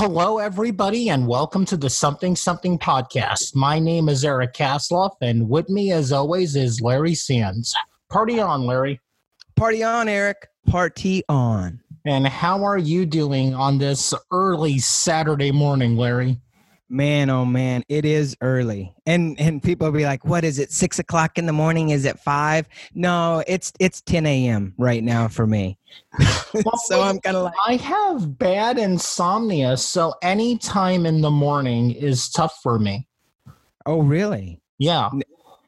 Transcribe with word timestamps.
Hello, 0.00 0.38
everybody, 0.38 1.10
and 1.10 1.26
welcome 1.26 1.64
to 1.64 1.76
the 1.76 1.90
Something 1.90 2.36
Something 2.36 2.78
podcast. 2.78 3.56
My 3.56 3.80
name 3.80 4.08
is 4.08 4.24
Eric 4.24 4.54
Kasloff, 4.54 5.16
and 5.22 5.48
with 5.48 5.68
me, 5.68 5.90
as 5.90 6.12
always, 6.12 6.54
is 6.54 6.80
Larry 6.80 7.16
Sands. 7.16 7.74
Party 8.08 8.38
on, 8.38 8.64
Larry. 8.64 9.00
Party 9.56 9.82
on, 9.82 10.08
Eric. 10.08 10.46
Party 10.68 11.24
on. 11.28 11.80
And 12.06 12.28
how 12.28 12.62
are 12.62 12.78
you 12.78 13.06
doing 13.06 13.56
on 13.56 13.78
this 13.78 14.14
early 14.30 14.78
Saturday 14.78 15.50
morning, 15.50 15.96
Larry? 15.96 16.40
Man, 16.90 17.28
oh 17.28 17.44
man, 17.44 17.82
it 17.88 18.06
is 18.06 18.34
early, 18.40 18.94
and 19.04 19.38
and 19.38 19.62
people 19.62 19.86
will 19.86 19.98
be 19.98 20.06
like, 20.06 20.24
"What 20.24 20.42
is 20.42 20.58
it? 20.58 20.72
Six 20.72 20.98
o'clock 20.98 21.36
in 21.36 21.44
the 21.44 21.52
morning? 21.52 21.90
Is 21.90 22.06
it 22.06 22.18
five? 22.18 22.66
No, 22.94 23.44
it's 23.46 23.74
it's 23.78 24.00
ten 24.00 24.24
a.m. 24.24 24.72
right 24.78 25.04
now 25.04 25.28
for 25.28 25.46
me. 25.46 25.78
Well, 26.54 26.78
so 26.86 27.02
I'm 27.02 27.20
kind 27.20 27.36
of 27.36 27.44
like, 27.44 27.54
I 27.66 27.76
have 27.76 28.38
bad 28.38 28.78
insomnia, 28.78 29.76
so 29.76 30.14
any 30.22 30.56
time 30.56 31.04
in 31.04 31.20
the 31.20 31.30
morning 31.30 31.90
is 31.90 32.30
tough 32.30 32.58
for 32.62 32.78
me. 32.78 33.06
oh 33.84 34.00
really? 34.00 34.62
Yeah. 34.78 35.10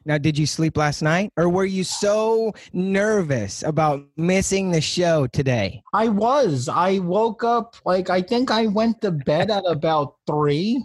Now, 0.03 0.17
did 0.17 0.35
you 0.35 0.47
sleep 0.47 0.77
last 0.77 1.03
night, 1.03 1.31
or 1.37 1.47
were 1.47 1.65
you 1.65 1.83
so 1.83 2.53
nervous 2.73 3.61
about 3.61 4.03
missing 4.17 4.71
the 4.71 4.81
show 4.81 5.27
today? 5.27 5.83
I 5.93 6.07
was. 6.07 6.67
I 6.67 6.97
woke 6.99 7.43
up 7.43 7.75
like 7.85 8.09
I 8.09 8.23
think 8.23 8.49
I 8.49 8.65
went 8.65 9.01
to 9.01 9.11
bed 9.11 9.51
at 9.51 9.63
about 9.67 10.15
three. 10.25 10.83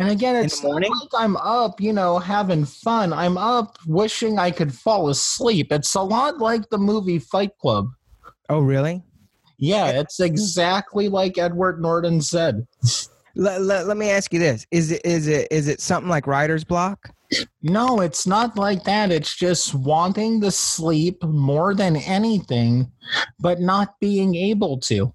And 0.00 0.10
again, 0.10 0.34
it's 0.34 0.62
not 0.62 0.80
like 0.80 1.10
I'm 1.14 1.36
up, 1.36 1.78
you 1.78 1.92
know, 1.92 2.18
having 2.18 2.64
fun. 2.64 3.12
I'm 3.12 3.36
up 3.36 3.76
wishing 3.86 4.38
I 4.38 4.50
could 4.50 4.74
fall 4.74 5.10
asleep. 5.10 5.70
It's 5.70 5.94
a 5.94 6.00
lot 6.00 6.38
like 6.38 6.70
the 6.70 6.78
movie 6.78 7.18
Fight 7.18 7.50
Club. 7.58 7.86
Oh 8.48 8.60
really? 8.60 9.04
Yeah, 9.58 9.88
it's 9.90 10.18
exactly 10.18 11.10
like 11.10 11.36
Edward 11.36 11.82
Norton 11.82 12.22
said. 12.22 12.66
Let, 13.36 13.60
let, 13.60 13.86
let 13.86 13.98
me 13.98 14.08
ask 14.08 14.32
you 14.32 14.38
this: 14.38 14.66
Is 14.70 14.90
it 14.90 15.02
is 15.04 15.28
it 15.28 15.48
is 15.50 15.68
it 15.68 15.82
something 15.82 16.08
like 16.08 16.26
writer's 16.26 16.64
block? 16.64 17.10
No, 17.62 18.00
it's 18.00 18.26
not 18.26 18.56
like 18.56 18.84
that. 18.84 19.12
It's 19.12 19.36
just 19.36 19.74
wanting 19.74 20.40
to 20.40 20.50
sleep 20.50 21.22
more 21.22 21.74
than 21.74 21.96
anything, 21.96 22.90
but 23.38 23.60
not 23.60 24.00
being 24.00 24.34
able 24.34 24.78
to. 24.80 25.12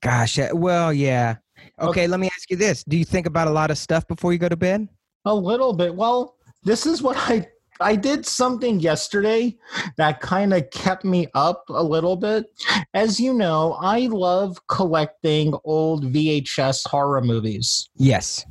Gosh, 0.00 0.38
well, 0.54 0.90
yeah. 0.92 1.36
Okay, 1.82 2.06
let 2.06 2.20
me 2.20 2.28
ask 2.28 2.50
you 2.50 2.56
this: 2.56 2.84
Do 2.84 2.96
you 2.96 3.04
think 3.04 3.26
about 3.26 3.48
a 3.48 3.50
lot 3.50 3.70
of 3.70 3.78
stuff 3.78 4.06
before 4.06 4.32
you 4.32 4.38
go 4.38 4.48
to 4.48 4.56
bed? 4.56 4.88
A 5.24 5.34
little 5.34 5.72
bit. 5.72 5.94
Well, 5.94 6.36
this 6.64 6.86
is 6.86 7.02
what 7.02 7.16
I 7.16 7.46
I 7.80 7.96
did 7.96 8.24
something 8.24 8.78
yesterday 8.80 9.56
that 9.96 10.20
kind 10.20 10.54
of 10.54 10.70
kept 10.70 11.04
me 11.04 11.26
up 11.34 11.64
a 11.68 11.82
little 11.82 12.16
bit. 12.16 12.46
As 12.94 13.18
you 13.18 13.34
know, 13.34 13.76
I 13.80 14.06
love 14.06 14.56
collecting 14.68 15.54
old 15.64 16.04
VHS 16.12 16.86
horror 16.88 17.22
movies, 17.22 17.88
Yes. 17.96 18.44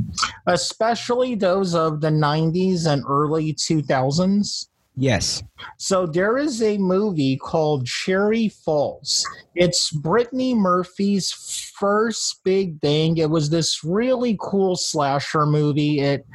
especially 0.47 1.35
those 1.35 1.75
of 1.75 2.01
the 2.01 2.09
90s 2.09 2.85
and 2.88 3.03
early 3.07 3.53
2000s. 3.53 4.67
Yes. 4.97 5.42
So 5.78 6.06
there 6.06 6.38
is 6.38 6.61
a 6.61 6.78
movie 6.78 7.38
called 7.38 7.86
Cherry 7.86 8.50
Falls. 8.50 9.25
It's 9.56 9.89
Brittany 9.89 10.53
Murphy's 10.53 11.31
first 11.75 12.44
big 12.44 12.80
thing. 12.81 13.17
It 13.17 13.30
was 13.30 13.50
this 13.50 13.84
really 13.84 14.38
cool 14.42 14.75
slasher 14.75 15.45
movie. 15.45 16.00
It 16.00 16.25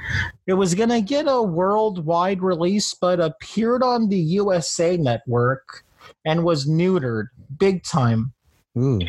it 0.46 0.54
was 0.54 0.74
gonna 0.74 1.02
get 1.02 1.26
a 1.28 1.42
worldwide 1.42 2.40
release, 2.40 2.94
but 2.94 3.20
appeared 3.20 3.82
on 3.82 4.08
the 4.08 4.18
USA 4.18 4.96
network 4.96 5.84
and 6.24 6.42
was 6.42 6.66
neutered 6.66 7.26
big 7.58 7.84
time. 7.84 8.32
Ooh. 8.78 9.00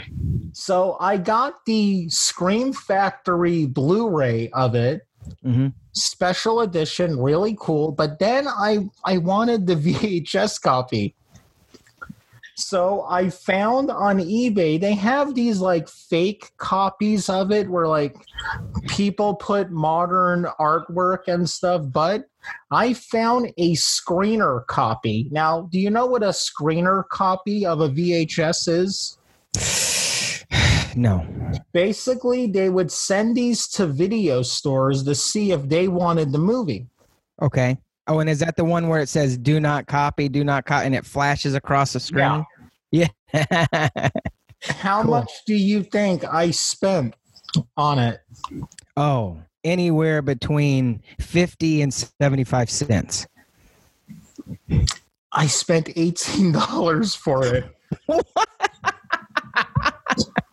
So 0.54 0.98
I 1.00 1.18
got 1.18 1.66
the 1.66 2.10
Scream 2.10 2.74
Factory 2.74 3.66
Blu-ray 3.66 4.50
of 4.52 4.76
it 4.76 5.07
hmm 5.44 5.68
special 5.98 6.62
edition, 6.62 7.20
really 7.20 7.58
cool. 7.60 7.92
But 7.92 8.20
then 8.20 8.48
I 8.48 8.88
I 9.04 9.18
wanted 9.18 9.68
the 9.68 9.76
VHS 9.76 10.62
copy. 10.62 11.16
So 12.56 13.06
I 13.08 13.30
found 13.30 13.92
on 13.92 14.18
eBay 14.18 14.80
they 14.82 14.96
have 14.96 15.36
these 15.36 15.60
like 15.60 15.88
fake 15.88 16.52
copies 16.58 17.30
of 17.30 17.52
it 17.52 17.70
where 17.70 17.88
like 17.88 18.16
people 18.88 19.36
put 19.36 19.70
modern 19.70 20.48
artwork 20.60 21.28
and 21.28 21.48
stuff, 21.48 21.84
but 21.92 22.26
I 22.72 22.94
found 22.94 23.54
a 23.58 23.74
screener 23.74 24.66
copy. 24.66 25.28
Now, 25.32 25.68
do 25.72 25.80
you 25.80 25.92
know 25.92 26.08
what 26.08 26.24
a 26.24 26.30
screener 26.30 27.08
copy 27.10 27.66
of 27.66 27.82
a 27.82 27.90
VHS 27.90 28.68
is? 28.68 29.18
No. 30.98 31.26
Basically, 31.74 32.48
they 32.48 32.70
would 32.70 32.92
send 32.92 33.38
these 33.38 33.68
to 33.70 33.86
video 33.86 34.42
stores 34.42 35.04
to 35.04 35.14
see 35.14 35.52
if 35.52 35.70
they 35.70 35.88
wanted 35.88 36.32
the 36.32 36.40
movie. 36.40 36.88
Okay. 37.40 37.78
Oh, 38.08 38.18
and 38.20 38.28
is 38.28 38.40
that 38.40 38.56
the 38.56 38.66
one 38.66 38.88
where 38.88 39.00
it 39.00 39.08
says 39.08 39.38
"Do 39.38 39.60
not 39.60 39.86
copy, 39.86 40.28
do 40.28 40.44
not 40.44 40.66
copy," 40.66 40.88
and 40.88 40.96
it 40.96 41.06
flashes 41.06 41.54
across 41.54 41.94
the 41.94 42.00
screen? 42.00 42.44
Yeah. 42.92 43.10
How 44.64 45.04
Cool. 45.04 45.12
much 45.12 45.30
do 45.46 45.54
you 45.54 45.84
think 45.84 46.24
I 46.26 46.50
spent 46.50 47.14
on 47.76 48.00
it? 48.00 48.20
oh, 48.96 49.40
anywhere 49.64 50.24
between 50.24 51.04
fifty 51.20 51.84
and 51.84 51.94
seventy-five 51.94 52.72
cents. 52.72 53.28
I 55.32 55.46
spent 55.46 55.88
$18 55.88 57.18
for 57.18 57.46
it. 57.46 57.66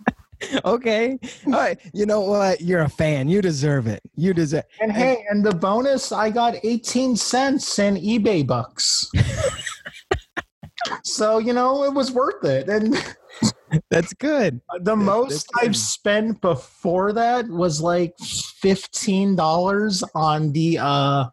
Okay. 0.65 1.19
All 1.47 1.53
right. 1.53 1.79
You 1.93 2.07
know 2.07 2.21
what? 2.21 2.61
You're 2.61 2.83
a 2.83 2.89
fan. 2.89 3.29
You 3.29 3.43
deserve 3.43 3.87
it. 3.87 4.01
You 4.17 4.33
deserve. 4.33 4.65
And 4.81 4.91
hey, 4.91 5.25
and 5.29 5.45
the 5.45 5.55
bonus, 5.55 6.11
I 6.13 6.31
got 6.31 6.57
18 6.65 7.17
cents 7.17 7.79
in 7.79 7.97
eBay 7.97 8.47
bucks. 8.47 9.11
so, 11.05 11.39
you 11.39 11.53
know, 11.53 11.85
it 11.85 11.93
was 11.93 12.11
worth 12.13 12.45
it. 12.45 12.69
And 12.69 12.97
That's 13.91 14.13
good. 14.15 14.61
the 14.81 14.97
most 14.97 15.49
I've 15.61 15.77
spent 15.77 16.41
before 16.41 17.13
that 17.13 17.49
was 17.49 17.81
like 17.81 18.17
$15 18.19 20.03
on 20.15 20.53
the 20.53 20.79
uh 20.79 21.27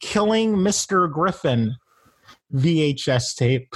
Killing 0.00 0.56
Mr. 0.56 1.10
Griffin 1.10 1.76
VHS 2.52 3.36
tape. 3.36 3.74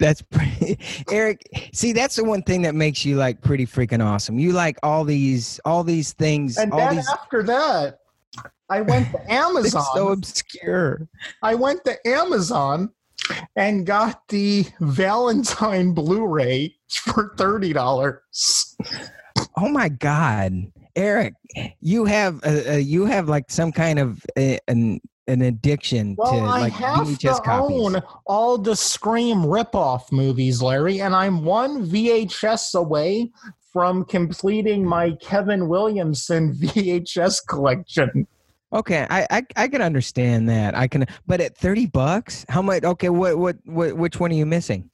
That's 0.00 0.22
pretty. 0.30 0.78
Eric, 1.10 1.42
see, 1.72 1.92
that's 1.92 2.16
the 2.16 2.24
one 2.24 2.42
thing 2.42 2.62
that 2.62 2.74
makes 2.74 3.04
you 3.04 3.16
like 3.16 3.40
pretty 3.40 3.66
freaking 3.66 4.04
awesome. 4.04 4.38
You 4.38 4.52
like 4.52 4.76
all 4.82 5.04
these, 5.04 5.60
all 5.64 5.84
these 5.84 6.12
things, 6.12 6.56
And 6.58 6.72
all 6.72 6.78
then 6.78 6.96
these. 6.96 7.08
after 7.10 7.42
that, 7.44 7.98
I 8.68 8.80
went 8.82 9.10
to 9.12 9.32
Amazon. 9.32 9.84
so 9.94 10.08
obscure. 10.08 11.08
I 11.42 11.54
went 11.54 11.84
to 11.84 11.96
Amazon 12.06 12.90
and 13.56 13.86
got 13.86 14.26
the 14.28 14.66
Valentine 14.80 15.92
Blu-ray 15.92 16.74
for 16.90 17.34
thirty 17.36 17.72
dollars. 17.72 18.76
Oh 19.56 19.68
my 19.68 19.88
God, 19.88 20.52
Eric, 20.94 21.34
you 21.80 22.04
have 22.04 22.40
a, 22.44 22.74
a, 22.74 22.78
you 22.78 23.04
have 23.06 23.28
like 23.28 23.50
some 23.50 23.72
kind 23.72 23.98
of 23.98 24.24
a, 24.38 24.58
an 24.68 25.00
an 25.28 25.42
addiction 25.42 26.14
Well, 26.16 26.32
to 26.32 26.38
I 26.40 26.68
have 26.68 27.06
VHS 27.06 27.36
to 27.36 27.42
copies. 27.42 27.80
own 27.80 28.02
all 28.26 28.58
the 28.58 28.76
Scream 28.76 29.38
ripoff 29.38 30.12
movies, 30.12 30.62
Larry, 30.62 31.00
and 31.00 31.14
I'm 31.14 31.44
one 31.44 31.86
VHS 31.86 32.74
away 32.74 33.30
from 33.72 34.04
completing 34.04 34.86
my 34.86 35.12
Kevin 35.20 35.68
Williamson 35.68 36.54
VHS 36.60 37.46
collection. 37.46 38.26
Okay, 38.72 39.06
I, 39.08 39.26
I 39.30 39.46
I 39.56 39.68
can 39.68 39.80
understand 39.80 40.48
that. 40.48 40.76
I 40.76 40.88
can, 40.88 41.06
but 41.26 41.40
at 41.40 41.56
thirty 41.56 41.86
bucks, 41.86 42.44
how 42.48 42.62
much? 42.62 42.82
Okay, 42.84 43.08
what 43.08 43.38
what 43.38 43.56
what 43.64 43.96
which 43.96 44.18
one 44.18 44.30
are 44.32 44.34
you 44.34 44.46
missing? 44.46 44.90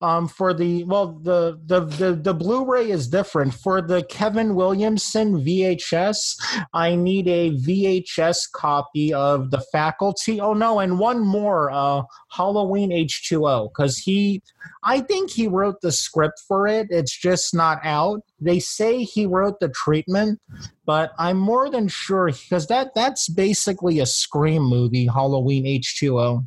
Um, 0.00 0.28
for 0.28 0.54
the 0.54 0.84
well, 0.84 1.18
the 1.22 1.58
the 1.66 1.80
the 1.80 2.14
the 2.14 2.34
Blu-ray 2.34 2.88
is 2.90 3.08
different. 3.08 3.52
For 3.52 3.82
the 3.82 4.04
Kevin 4.04 4.54
Williamson 4.54 5.44
VHS, 5.44 6.40
I 6.72 6.94
need 6.94 7.26
a 7.26 7.50
VHS 7.50 8.52
copy 8.52 9.12
of 9.12 9.50
the 9.50 9.60
Faculty. 9.72 10.40
Oh 10.40 10.54
no, 10.54 10.78
and 10.78 11.00
one 11.00 11.20
more, 11.20 11.70
uh, 11.72 12.02
Halloween 12.30 12.92
H 12.92 13.28
two 13.28 13.48
O, 13.48 13.68
because 13.68 13.98
he, 13.98 14.40
I 14.84 15.00
think 15.00 15.32
he 15.32 15.48
wrote 15.48 15.80
the 15.80 15.90
script 15.90 16.40
for 16.46 16.68
it. 16.68 16.86
It's 16.90 17.18
just 17.18 17.52
not 17.52 17.80
out. 17.82 18.20
They 18.40 18.60
say 18.60 19.02
he 19.02 19.26
wrote 19.26 19.58
the 19.58 19.68
treatment, 19.68 20.40
but 20.86 21.10
I'm 21.18 21.38
more 21.38 21.68
than 21.70 21.88
sure 21.88 22.30
because 22.30 22.68
that 22.68 22.94
that's 22.94 23.28
basically 23.28 23.98
a 23.98 24.06
Scream 24.06 24.62
movie, 24.62 25.06
Halloween 25.06 25.66
H 25.66 25.96
two 25.98 26.20
O. 26.20 26.44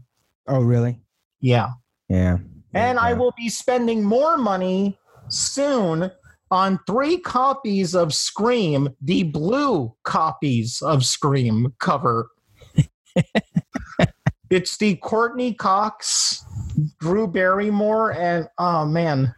Oh, 0.47 0.61
really? 0.61 1.01
Yeah. 1.41 1.71
Yeah. 2.09 2.37
And 2.73 2.97
I 3.00 3.13
will 3.13 3.33
be 3.38 3.50
spending 3.50 4.03
more 4.03 4.38
money 4.38 4.97
soon 5.27 6.12
on 6.50 6.79
three 6.85 7.18
copies 7.18 7.95
of 7.95 8.13
Scream, 8.13 8.89
the 9.01 9.23
blue 9.23 9.94
copies 10.03 10.81
of 10.81 11.06
Scream 11.06 11.73
cover. 11.79 12.29
it's 14.50 14.77
the 14.77 14.95
Courteney 14.97 15.53
Cox, 15.53 16.45
Drew 17.00 17.27
Barrymore, 17.27 18.12
and 18.13 18.47
oh 18.57 18.85
man, 18.85 19.33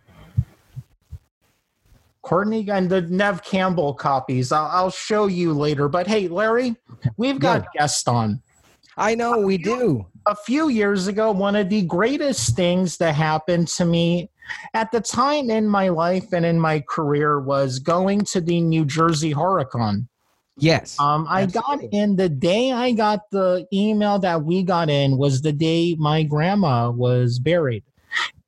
Courteney 2.24 2.68
and 2.69 2.89
the 2.89 3.01
Neve 3.01 3.44
Campbell 3.44 3.94
copies. 3.94 4.51
I'll, 4.51 4.65
I'll 4.68 4.91
show 4.91 5.27
you 5.27 5.53
later. 5.53 5.88
But 5.88 6.07
hey, 6.07 6.27
Larry, 6.27 6.75
we've 7.18 7.39
got 7.39 7.63
Yeah. 7.63 7.81
guests 7.81 8.07
on. 8.07 8.41
I 8.97 9.13
know 9.15 9.39
we 9.39 9.57
do. 9.57 10.06
A 10.25 10.35
few 10.35 10.69
years 10.69 11.07
ago, 11.07 11.31
one 11.31 11.55
of 11.55 11.69
the 11.69 11.81
greatest 11.83 12.55
things 12.55 12.97
that 12.97 13.15
happened 13.15 13.67
to 13.69 13.85
me 13.85 14.29
at 14.73 14.91
the 14.91 15.01
time 15.01 15.49
in 15.49 15.67
my 15.67 15.89
life 15.89 16.31
and 16.33 16.45
in 16.45 16.59
my 16.59 16.81
career 16.87 17.39
was 17.39 17.79
going 17.79 18.21
to 18.25 18.41
the 18.41 18.61
New 18.61 18.85
Jersey 18.85 19.31
Horror 19.31 19.65
Con. 19.65 20.07
Yes. 20.57 20.99
Um, 20.99 21.25
I 21.29 21.47
got 21.47 21.83
in 21.91 22.15
the 22.15 22.29
day 22.29 22.71
I 22.71 22.91
got 22.91 23.31
the 23.31 23.65
email 23.73 24.19
that 24.19 24.43
we 24.43 24.63
got 24.63 24.89
in 24.89 25.17
was 25.17 25.41
the 25.41 25.51
day 25.51 25.95
my 25.95 26.23
grandma 26.23 26.91
was 26.91 27.39
buried. 27.39 27.83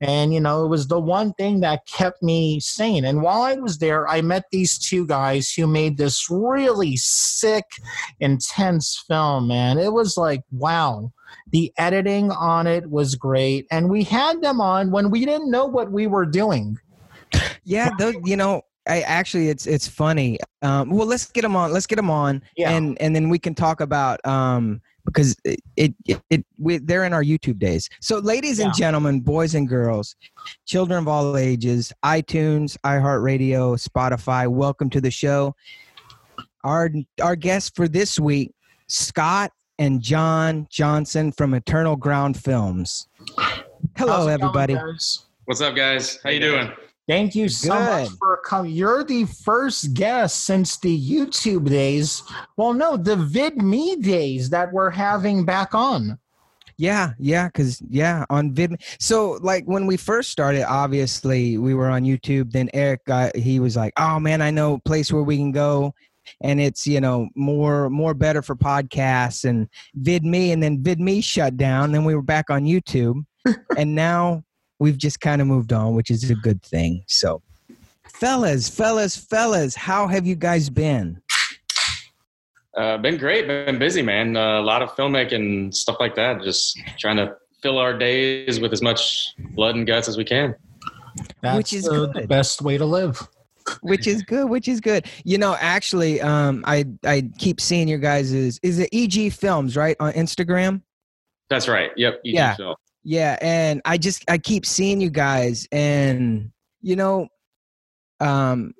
And, 0.01 0.33
you 0.33 0.39
know, 0.39 0.63
it 0.63 0.67
was 0.67 0.87
the 0.87 0.99
one 0.99 1.33
thing 1.33 1.61
that 1.61 1.87
kept 1.87 2.21
me 2.21 2.59
sane. 2.59 3.05
And 3.05 3.23
while 3.23 3.41
I 3.41 3.55
was 3.55 3.79
there, 3.79 4.07
I 4.07 4.21
met 4.21 4.43
these 4.51 4.77
two 4.77 5.07
guys 5.07 5.51
who 5.51 5.65
made 5.65 5.97
this 5.97 6.29
really 6.29 6.95
sick, 6.97 7.65
intense 8.19 9.03
film, 9.07 9.47
man. 9.47 9.79
It 9.79 9.93
was 9.93 10.17
like, 10.17 10.43
wow. 10.51 11.11
The 11.51 11.71
editing 11.77 12.31
on 12.31 12.67
it 12.67 12.89
was 12.89 13.15
great. 13.15 13.67
And 13.71 13.89
we 13.89 14.03
had 14.03 14.41
them 14.41 14.59
on 14.61 14.91
when 14.91 15.09
we 15.09 15.25
didn't 15.25 15.51
know 15.51 15.65
what 15.65 15.91
we 15.91 16.07
were 16.07 16.25
doing. 16.25 16.77
Yeah, 17.63 17.89
those, 17.97 18.15
you 18.23 18.35
know, 18.35 18.61
I 18.87 19.01
actually 19.01 19.49
it's 19.49 19.65
it's 19.65 19.87
funny. 19.87 20.37
Um, 20.61 20.89
well, 20.89 21.07
let's 21.07 21.31
get 21.31 21.41
them 21.41 21.55
on. 21.55 21.71
Let's 21.71 21.87
get 21.87 21.95
them 21.95 22.09
on, 22.11 22.41
Yeah. 22.55 22.71
and 22.71 22.99
and 23.01 23.15
then 23.15 23.29
we 23.29 23.39
can 23.39 23.55
talk 23.55 23.81
about 23.81 24.23
um 24.25 24.81
because 25.05 25.35
it 25.43 25.59
it, 25.75 25.93
it, 26.05 26.21
it 26.29 26.45
we, 26.57 26.77
they're 26.77 27.03
in 27.03 27.13
our 27.13 27.23
YouTube 27.23 27.57
days. 27.59 27.89
So, 27.99 28.19
ladies 28.19 28.59
and 28.59 28.73
gentlemen, 28.75 29.21
boys 29.21 29.55
and 29.55 29.67
girls, 29.67 30.15
children 30.65 30.99
of 30.99 31.07
all 31.07 31.35
ages, 31.37 31.91
iTunes, 32.03 32.77
iHeartRadio, 32.83 33.75
Spotify, 33.83 34.47
welcome 34.47 34.89
to 34.91 35.01
the 35.01 35.11
show. 35.11 35.55
Our 36.63 36.91
our 37.21 37.35
guest 37.35 37.75
for 37.75 37.87
this 37.87 38.19
week, 38.19 38.53
Scott 38.87 39.51
and 39.79 40.01
John 40.01 40.67
Johnson 40.69 41.31
from 41.31 41.53
Eternal 41.53 41.95
Ground 41.95 42.37
Films. 42.37 43.07
Hello, 43.37 43.57
How's 43.95 44.07
it 44.07 44.07
going, 44.07 44.29
everybody. 44.29 44.75
What's 45.45 45.61
up, 45.61 45.75
guys? 45.75 46.19
How 46.23 46.29
you 46.29 46.39
doing? 46.39 46.71
Thank 47.07 47.35
you 47.35 47.49
so 47.49 47.75
much 47.75 48.09
for 48.17 48.37
coming. 48.37 48.71
You're 48.71 49.03
the 49.03 49.25
first 49.25 49.93
guest 49.93 50.45
since 50.45 50.77
the 50.77 50.99
YouTube 50.99 51.69
days. 51.69 52.23
Well, 52.57 52.73
no, 52.73 52.97
the 52.97 53.15
VidMe 53.15 54.01
days 54.01 54.49
that 54.49 54.73
we're 54.73 54.89
having 54.89 55.45
back 55.45 55.75
on. 55.75 56.17
Yeah, 56.77 57.11
yeah, 57.19 57.47
because 57.47 57.81
yeah, 57.89 58.25
on 58.29 58.53
Vid. 58.53 58.81
So 58.99 59.37
like 59.41 59.65
when 59.65 59.85
we 59.85 59.97
first 59.97 60.31
started, 60.31 60.63
obviously 60.63 61.57
we 61.57 61.73
were 61.73 61.89
on 61.89 62.03
YouTube. 62.03 62.51
Then 62.51 62.69
Eric 62.73 63.05
got 63.05 63.35
he 63.35 63.61
was 63.61 63.77
like, 63.77 63.93
"Oh 63.97 64.19
man, 64.19 64.41
I 64.41 64.51
know 64.51 64.73
a 64.73 64.79
place 64.79 65.13
where 65.13 65.23
we 65.23 65.37
can 65.37 65.53
go, 65.53 65.93
and 66.41 66.59
it's 66.59 66.85
you 66.85 67.01
know 67.01 67.29
more 67.35 67.89
more 67.89 68.13
better 68.13 68.41
for 68.41 68.55
podcasts 68.55 69.45
and 69.45 69.67
VidMe." 69.99 70.53
And 70.53 70.61
then 70.61 70.83
VidMe 70.83 71.23
shut 71.23 71.57
down. 71.57 71.91
Then 71.91 72.05
we 72.05 72.15
were 72.15 72.21
back 72.21 72.49
on 72.49 72.63
YouTube, 72.63 73.25
and 73.77 73.95
now 73.95 74.43
we've 74.79 74.97
just 74.97 75.19
kind 75.19 75.41
of 75.41 75.47
moved 75.47 75.73
on, 75.73 75.95
which 75.95 76.09
is 76.09 76.29
a 76.29 76.35
good 76.35 76.61
thing. 76.61 77.03
So, 77.07 77.41
fellas, 78.07 78.69
fellas, 78.69 79.15
fellas, 79.15 79.75
how 79.75 80.07
have 80.07 80.25
you 80.25 80.35
guys 80.35 80.69
been? 80.69 81.21
Uh, 82.75 82.97
been 82.97 83.17
great. 83.17 83.47
Been 83.47 83.79
busy, 83.79 84.01
man. 84.01 84.35
Uh, 84.35 84.59
a 84.59 84.61
lot 84.61 84.81
of 84.81 84.89
filmmaking 84.95 85.73
stuff 85.73 85.97
like 85.99 86.15
that. 86.15 86.41
Just 86.43 86.77
trying 86.97 87.15
to 87.17 87.35
fill 87.61 87.77
our 87.77 87.97
days 87.97 88.59
with 88.59 88.73
as 88.73 88.81
much 88.81 89.33
blood 89.55 89.75
and 89.75 89.87
guts 89.87 90.07
as 90.09 90.17
we 90.17 90.25
can. 90.25 90.55
That's 91.41 91.57
Which 91.57 91.73
is 91.73 91.85
the, 91.85 92.07
the 92.13 92.27
best 92.27 92.61
way 92.61 92.77
to 92.77 92.85
live. 92.85 93.27
Which 93.81 94.05
is 94.07 94.21
good 94.23 94.49
which 94.49 94.67
is 94.67 94.79
good 94.79 95.05
you 95.23 95.37
know 95.37 95.55
actually 95.59 96.21
um 96.21 96.63
i 96.67 96.85
i 97.05 97.21
keep 97.39 97.59
seeing 97.59 97.87
your 97.87 97.97
guys 97.99 98.31
is 98.31 98.59
is 98.63 98.79
it 98.79 98.89
eg 98.93 99.31
films 99.31 99.75
right 99.75 99.95
on 99.99 100.13
instagram 100.13 100.81
That's 101.49 101.67
right. 101.67 101.91
Yep. 101.97 102.13
EG 102.25 102.33
Yeah. 102.33 102.55
Film. 102.55 102.75
yeah 103.03 103.37
and 103.41 103.81
i 103.85 103.97
just 103.97 104.23
i 104.29 104.37
keep 104.37 104.65
seeing 104.65 105.01
you 105.01 105.09
guys 105.09 105.67
and 105.71 106.51
you 106.81 106.95
know 106.95 107.27
um 108.19 108.73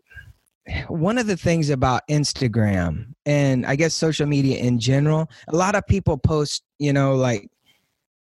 one 0.88 1.18
of 1.18 1.28
the 1.28 1.38
things 1.38 1.70
about 1.70 2.02
instagram 2.10 3.14
and 3.26 3.66
i 3.66 3.76
guess 3.76 3.94
social 3.94 4.26
media 4.26 4.58
in 4.58 4.80
general 4.80 5.30
a 5.48 5.56
lot 5.56 5.76
of 5.76 5.86
people 5.88 6.18
post 6.18 6.64
you 6.80 6.92
know 6.94 7.16
like 7.16 7.50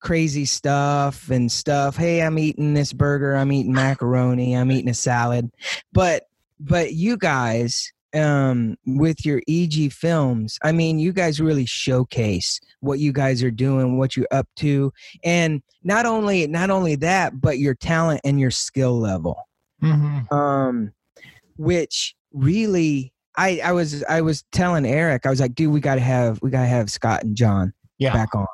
crazy 0.02 0.46
stuff 0.46 1.30
and 1.30 1.52
stuff 1.52 1.96
hey 1.96 2.22
i'm 2.22 2.38
eating 2.38 2.74
this 2.74 2.92
burger 2.94 3.36
i'm 3.36 3.52
eating 3.52 3.74
macaroni 3.74 4.56
i'm 4.56 4.72
eating 4.72 4.90
a 4.90 4.94
salad 4.94 5.50
but 5.94 6.24
but 6.60 6.94
you 6.94 7.18
guys 7.18 7.92
um 8.14 8.78
with 8.86 9.26
your 9.26 9.42
eg 9.50 9.92
films 9.92 10.58
i 10.64 10.72
mean 10.72 10.98
you 11.00 11.12
guys 11.12 11.42
really 11.42 11.66
showcase 11.66 12.62
what 12.80 12.98
you 13.00 13.12
guys 13.12 13.44
are 13.44 13.52
doing 13.52 13.98
what 13.98 14.16
you're 14.16 14.28
up 14.32 14.48
to 14.56 14.92
and 15.24 15.62
not 15.84 16.06
only 16.06 16.48
not 16.48 16.70
only 16.70 16.96
that 16.96 17.42
but 17.42 17.60
your 17.60 17.74
talent 17.76 18.22
and 18.24 18.40
your 18.40 18.52
skill 18.52 18.98
level 19.00 19.38
Mm-hmm. 19.84 20.34
um 20.34 20.94
which 21.58 22.16
really 22.32 23.14
i 23.38 23.60
i 23.64 23.72
was 23.74 24.04
i 24.06 24.22
was 24.22 24.44
telling 24.54 24.86
eric 24.86 25.26
i 25.26 25.30
was 25.30 25.42
like 25.42 25.54
dude 25.54 25.74
we 25.74 25.82
gotta 25.82 26.00
have 26.02 26.40
we 26.42 26.50
gotta 26.50 26.66
have 26.68 26.90
scott 26.90 27.24
and 27.24 27.36
john 27.36 27.74
Yeah. 27.98 28.14
back 28.14 28.34
on 28.34 28.48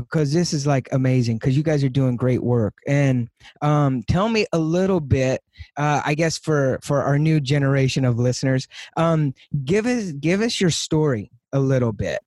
because 0.00 0.32
this 0.32 0.52
is 0.52 0.66
like 0.66 0.88
amazing 0.92 1.36
because 1.36 1.56
you 1.56 1.62
guys 1.62 1.82
are 1.82 1.88
doing 1.88 2.16
great 2.16 2.42
work 2.42 2.74
and 2.86 3.28
um 3.62 4.02
tell 4.04 4.28
me 4.28 4.46
a 4.52 4.58
little 4.58 5.00
bit 5.00 5.42
uh 5.76 6.00
i 6.04 6.14
guess 6.14 6.38
for 6.38 6.78
for 6.82 7.02
our 7.02 7.18
new 7.18 7.40
generation 7.40 8.04
of 8.04 8.18
listeners 8.18 8.68
um 8.96 9.34
give 9.64 9.86
us 9.86 10.12
give 10.12 10.40
us 10.40 10.60
your 10.60 10.70
story 10.70 11.30
a 11.52 11.58
little 11.58 11.92
bit 11.92 12.20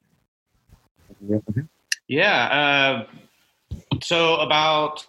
Yeah. 2.07 3.05
Uh, 3.71 3.77
so 4.01 4.37
about 4.37 5.05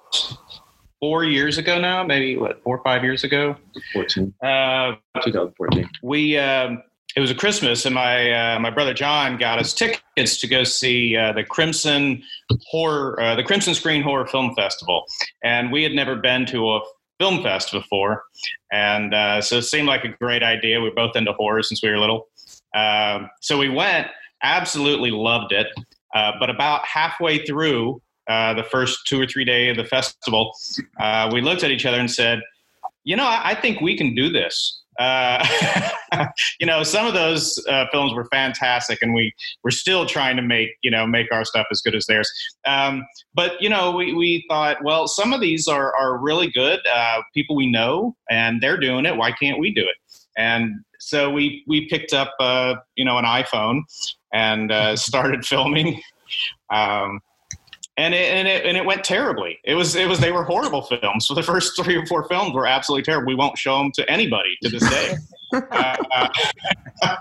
four 0.98 1.24
years 1.24 1.58
ago 1.58 1.80
now, 1.80 2.02
maybe 2.02 2.36
what, 2.36 2.62
four 2.62 2.78
or 2.78 2.84
five 2.84 3.02
years 3.02 3.24
ago, 3.24 3.56
14, 3.92 4.34
uh, 4.42 4.92
2014. 5.22 5.88
we 6.02 6.36
um, 6.36 6.82
it 7.16 7.20
was 7.20 7.30
a 7.30 7.34
Christmas, 7.34 7.86
and 7.86 7.94
my 7.94 8.30
uh, 8.32 8.58
my 8.60 8.70
brother 8.70 8.94
John 8.94 9.36
got 9.36 9.58
us 9.58 9.74
tickets 9.74 10.40
to 10.40 10.46
go 10.46 10.64
see 10.64 11.16
uh, 11.16 11.32
the 11.32 11.44
Crimson 11.44 12.22
Horror, 12.70 13.20
uh, 13.20 13.34
the 13.34 13.42
Crimson 13.42 13.74
Screen 13.74 14.02
Horror 14.02 14.26
Film 14.26 14.54
Festival, 14.54 15.04
and 15.42 15.72
we 15.72 15.82
had 15.82 15.92
never 15.92 16.16
been 16.16 16.46
to 16.46 16.70
a 16.70 16.80
film 17.18 17.42
fest 17.42 17.72
before, 17.72 18.22
and 18.72 19.12
uh, 19.14 19.40
so 19.40 19.58
it 19.58 19.62
seemed 19.62 19.88
like 19.88 20.04
a 20.04 20.08
great 20.20 20.42
idea. 20.42 20.80
We 20.80 20.88
were 20.88 20.94
both 20.94 21.16
into 21.16 21.32
horror 21.32 21.62
since 21.62 21.82
we 21.82 21.90
were 21.90 21.98
little, 21.98 22.28
Um 22.74 23.28
so 23.40 23.58
we 23.58 23.68
went. 23.68 24.08
Absolutely 24.42 25.10
loved 25.10 25.52
it, 25.52 25.66
uh, 26.14 26.32
but 26.40 26.48
about 26.48 26.86
halfway 26.86 27.44
through 27.44 28.00
uh, 28.26 28.54
the 28.54 28.64
first 28.64 29.00
two 29.06 29.20
or 29.20 29.26
three 29.26 29.44
day 29.44 29.68
of 29.68 29.76
the 29.76 29.84
festival, 29.84 30.52
we 31.32 31.42
looked 31.42 31.62
at 31.62 31.70
each 31.70 31.84
other 31.84 31.98
and 31.98 32.10
said, 32.10 32.40
"You 33.04 33.16
know, 33.16 33.26
I, 33.26 33.50
I 33.50 33.54
think 33.54 33.80
we 33.80 33.98
can 33.98 34.14
do 34.14 34.30
this." 34.30 34.79
Uh, 35.00 35.44
you 36.60 36.66
know, 36.66 36.82
some 36.82 37.06
of 37.06 37.14
those 37.14 37.58
uh, 37.68 37.86
films 37.90 38.12
were 38.12 38.26
fantastic, 38.26 38.98
and 39.00 39.14
we 39.14 39.32
we're 39.64 39.70
still 39.70 40.06
trying 40.06 40.36
to 40.36 40.42
make 40.42 40.68
you 40.82 40.90
know 40.90 41.06
make 41.06 41.32
our 41.32 41.44
stuff 41.44 41.66
as 41.72 41.80
good 41.80 41.94
as 41.94 42.06
theirs. 42.06 42.30
Um, 42.66 43.04
but 43.34 43.60
you 43.60 43.68
know, 43.68 43.90
we, 43.92 44.12
we 44.12 44.44
thought, 44.48 44.84
well, 44.84 45.08
some 45.08 45.32
of 45.32 45.40
these 45.40 45.66
are 45.66 45.94
are 45.96 46.18
really 46.18 46.50
good. 46.50 46.80
Uh, 46.92 47.22
people 47.34 47.56
we 47.56 47.70
know, 47.70 48.14
and 48.30 48.60
they're 48.60 48.78
doing 48.78 49.06
it. 49.06 49.16
Why 49.16 49.32
can't 49.32 49.58
we 49.58 49.72
do 49.72 49.82
it? 49.82 49.96
And 50.36 50.74
so 51.00 51.30
we 51.30 51.64
we 51.66 51.88
picked 51.88 52.12
up 52.12 52.34
uh, 52.38 52.74
you 52.94 53.04
know 53.04 53.18
an 53.18 53.24
iPhone 53.24 53.82
and 54.32 54.70
uh, 54.70 54.96
started 54.96 55.44
filming. 55.44 56.00
Um, 56.70 57.20
and 58.00 58.14
it, 58.14 58.32
and 58.32 58.48
it 58.48 58.64
and 58.64 58.76
it 58.78 58.84
went 58.84 59.04
terribly. 59.04 59.58
It 59.62 59.74
was 59.74 59.94
it 59.94 60.08
was 60.08 60.20
they 60.20 60.32
were 60.32 60.44
horrible 60.44 60.82
films. 60.82 61.26
So 61.26 61.34
the 61.40 61.42
first 61.42 61.80
three 61.80 61.96
or 61.96 62.06
four 62.06 62.26
films 62.28 62.54
were 62.54 62.66
absolutely 62.66 63.02
terrible. 63.02 63.26
We 63.26 63.34
won't 63.34 63.58
show 63.58 63.78
them 63.78 63.92
to 63.92 64.10
anybody 64.10 64.56
to 64.62 64.70
this 64.70 64.88
day. 64.88 65.16
uh, 65.52 66.28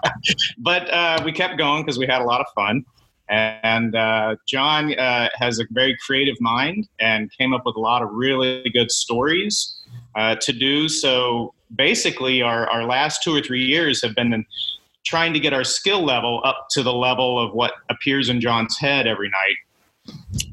but 0.57 0.89
uh, 0.89 1.21
we 1.25 1.31
kept 1.31 1.57
going 1.57 1.83
because 1.83 2.00
we 2.00 2.05
had 2.05 2.21
a 2.21 2.25
lot 2.25 2.39
of 2.39 2.48
fun. 2.55 2.86
And 3.27 3.95
uh, 3.95 4.38
John 4.48 4.98
uh, 4.98 5.29
has 5.36 5.59
a 5.59 5.65
very 5.69 5.95
creative 6.03 6.36
mind 6.39 6.88
and 7.00 7.31
came 7.38 7.53
up 7.53 7.63
with 7.63 7.75
a 7.75 7.79
lot 7.79 8.01
of 8.01 8.09
really 8.12 8.67
good 8.74 8.89
stories 8.89 9.75
uh, 10.15 10.36
to 10.38 10.51
do. 10.51 10.89
So 10.89 11.53
basically, 11.75 12.41
our, 12.41 12.67
our 12.67 12.86
last 12.86 13.21
two 13.21 13.36
or 13.36 13.41
three 13.41 13.63
years 13.63 14.01
have 14.01 14.15
been 14.15 14.43
trying 15.05 15.33
to 15.33 15.39
get 15.39 15.53
our 15.53 15.63
skill 15.63 16.03
level 16.03 16.41
up 16.43 16.69
to 16.71 16.81
the 16.81 16.93
level 16.93 17.38
of 17.38 17.53
what 17.53 17.74
appears 17.89 18.29
in 18.29 18.41
John's 18.41 18.75
head 18.79 19.05
every 19.05 19.29
night 19.29 19.57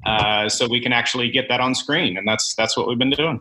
uh, 0.04 0.48
so 0.48 0.68
we 0.68 0.80
can 0.80 0.92
actually 0.92 1.30
get 1.30 1.48
that 1.48 1.60
on 1.60 1.75
screen, 1.75 2.16
and 2.16 2.26
that's 2.26 2.54
that's 2.54 2.76
what 2.76 2.88
we've 2.88 2.98
been 2.98 3.10
doing. 3.10 3.40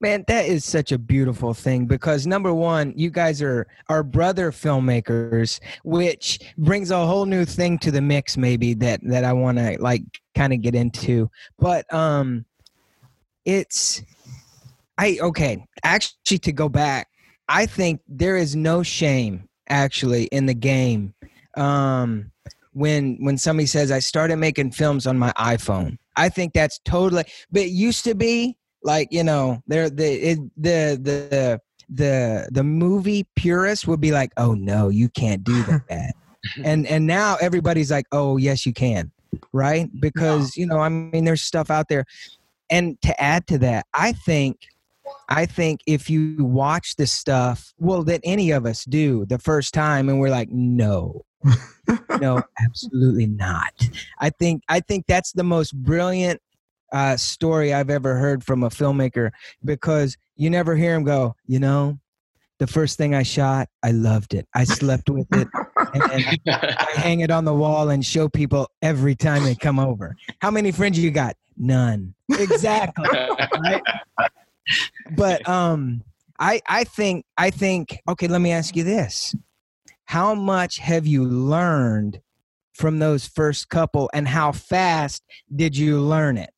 Man, 0.00 0.24
that 0.26 0.46
is 0.46 0.64
such 0.64 0.92
a 0.92 0.98
beautiful 0.98 1.54
thing 1.54 1.86
because 1.86 2.26
number 2.26 2.52
one, 2.52 2.92
you 2.96 3.10
guys 3.10 3.42
are 3.42 3.66
are 3.88 4.02
brother 4.02 4.50
filmmakers, 4.50 5.60
which 5.84 6.40
brings 6.58 6.90
a 6.90 7.06
whole 7.06 7.26
new 7.26 7.44
thing 7.44 7.78
to 7.78 7.90
the 7.90 8.00
mix, 8.00 8.36
maybe 8.36 8.74
that 8.74 9.00
that 9.04 9.24
I 9.24 9.32
want 9.32 9.58
to 9.58 9.76
like 9.80 10.02
kind 10.34 10.52
of 10.52 10.62
get 10.62 10.74
into. 10.74 11.30
But 11.58 11.92
um, 11.92 12.44
it's 13.44 14.02
I 14.98 15.18
okay. 15.20 15.64
Actually, 15.84 16.38
to 16.38 16.52
go 16.52 16.68
back, 16.68 17.08
I 17.48 17.66
think 17.66 18.00
there 18.08 18.36
is 18.36 18.56
no 18.56 18.82
shame 18.82 19.48
actually 19.68 20.24
in 20.24 20.46
the 20.46 20.54
game. 20.54 21.14
Um, 21.56 22.30
when 22.72 23.16
when 23.20 23.38
somebody 23.38 23.66
says 23.66 23.90
I 23.90 23.98
started 23.98 24.36
making 24.36 24.72
films 24.72 25.06
on 25.06 25.18
my 25.18 25.32
iPhone, 25.32 25.98
I 26.16 26.28
think 26.28 26.52
that's 26.52 26.78
totally. 26.84 27.24
But 27.50 27.62
it 27.62 27.70
used 27.70 28.04
to 28.04 28.14
be 28.14 28.56
like 28.82 29.08
you 29.10 29.24
know, 29.24 29.62
there 29.66 29.90
the 29.90 30.04
it, 30.04 30.38
the 30.56 30.98
the 31.00 31.60
the 31.88 32.48
the 32.50 32.64
movie 32.64 33.26
purist 33.36 33.86
would 33.88 34.00
be 34.00 34.12
like, 34.12 34.32
oh 34.36 34.54
no, 34.54 34.88
you 34.88 35.08
can't 35.08 35.44
do 35.44 35.62
that. 35.88 36.14
and 36.64 36.86
and 36.86 37.06
now 37.06 37.36
everybody's 37.40 37.90
like, 37.90 38.06
oh 38.12 38.36
yes, 38.36 38.64
you 38.64 38.72
can, 38.72 39.10
right? 39.52 39.88
Because 40.00 40.56
you 40.56 40.66
know, 40.66 40.78
I 40.78 40.88
mean, 40.88 41.24
there's 41.24 41.42
stuff 41.42 41.70
out 41.70 41.88
there. 41.88 42.04
And 42.70 43.00
to 43.02 43.20
add 43.20 43.48
to 43.48 43.58
that, 43.58 43.86
I 43.92 44.12
think 44.12 44.60
I 45.28 45.46
think 45.46 45.80
if 45.86 46.08
you 46.08 46.36
watch 46.38 46.96
this 46.96 47.12
stuff, 47.12 47.72
well, 47.78 48.04
that 48.04 48.20
any 48.24 48.52
of 48.52 48.66
us 48.66 48.84
do 48.84 49.26
the 49.26 49.38
first 49.38 49.74
time, 49.74 50.08
and 50.08 50.20
we're 50.20 50.30
like, 50.30 50.50
no, 50.50 51.24
no, 52.20 52.42
absolutely 52.60 53.26
not. 53.26 53.72
I 54.18 54.30
think 54.30 54.62
I 54.68 54.80
think 54.80 55.06
that's 55.06 55.32
the 55.32 55.44
most 55.44 55.74
brilliant 55.74 56.40
uh, 56.92 57.16
story 57.16 57.72
I've 57.72 57.90
ever 57.90 58.16
heard 58.16 58.44
from 58.44 58.62
a 58.62 58.68
filmmaker 58.68 59.30
because 59.64 60.16
you 60.36 60.50
never 60.50 60.76
hear 60.76 60.94
him 60.94 61.04
go, 61.04 61.34
you 61.46 61.58
know, 61.58 61.98
the 62.58 62.66
first 62.66 62.98
thing 62.98 63.14
I 63.14 63.22
shot, 63.22 63.68
I 63.82 63.90
loved 63.90 64.34
it. 64.34 64.46
I 64.54 64.64
slept 64.64 65.08
with 65.08 65.26
it. 65.32 65.48
And, 65.92 66.02
I 66.46 66.86
hang 66.94 67.20
it 67.20 67.30
on 67.30 67.44
the 67.44 67.54
wall 67.54 67.88
and 67.88 68.04
show 68.04 68.28
people 68.28 68.70
every 68.82 69.14
time 69.14 69.44
they 69.44 69.54
come 69.54 69.78
over. 69.78 70.14
How 70.40 70.50
many 70.50 70.70
friends 70.70 70.98
you 70.98 71.10
got? 71.10 71.36
None. 71.56 72.14
Exactly. 72.30 73.08
right? 73.08 73.82
But 75.16 75.48
um 75.48 76.04
I 76.38 76.60
I 76.68 76.84
think 76.84 77.24
I 77.36 77.50
think 77.50 77.98
okay, 78.08 78.28
let 78.28 78.40
me 78.40 78.52
ask 78.52 78.76
you 78.76 78.84
this. 78.84 79.34
How 80.10 80.34
much 80.34 80.78
have 80.78 81.06
you 81.06 81.24
learned 81.24 82.20
from 82.72 82.98
those 82.98 83.28
first 83.28 83.68
couple 83.68 84.10
and 84.12 84.26
how 84.26 84.50
fast 84.50 85.22
did 85.54 85.76
you 85.76 86.00
learn 86.00 86.36
it? 86.36 86.50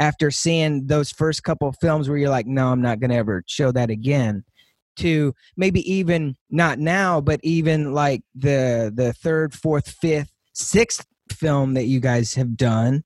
After 0.00 0.32
seeing 0.32 0.88
those 0.88 1.12
first 1.12 1.44
couple 1.44 1.70
films 1.80 2.08
where 2.08 2.18
you're 2.18 2.30
like, 2.30 2.48
no, 2.48 2.66
I'm 2.72 2.82
not 2.82 2.98
going 2.98 3.10
to 3.12 3.16
ever 3.16 3.44
show 3.46 3.70
that 3.70 3.90
again 3.90 4.42
to 4.96 5.32
maybe 5.56 5.88
even 5.88 6.34
not 6.50 6.80
now, 6.80 7.20
but 7.20 7.38
even 7.44 7.92
like 7.92 8.24
the 8.34 8.92
the 8.92 9.12
third, 9.12 9.54
fourth, 9.54 9.88
fifth, 9.88 10.32
sixth 10.52 11.06
film 11.30 11.74
that 11.74 11.84
you 11.84 12.00
guys 12.00 12.34
have 12.34 12.56
done. 12.56 13.04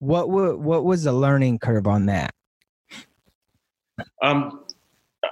What 0.00 0.28
what 0.28 0.84
was 0.84 1.04
the 1.04 1.12
learning 1.12 1.60
curve 1.60 1.86
on 1.86 2.06
that? 2.06 2.34
Um, 4.20 4.64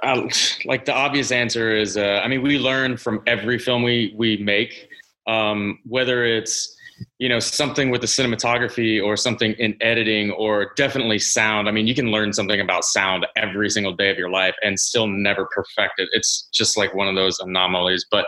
I, 0.03 0.29
like 0.65 0.85
the 0.85 0.93
obvious 0.93 1.31
answer 1.31 1.75
is, 1.75 1.97
uh, 1.97 2.21
I 2.23 2.27
mean, 2.27 2.41
we 2.41 2.57
learn 2.59 2.97
from 2.97 3.21
every 3.27 3.59
film 3.59 3.83
we 3.83 4.13
we 4.17 4.37
make, 4.37 4.89
um, 5.27 5.79
whether 5.85 6.25
it's 6.25 6.77
you 7.19 7.29
know 7.29 7.39
something 7.39 7.89
with 7.89 8.01
the 8.01 8.07
cinematography 8.07 9.03
or 9.03 9.15
something 9.17 9.53
in 9.53 9.75
editing 9.81 10.31
or 10.31 10.71
definitely 10.75 11.19
sound. 11.19 11.67
I 11.67 11.71
mean 11.71 11.87
you 11.87 11.95
can 11.95 12.11
learn 12.11 12.33
something 12.33 12.59
about 12.59 12.85
sound 12.85 13.25
every 13.35 13.69
single 13.69 13.93
day 13.95 14.09
of 14.09 14.17
your 14.17 14.29
life 14.29 14.55
and 14.63 14.79
still 14.79 15.07
never 15.07 15.47
perfect 15.53 15.99
it. 15.99 16.09
It's 16.11 16.49
just 16.53 16.77
like 16.77 16.93
one 16.93 17.07
of 17.07 17.15
those 17.15 17.39
anomalies. 17.39 18.05
But 18.09 18.25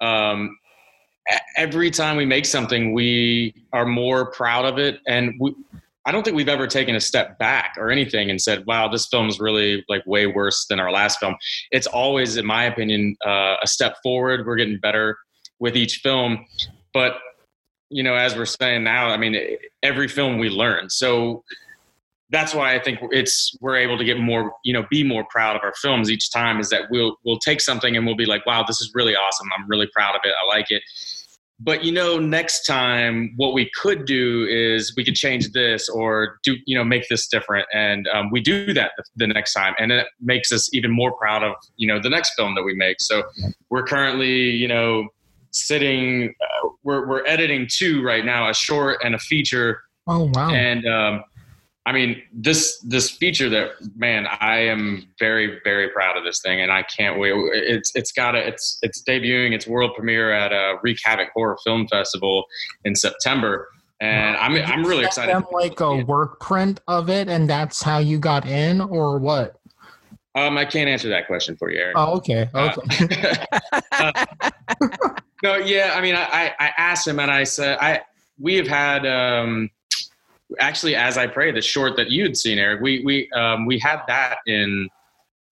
um, 0.00 0.56
every 1.56 1.90
time 1.90 2.16
we 2.16 2.26
make 2.26 2.46
something 2.46 2.92
we 2.92 3.54
are 3.72 3.86
more 3.86 4.30
proud 4.30 4.64
of 4.64 4.78
it 4.78 5.00
and 5.06 5.34
we 5.40 5.54
I 6.06 6.12
don't 6.12 6.22
think 6.22 6.36
we've 6.36 6.48
ever 6.48 6.66
taken 6.66 6.94
a 6.94 7.00
step 7.00 7.38
back 7.38 7.74
or 7.78 7.90
anything 7.90 8.30
and 8.30 8.40
said, 8.40 8.66
"Wow, 8.66 8.88
this 8.88 9.06
film 9.06 9.28
is 9.28 9.40
really 9.40 9.84
like 9.88 10.02
way 10.06 10.26
worse 10.26 10.66
than 10.68 10.80
our 10.80 10.92
last 10.92 11.18
film." 11.18 11.36
It's 11.70 11.86
always, 11.86 12.36
in 12.36 12.44
my 12.46 12.64
opinion, 12.64 13.16
uh, 13.24 13.56
a 13.62 13.66
step 13.66 13.96
forward. 14.02 14.46
We're 14.46 14.56
getting 14.56 14.78
better 14.78 15.16
with 15.58 15.76
each 15.76 15.96
film, 16.02 16.44
but 16.92 17.18
you 17.90 18.02
know, 18.02 18.14
as 18.14 18.36
we're 18.36 18.46
saying 18.46 18.82
now, 18.84 19.08
I 19.08 19.16
mean, 19.16 19.36
every 19.82 20.08
film 20.08 20.38
we 20.38 20.48
learn. 20.48 20.90
So 20.90 21.44
that's 22.30 22.54
why 22.54 22.74
I 22.74 22.80
think 22.80 22.98
it's 23.10 23.56
we're 23.60 23.76
able 23.76 23.96
to 23.98 24.04
get 24.04 24.18
more, 24.18 24.52
you 24.64 24.72
know, 24.72 24.84
be 24.90 25.04
more 25.04 25.24
proud 25.30 25.56
of 25.56 25.62
our 25.62 25.74
films 25.80 26.10
each 26.10 26.30
time. 26.32 26.58
Is 26.58 26.70
that 26.70 26.90
we'll 26.90 27.16
we'll 27.24 27.38
take 27.38 27.60
something 27.60 27.96
and 27.96 28.04
we'll 28.04 28.16
be 28.16 28.26
like, 28.26 28.44
wow, 28.46 28.64
this 28.66 28.80
is 28.80 28.90
really 28.94 29.14
awesome. 29.14 29.48
I'm 29.56 29.68
really 29.68 29.88
proud 29.94 30.14
of 30.14 30.22
it. 30.24 30.32
I 30.42 30.46
like 30.56 30.70
it. 30.70 30.82
But 31.60 31.84
you 31.84 31.92
know, 31.92 32.18
next 32.18 32.64
time 32.64 33.32
what 33.36 33.54
we 33.54 33.70
could 33.80 34.06
do 34.06 34.46
is 34.48 34.92
we 34.96 35.04
could 35.04 35.14
change 35.14 35.52
this 35.52 35.88
or 35.88 36.38
do 36.42 36.56
you 36.66 36.76
know 36.76 36.84
make 36.84 37.08
this 37.08 37.28
different, 37.28 37.66
and 37.72 38.08
um, 38.08 38.30
we 38.30 38.40
do 38.40 38.72
that 38.74 38.92
the, 38.96 39.04
the 39.16 39.26
next 39.28 39.52
time, 39.52 39.74
and 39.78 39.92
it 39.92 40.06
makes 40.20 40.52
us 40.52 40.68
even 40.74 40.90
more 40.90 41.12
proud 41.12 41.44
of 41.44 41.54
you 41.76 41.86
know 41.86 42.00
the 42.00 42.10
next 42.10 42.34
film 42.34 42.54
that 42.56 42.64
we 42.64 42.74
make. 42.74 42.96
So 43.00 43.22
we're 43.70 43.84
currently 43.84 44.50
you 44.50 44.66
know 44.66 45.08
sitting 45.52 46.34
uh, 46.40 46.68
we're, 46.82 47.06
we're 47.06 47.24
editing 47.26 47.68
two 47.70 48.02
right 48.02 48.24
now 48.24 48.50
a 48.50 48.54
short 48.54 48.98
and 49.04 49.14
a 49.14 49.18
feature. 49.18 49.80
Oh 50.06 50.30
wow. 50.34 50.50
And 50.50 50.86
um, 50.86 51.24
i 51.86 51.92
mean 51.92 52.20
this 52.32 52.78
this 52.80 53.10
feature 53.10 53.48
that 53.48 53.70
man 53.96 54.26
i 54.40 54.56
am 54.56 55.06
very 55.18 55.60
very 55.64 55.88
proud 55.88 56.16
of 56.16 56.24
this 56.24 56.40
thing 56.40 56.60
and 56.60 56.72
i 56.72 56.82
can't 56.82 57.18
wait 57.18 57.32
it's 57.52 57.92
it's 57.94 58.12
got 58.12 58.34
a 58.34 58.46
it's 58.46 58.78
it's 58.82 59.02
debuting 59.02 59.52
its 59.52 59.66
world 59.66 59.92
premiere 59.94 60.32
at 60.32 60.52
a 60.52 60.78
wreak 60.82 60.98
havoc 61.04 61.28
horror 61.34 61.56
film 61.64 61.86
festival 61.88 62.44
in 62.84 62.94
september 62.94 63.68
and 64.00 64.36
i'm 64.36 64.54
i'm 64.70 64.84
really 64.84 65.04
excited 65.04 65.34
them 65.34 65.44
like 65.52 65.80
a 65.80 66.04
work 66.04 66.40
print 66.40 66.80
of 66.88 67.08
it 67.08 67.28
and 67.28 67.48
that's 67.48 67.82
how 67.82 67.98
you 67.98 68.18
got 68.18 68.46
in 68.46 68.80
or 68.80 69.18
what 69.18 69.56
um, 70.36 70.58
I 70.58 70.64
can't 70.64 70.88
answer 70.88 71.08
that 71.10 71.26
question 71.26 71.56
for 71.56 71.70
you, 71.70 71.78
Eric. 71.78 71.96
Oh, 71.96 72.16
okay. 72.16 72.48
Okay. 72.54 73.44
Uh, 73.52 73.60
uh, 74.80 75.14
no, 75.42 75.56
yeah. 75.56 75.92
I 75.94 76.00
mean, 76.00 76.16
I, 76.16 76.52
I 76.58 76.72
asked 76.76 77.06
him 77.06 77.20
and 77.20 77.30
I 77.30 77.44
said, 77.44 77.78
I, 77.80 78.00
we 78.38 78.56
have 78.56 78.66
had, 78.66 79.06
um, 79.06 79.70
actually, 80.60 80.96
as 80.96 81.16
I 81.18 81.26
pray, 81.26 81.52
the 81.52 81.62
short 81.62 81.96
that 81.96 82.10
you'd 82.10 82.36
seen, 82.36 82.58
Eric, 82.58 82.80
we, 82.80 83.02
we, 83.04 83.30
um, 83.32 83.66
we 83.66 83.78
had 83.78 84.00
that 84.08 84.38
in 84.46 84.88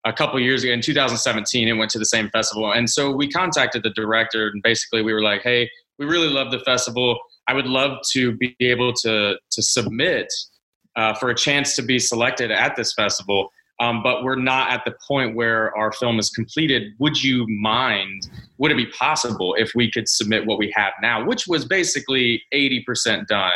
a 0.04 0.12
couple 0.12 0.38
years 0.40 0.64
ago 0.64 0.72
in 0.72 0.80
2017. 0.80 1.68
It 1.68 1.72
went 1.72 1.90
to 1.92 1.98
the 1.98 2.04
same 2.04 2.28
festival. 2.30 2.72
And 2.72 2.88
so 2.88 3.10
we 3.12 3.28
contacted 3.28 3.82
the 3.82 3.90
director 3.90 4.48
and 4.48 4.62
basically 4.62 5.02
we 5.02 5.12
were 5.12 5.22
like, 5.22 5.42
Hey, 5.42 5.70
we 5.98 6.06
really 6.06 6.28
love 6.28 6.50
the 6.50 6.60
festival. 6.60 7.18
I 7.48 7.54
would 7.54 7.66
love 7.66 7.98
to 8.12 8.36
be 8.36 8.56
able 8.60 8.92
to, 9.02 9.36
to 9.50 9.62
submit 9.62 10.32
uh, 10.96 11.14
for 11.14 11.30
a 11.30 11.34
chance 11.34 11.76
to 11.76 11.82
be 11.82 11.98
selected 11.98 12.50
at 12.50 12.76
this 12.76 12.92
festival 12.94 13.50
um, 13.82 14.00
but 14.00 14.22
we're 14.22 14.36
not 14.36 14.70
at 14.70 14.84
the 14.84 14.94
point 15.08 15.34
where 15.34 15.76
our 15.76 15.90
film 15.92 16.20
is 16.20 16.30
completed. 16.30 16.92
Would 17.00 17.22
you 17.22 17.46
mind? 17.48 18.30
Would 18.58 18.70
it 18.70 18.76
be 18.76 18.86
possible 18.86 19.56
if 19.58 19.72
we 19.74 19.90
could 19.90 20.08
submit 20.08 20.46
what 20.46 20.56
we 20.56 20.72
have 20.76 20.92
now, 21.02 21.24
which 21.24 21.48
was 21.48 21.64
basically 21.64 22.42
80% 22.54 23.26
done? 23.26 23.50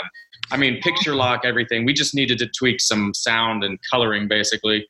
I 0.51 0.57
mean, 0.57 0.81
picture 0.81 1.15
lock, 1.15 1.45
everything. 1.45 1.85
We 1.85 1.93
just 1.93 2.15
needed 2.15 2.39
to 2.39 2.49
tweak 2.49 2.81
some 2.81 3.13
sound 3.15 3.65
and 3.65 3.79
coloring, 3.91 4.29
basically. 4.29 4.87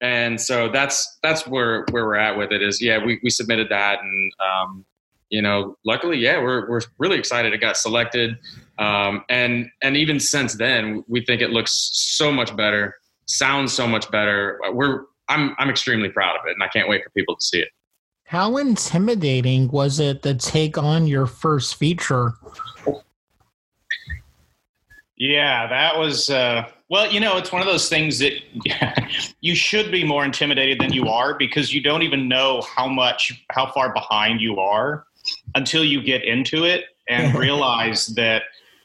And 0.00 0.40
so 0.40 0.68
that's 0.68 1.18
that's 1.22 1.46
where 1.46 1.86
where 1.90 2.04
we're 2.04 2.16
at 2.16 2.36
with 2.36 2.52
it. 2.52 2.62
Is 2.62 2.82
yeah, 2.82 3.02
we, 3.02 3.18
we 3.22 3.30
submitted 3.30 3.68
that, 3.70 4.00
and 4.02 4.32
um, 4.44 4.84
you 5.30 5.40
know, 5.40 5.76
luckily, 5.84 6.18
yeah, 6.18 6.38
we're 6.38 6.68
we're 6.68 6.82
really 6.98 7.18
excited. 7.18 7.54
It 7.54 7.60
got 7.62 7.78
selected, 7.78 8.36
um, 8.78 9.24
and 9.30 9.70
and 9.82 9.96
even 9.96 10.20
since 10.20 10.54
then, 10.54 11.02
we 11.08 11.24
think 11.24 11.40
it 11.40 11.50
looks 11.50 11.90
so 11.92 12.30
much 12.30 12.54
better 12.54 12.96
sounds 13.26 13.72
so 13.72 13.86
much 13.86 14.10
better. 14.10 14.58
We're 14.72 15.04
I'm 15.28 15.54
I'm 15.58 15.68
extremely 15.68 16.08
proud 16.08 16.36
of 16.36 16.46
it, 16.46 16.52
and 16.52 16.62
I 16.62 16.68
can't 16.68 16.88
wait 16.88 17.04
for 17.04 17.10
people 17.10 17.36
to 17.36 17.44
see 17.44 17.58
it. 17.58 17.68
How 18.24 18.56
intimidating 18.56 19.68
was 19.68 20.00
it 20.00 20.22
to 20.22 20.34
take 20.34 20.78
on 20.78 21.06
your 21.06 21.26
first 21.26 21.76
feature? 21.76 22.34
Yeah, 25.16 25.66
that 25.68 25.98
was. 25.98 26.30
Uh, 26.30 26.68
well, 26.88 27.10
you 27.10 27.20
know, 27.20 27.36
it's 27.36 27.50
one 27.50 27.62
of 27.62 27.66
those 27.66 27.88
things 27.88 28.18
that 28.18 28.32
you 29.40 29.54
should 29.54 29.90
be 29.90 30.04
more 30.04 30.24
intimidated 30.24 30.78
than 30.78 30.92
you 30.92 31.08
are 31.08 31.36
because 31.36 31.72
you 31.74 31.80
don't 31.80 32.02
even 32.02 32.28
know 32.28 32.62
how 32.62 32.86
much, 32.86 33.44
how 33.50 33.70
far 33.72 33.92
behind 33.92 34.40
you 34.40 34.58
are 34.58 35.06
until 35.54 35.84
you 35.84 36.02
get 36.02 36.24
into 36.24 36.64
it 36.64 36.84
and 37.08 37.34
realize 37.38 38.06
that 38.08 38.42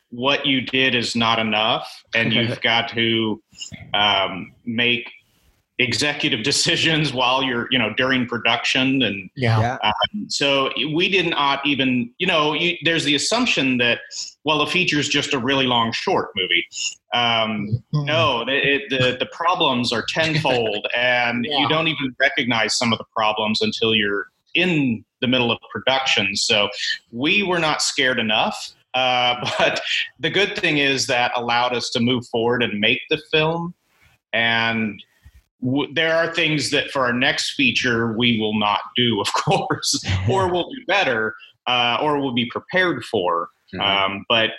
what 0.09 0.45
you 0.45 0.61
did 0.61 0.95
is 0.95 1.15
not 1.15 1.39
enough, 1.39 2.03
and 2.15 2.33
you've 2.33 2.61
got 2.63 2.89
to 2.89 3.41
um, 3.93 4.53
make 4.65 5.09
executive 5.81 6.43
decisions 6.51 7.13
while 7.13 7.43
you're 7.43 7.67
you 7.71 7.79
know 7.79 7.93
during 7.95 8.25
production 8.25 9.01
and 9.01 9.29
yeah 9.35 9.77
um, 9.83 10.29
so 10.29 10.69
we 10.93 11.09
did 11.09 11.29
not 11.29 11.65
even 11.65 12.11
you 12.17 12.27
know 12.27 12.53
you, 12.53 12.75
there's 12.83 13.03
the 13.03 13.15
assumption 13.15 13.77
that 13.77 13.99
well 14.43 14.61
a 14.61 14.67
feature 14.67 14.99
is 14.99 15.07
just 15.07 15.33
a 15.33 15.39
really 15.39 15.65
long 15.65 15.91
short 15.91 16.29
movie 16.35 16.65
um, 17.13 17.67
mm-hmm. 17.93 18.05
no 18.05 18.45
it, 18.47 18.83
the 18.89 19.17
the 19.19 19.27
problems 19.31 19.91
are 19.91 20.05
tenfold 20.07 20.87
and 20.95 21.45
yeah. 21.45 21.59
you 21.59 21.67
don't 21.69 21.87
even 21.87 22.15
recognize 22.19 22.77
some 22.77 22.91
of 22.91 22.97
the 22.97 23.05
problems 23.15 23.61
until 23.61 23.95
you're 23.95 24.27
in 24.53 25.03
the 25.21 25.27
middle 25.27 25.51
of 25.51 25.57
production 25.71 26.35
so 26.35 26.69
we 27.11 27.43
were 27.43 27.59
not 27.59 27.81
scared 27.81 28.19
enough 28.19 28.73
uh, 28.93 29.35
but 29.57 29.81
the 30.19 30.29
good 30.29 30.57
thing 30.57 30.77
is 30.77 31.07
that 31.07 31.31
allowed 31.35 31.73
us 31.73 31.89
to 31.91 31.99
move 31.99 32.25
forward 32.27 32.63
and 32.63 32.79
make 32.79 33.01
the 33.09 33.21
film. 33.31 33.73
And 34.33 35.01
w- 35.63 35.93
there 35.93 36.15
are 36.15 36.33
things 36.33 36.71
that 36.71 36.91
for 36.91 37.05
our 37.05 37.13
next 37.13 37.51
feature 37.51 38.13
we 38.17 38.39
will 38.39 38.57
not 38.57 38.79
do, 38.95 39.21
of 39.25 39.31
course, 39.33 40.03
or 40.29 40.51
we'll 40.51 40.69
do 40.69 40.85
better, 40.87 41.35
uh, 41.67 41.97
or 42.01 42.19
we'll 42.19 42.33
be 42.33 42.45
prepared 42.47 43.03
for. 43.05 43.49
Mhm. 43.73 43.79
Um, 43.81 44.25
but 44.27 44.51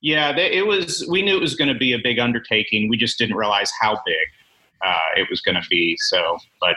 yeah, 0.00 0.32
they, 0.32 0.50
it 0.52 0.66
was. 0.66 1.06
We 1.08 1.22
knew 1.22 1.36
it 1.36 1.40
was 1.40 1.54
going 1.54 1.72
to 1.72 1.78
be 1.78 1.92
a 1.92 1.98
big 1.98 2.18
undertaking. 2.18 2.88
We 2.88 2.96
just 2.96 3.18
didn't 3.18 3.36
realize 3.36 3.70
how 3.80 4.00
big 4.04 4.16
uh, 4.84 4.98
it 5.16 5.28
was 5.30 5.40
going 5.40 5.54
to 5.54 5.66
be. 5.70 5.96
So, 6.00 6.38
but 6.60 6.76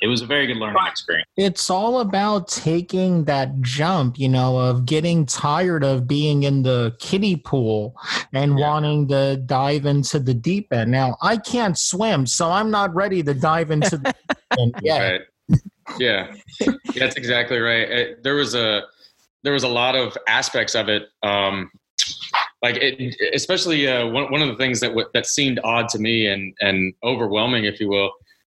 it 0.00 0.06
was 0.06 0.22
a 0.22 0.26
very 0.26 0.46
good 0.46 0.56
learning 0.56 0.82
experience. 0.86 1.26
It's 1.36 1.70
all 1.70 2.00
about 2.00 2.48
taking 2.48 3.24
that 3.24 3.60
jump, 3.60 4.18
you 4.18 4.28
know, 4.28 4.58
of 4.58 4.86
getting 4.86 5.26
tired 5.26 5.84
of 5.84 6.06
being 6.06 6.42
in 6.44 6.62
the 6.62 6.94
kiddie 6.98 7.36
pool 7.36 7.94
and 8.32 8.58
Yeah. 8.58 8.66
wanting 8.68 9.08
to 9.08 9.36
dive 9.46 9.86
into 9.86 10.18
the 10.18 10.34
deep 10.34 10.72
end. 10.72 10.90
Now, 10.90 11.16
I 11.22 11.36
can't 11.36 11.78
swim, 11.78 12.26
so 12.26 12.50
I'm 12.50 12.70
not 12.70 12.94
ready 12.94 13.22
to 13.22 13.34
dive 13.34 13.70
into 13.70 13.98
the 13.98 14.14
deep 14.28 14.38
end 14.58 14.74
yet. 14.82 14.98
Right. 15.50 15.60
Yeah, 15.98 16.34
that's 16.96 17.16
exactly 17.16 17.58
right. 17.58 17.90
It, 17.90 18.22
there 18.22 18.34
was 18.34 18.54
a 18.54 18.82
there 19.42 19.52
was 19.54 19.62
a 19.62 19.68
lot 19.68 19.94
of 19.94 20.16
aspects 20.28 20.74
of 20.74 20.88
it. 20.88 21.04
Um, 21.22 21.70
like 22.60 22.76
it, 22.76 23.16
especially 23.34 23.88
uh, 23.88 24.06
one 24.08 24.30
one 24.30 24.42
of 24.42 24.48
the 24.48 24.56
things 24.56 24.80
that 24.80 24.88
w- 24.88 25.08
that 25.14 25.26
seemed 25.26 25.60
odd 25.64 25.88
to 25.90 25.98
me 25.98 26.26
and 26.26 26.52
and 26.60 26.92
overwhelming, 27.04 27.64
if 27.64 27.80
you 27.80 27.88
will, 27.88 28.10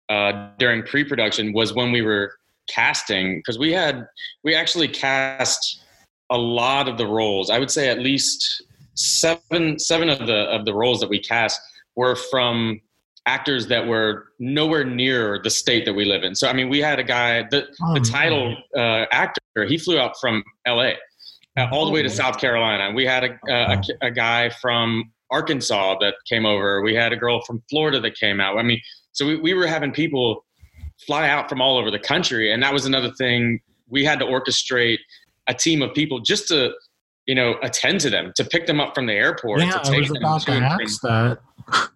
uh, 0.08 0.48
during 0.58 0.82
pre-production 0.82 1.52
was 1.52 1.74
when 1.74 1.92
we 1.92 2.02
were 2.02 2.32
casting 2.68 3.38
because 3.38 3.58
we 3.58 3.72
had 3.72 4.06
we 4.44 4.54
actually 4.54 4.88
cast 4.88 5.80
a 6.30 6.36
lot 6.38 6.88
of 6.88 6.98
the 6.98 7.06
roles. 7.06 7.50
I 7.50 7.58
would 7.58 7.70
say 7.70 7.88
at 7.88 7.98
least 7.98 8.62
seven 8.94 9.78
seven 9.78 10.08
of 10.08 10.26
the 10.26 10.44
of 10.50 10.64
the 10.64 10.74
roles 10.74 11.00
that 11.00 11.08
we 11.08 11.18
cast 11.20 11.60
were 11.96 12.16
from 12.16 12.80
actors 13.26 13.66
that 13.66 13.86
were 13.86 14.28
nowhere 14.38 14.84
near 14.84 15.40
the 15.42 15.50
state 15.50 15.84
that 15.84 15.94
we 15.94 16.04
live 16.04 16.22
in. 16.22 16.34
So 16.34 16.48
I 16.48 16.52
mean, 16.52 16.68
we 16.68 16.78
had 16.80 16.98
a 16.98 17.04
guy 17.04 17.44
the 17.50 17.66
Oh, 17.82 17.94
the 17.94 18.00
title 18.00 18.56
uh, 18.76 19.06
actor. 19.12 19.40
He 19.66 19.78
flew 19.78 19.98
out 19.98 20.18
from 20.20 20.44
L.A. 20.66 20.96
uh, 21.56 21.68
all 21.72 21.86
the 21.86 21.92
way 21.92 22.02
to 22.02 22.08
Oh. 22.08 22.12
South 22.12 22.38
Carolina. 22.38 22.92
We 22.94 23.06
had 23.06 23.24
a, 23.24 23.38
a, 23.48 23.54
a, 23.54 23.82
a 24.02 24.10
guy 24.10 24.50
from 24.50 25.12
Arkansas 25.30 25.96
that 26.00 26.14
came 26.28 26.46
over. 26.46 26.82
We 26.82 26.94
had 26.94 27.12
a 27.12 27.16
girl 27.16 27.40
from 27.44 27.62
Florida 27.70 27.98
that 28.00 28.14
came 28.16 28.40
out. 28.40 28.58
I 28.58 28.62
mean, 28.62 28.80
so 29.16 29.26
we, 29.26 29.36
we 29.36 29.54
were 29.54 29.66
having 29.66 29.92
people 29.92 30.44
fly 31.06 31.28
out 31.28 31.48
from 31.48 31.62
all 31.62 31.78
over 31.78 31.90
the 31.90 31.98
country, 31.98 32.52
and 32.52 32.62
that 32.62 32.72
was 32.72 32.84
another 32.84 33.10
thing. 33.12 33.60
We 33.88 34.04
had 34.04 34.18
to 34.18 34.26
orchestrate 34.26 34.98
a 35.48 35.54
team 35.54 35.80
of 35.80 35.94
people 35.94 36.20
just 36.20 36.48
to, 36.48 36.72
you 37.24 37.34
know, 37.34 37.54
attend 37.62 38.00
to 38.00 38.10
them, 38.10 38.32
to 38.36 38.44
pick 38.44 38.66
them 38.66 38.78
up 38.78 38.94
from 38.94 39.06
the 39.06 39.14
airport, 39.14 39.60
Yeah, 39.60 39.70
to 39.70 39.92
I 39.92 39.98
was 40.00 40.08
them 40.08 40.16
about 40.18 40.40
to 40.42 40.46
to 40.52 40.56
ask 40.58 41.00
that. 41.00 41.38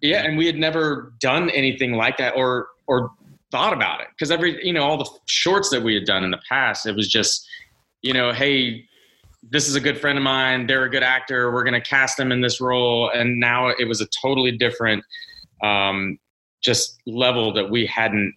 yeah, 0.01 0.23
and 0.23 0.35
we 0.35 0.47
had 0.47 0.55
never 0.55 1.13
done 1.19 1.51
anything 1.51 1.93
like 1.93 2.17
that 2.17 2.35
or 2.35 2.67
or 2.87 3.11
thought 3.51 3.73
about 3.73 4.01
it 4.01 4.07
because 4.17 4.31
every 4.31 4.65
you 4.65 4.73
know 4.73 4.83
all 4.83 4.97
the 4.97 5.09
shorts 5.27 5.69
that 5.69 5.83
we 5.83 5.93
had 5.93 6.05
done 6.05 6.23
in 6.23 6.31
the 6.31 6.41
past, 6.49 6.87
it 6.87 6.95
was 6.95 7.07
just 7.07 7.47
you 8.01 8.13
know, 8.13 8.31
hey, 8.31 8.83
this 9.51 9.67
is 9.67 9.75
a 9.75 9.79
good 9.79 9.99
friend 9.99 10.17
of 10.17 10.23
mine. 10.23 10.65
They're 10.65 10.85
a 10.85 10.89
good 10.89 11.03
actor. 11.03 11.51
We're 11.51 11.63
going 11.63 11.79
to 11.79 11.87
cast 11.87 12.17
them 12.17 12.31
in 12.31 12.41
this 12.41 12.59
role, 12.59 13.11
and 13.13 13.39
now 13.39 13.67
it 13.69 13.87
was 13.87 14.01
a 14.01 14.07
totally 14.23 14.57
different 14.57 15.03
um, 15.63 16.17
just 16.61 17.01
level 17.05 17.53
that 17.53 17.69
we 17.69 17.85
hadn't 17.85 18.33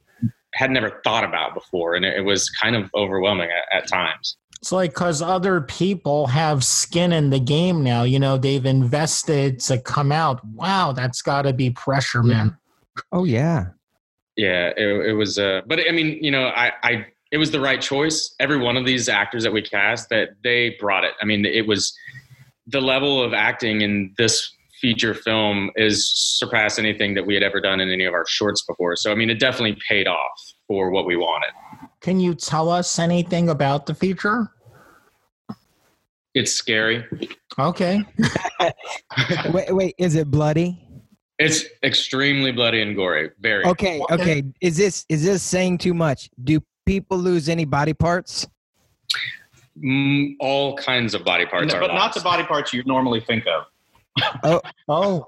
had 0.55 0.71
never 0.71 1.01
thought 1.05 1.25
about 1.25 1.55
before, 1.55 1.95
and 1.95 2.05
it, 2.05 2.19
it 2.19 2.23
was 2.23 2.49
kind 2.51 2.77
of 2.77 2.91
overwhelming 2.95 3.51
at, 3.51 3.83
at 3.83 3.89
times. 3.89 4.37
It's 4.61 4.73
like 4.73 4.95
because 4.95 5.21
other 5.21 5.61
people 5.61 6.27
have 6.29 6.65
skin 6.65 7.13
in 7.13 7.29
the 7.29 7.41
game 7.41 7.83
now. 7.83 8.05
You 8.05 8.19
know, 8.19 8.39
they've 8.39 8.65
invested 8.65 9.61
to 9.61 9.79
come 9.79 10.11
out. 10.11 10.43
Wow, 10.47 10.93
that's 10.93 11.21
got 11.21 11.43
to 11.43 11.53
be 11.53 11.71
pressure, 11.71 12.23
man. 12.23 12.57
Oh 13.13 13.25
yeah. 13.25 13.67
Yeah, 14.37 14.73
it, 14.77 15.11
it 15.11 15.13
was. 15.13 15.39
Uh, 15.39 15.61
but 15.67 15.81
I 15.87 15.93
mean, 15.93 16.19
you 16.23 16.31
know, 16.31 16.47
I, 16.49 16.73
I, 16.83 17.07
it 17.31 17.39
was 17.39 17.51
the 17.51 17.61
right 17.61 17.81
choice. 17.81 18.35
Every 18.41 18.57
one 18.57 18.77
of 18.77 18.85
these 18.85 19.09
actors 19.09 19.43
that 19.45 19.53
we 19.53 19.63
cast, 19.63 20.09
that 20.09 20.31
they 20.43 20.77
brought 20.81 21.05
it. 21.05 21.13
I 21.21 21.25
mean, 21.25 21.45
it 21.45 21.67
was 21.67 21.97
the 22.67 22.81
level 22.81 23.23
of 23.23 23.35
acting 23.35 23.83
in 23.83 24.15
this 24.17 24.51
feature 24.85 25.15
film 25.15 25.71
is 25.77 26.13
surpassed 26.15 26.79
anything 26.79 27.15
that 27.15 27.25
we 27.25 27.33
had 27.33 27.43
ever 27.43 27.59
done 27.59 27.81
in 27.81 27.89
any 27.89 28.05
of 28.05 28.13
our 28.13 28.27
shorts 28.27 28.63
before. 28.67 28.95
So, 28.97 29.11
I 29.11 29.15
mean, 29.15 29.31
it 29.31 29.41
definitely 29.41 29.79
paid 29.89 30.07
off 30.07 30.39
for 30.69 30.91
what 30.91 31.07
we 31.07 31.17
wanted. 31.17 31.49
Can 32.03 32.21
you 32.21 32.35
tell 32.35 32.69
us 32.69 32.99
anything 32.99 33.49
about 33.49 33.87
the 33.87 33.95
feature? 33.95 34.51
It's 36.35 36.53
scary. 36.53 37.03
Okay. 37.59 38.05
wait, 39.55 39.75
wait. 39.75 39.95
Is 39.97 40.17
it 40.17 40.31
bloody? 40.31 40.79
It's 41.39 41.65
extremely 41.83 42.53
bloody 42.53 42.83
and 42.83 42.95
gory. 42.95 43.31
Very. 43.41 43.65
Okay, 43.65 44.03
okay. 44.11 44.43
Is 44.61 44.77
this 44.77 45.07
is 45.09 45.25
this 45.25 45.43
saying 45.43 45.79
too 45.79 45.95
much? 45.95 46.29
Do 46.45 46.61
people 46.85 47.17
lose 47.17 47.49
any 47.49 47.65
body 47.65 47.95
parts? 47.95 48.47
Mm, 49.83 50.35
all 50.41 50.77
kinds 50.77 51.15
of 51.15 51.25
body 51.25 51.47
parts 51.47 51.73
No, 51.73 51.79
are 51.79 51.81
but 51.81 51.95
not 51.95 52.13
the 52.13 52.21
body 52.21 52.45
parts 52.45 52.75
you 52.75 52.85
normally 52.85 53.21
think 53.21 53.47
of. 53.47 53.65
Oh, 54.43 54.61
Oh, 54.89 55.27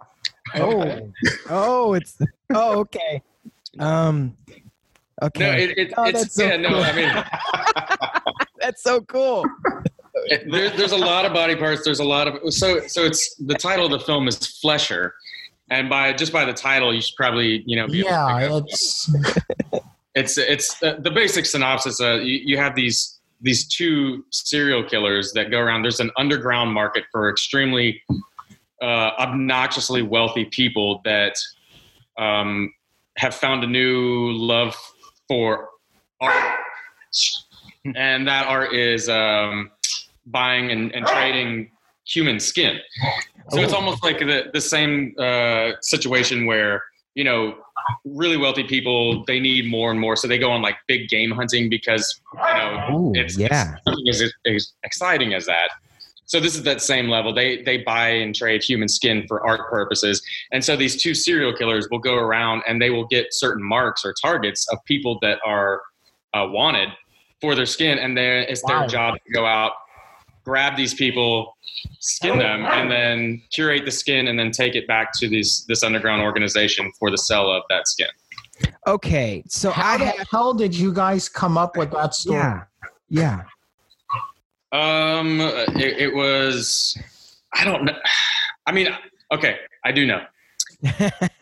oh, 0.55 1.13
oh, 1.51 1.95
it's 1.95 2.19
oh, 2.55 2.79
okay. 2.81 3.23
Um, 3.79 4.37
okay. 5.23 5.41
No, 5.41 5.53
it, 5.53 5.79
it, 5.79 5.95
Oh, 5.97 6.05
it's 6.05 6.35
so 6.35 6.45
yeah, 6.45 6.57
no. 6.57 6.81
I 6.81 6.93
mean, 6.93 7.25
That's 8.61 8.83
so 8.83 9.01
cool. 9.03 9.45
There, 10.51 10.71
there's 10.71 10.93
a 10.93 10.97
lot 10.97 11.25
of 11.25 11.33
body 11.35 11.55
parts. 11.55 11.85
There's 11.85 12.01
a 12.01 12.05
lot 12.05 12.27
of 12.27 12.53
so 12.53 12.81
so. 12.89 13.05
It's 13.05 13.37
the 13.37 13.55
title 13.55 13.85
of 13.85 13.93
the 13.93 14.01
film 14.01 14.27
is 14.27 14.39
Flesher, 14.61 15.15
and 15.71 15.89
by 15.91 16.15
just 16.15 16.33
by 16.33 16.45
the 16.45 16.55
title, 16.55 16.93
you 16.93 17.01
should 17.03 17.15
probably 17.17 17.63
you 17.67 17.77
know 17.77 17.87
be 17.87 18.01
able 18.01 18.09
to 18.09 18.15
yeah, 18.15 18.61
it's 18.65 19.15
it's 20.17 20.39
it's 20.39 20.83
uh, 20.83 20.97
the 20.99 21.11
basic 21.11 21.45
synopsis. 21.45 22.01
Uh, 22.01 22.15
you, 22.15 22.41
you 22.45 22.57
have 22.57 22.75
these 22.75 23.21
these 23.43 23.69
two 23.69 24.25
serial 24.31 24.83
killers 24.83 25.33
that 25.35 25.51
go 25.51 25.61
around. 25.61 25.83
There's 25.83 26.01
an 26.01 26.11
underground 26.17 26.73
market 26.73 27.05
for 27.13 27.31
extremely 27.31 28.03
uh, 28.83 29.11
obnoxiously 29.19 30.03
wealthy 30.03 30.45
people 30.47 31.01
that 31.05 31.35
um, 32.19 32.73
have 33.17 33.35
found 33.35 33.65
a 33.65 33.67
new 33.67 34.33
love 34.33 34.75
for 35.29 35.69
art, 36.21 36.55
and 37.95 38.27
that 38.27 38.47
art 38.47 38.75
is 38.75 39.09
um, 39.09 39.71
buying 40.27 40.71
and, 40.71 40.95
and 40.95 41.07
trading 41.07 41.71
human 42.07 42.39
skin. 42.41 42.79
So 43.51 43.61
it's 43.61 43.73
Oh. 43.73 43.77
almost 43.77 44.03
like 44.03 44.19
the 44.19 44.51
the 44.53 44.61
same 44.61 45.15
uh, 45.19 45.73
situation 45.81 46.47
where 46.47 46.83
you 47.15 47.25
know 47.25 47.55
really 48.05 48.37
wealthy 48.37 48.65
people 48.65 49.25
they 49.27 49.39
need 49.41 49.71
more 49.71 49.91
and 49.91 50.01
more, 50.01 50.17
so 50.17 50.27
they 50.29 50.39
go 50.39 50.51
on 50.51 50.63
like 50.63 50.77
big 50.89 51.09
game 51.09 51.31
hunting 51.31 51.69
because 51.71 52.21
you 52.35 52.55
know 52.55 52.87
Ooh, 52.93 53.13
it's, 53.15 53.37
yeah. 53.39 53.75
it's 53.75 53.85
something 53.85 54.09
as, 54.09 54.33
as 54.55 54.73
exciting 54.83 55.33
as 55.35 55.47
that. 55.47 55.71
So 56.27 56.41
this 56.41 56.57
is 56.57 56.65
that 56.65 56.83
same 56.83 57.09
level. 57.09 57.33
They 57.33 57.63
they 57.63 57.79
buy 57.79 58.09
and 58.09 58.35
trade 58.35 58.63
human 58.63 58.89
skin 58.89 59.25
for 59.29 59.47
art 59.47 59.71
purposes, 59.71 60.21
and 60.53 60.63
so 60.65 60.77
these 60.77 61.01
two 61.01 61.15
serial 61.15 61.53
killers 61.53 61.89
will 61.91 62.01
go 62.01 62.17
around 62.17 62.63
and 62.67 62.83
they 62.83 62.91
will 62.91 63.07
get 63.07 63.29
certain 63.31 63.63
marks 63.63 64.05
or 64.05 64.13
targets 64.21 64.67
of 64.73 64.85
people 64.85 65.19
that 65.23 65.39
are 65.47 65.83
uh, 66.35 66.47
wanted 66.49 66.89
for 67.41 67.55
their 67.55 67.67
skin, 67.67 67.99
and 67.99 68.17
then 68.17 68.45
it's 68.49 68.63
their 68.63 68.87
job 68.87 69.15
to 69.15 69.33
go 69.33 69.47
out, 69.47 69.73
grab 70.45 70.77
these 70.77 70.95
people, 70.95 71.57
skin 72.01 72.39
them, 72.39 72.65
and 72.65 72.91
then 72.91 73.43
curate 73.53 73.85
the 73.85 73.91
skin, 73.91 74.27
and 74.27 74.39
then 74.39 74.51
take 74.51 74.75
it 74.75 74.87
back 74.89 75.13
to 75.13 75.29
this 75.29 75.65
this 75.65 75.85
underground 75.85 76.23
organization 76.23 76.91
for 76.99 77.11
the 77.11 77.19
sale 77.19 77.53
of 77.53 77.63
that 77.71 77.87
skin. 77.87 78.09
Okay, 78.87 79.45
so 79.47 79.71
how 79.71 79.95
I 79.95 79.99
the 79.99 80.05
have 80.07 80.29
hell 80.29 80.55
did 80.55 80.75
you 80.75 80.93
guys 80.93 81.29
come 81.29 81.57
up 81.57 81.77
with 81.77 81.93
that 81.93 82.15
story? 82.15 82.39
yeah, 82.39 82.65
yeah. 83.09 83.43
Um, 84.73 85.41
it, 85.41 85.99
it 85.99 86.15
was. 86.15 86.99
I 87.55 87.65
don't 87.65 87.85
know. 87.85 87.97
I 88.67 88.73
mean, 88.73 88.89
okay, 89.33 89.57
I 89.85 89.93
do 89.93 90.07
know. 90.07 90.23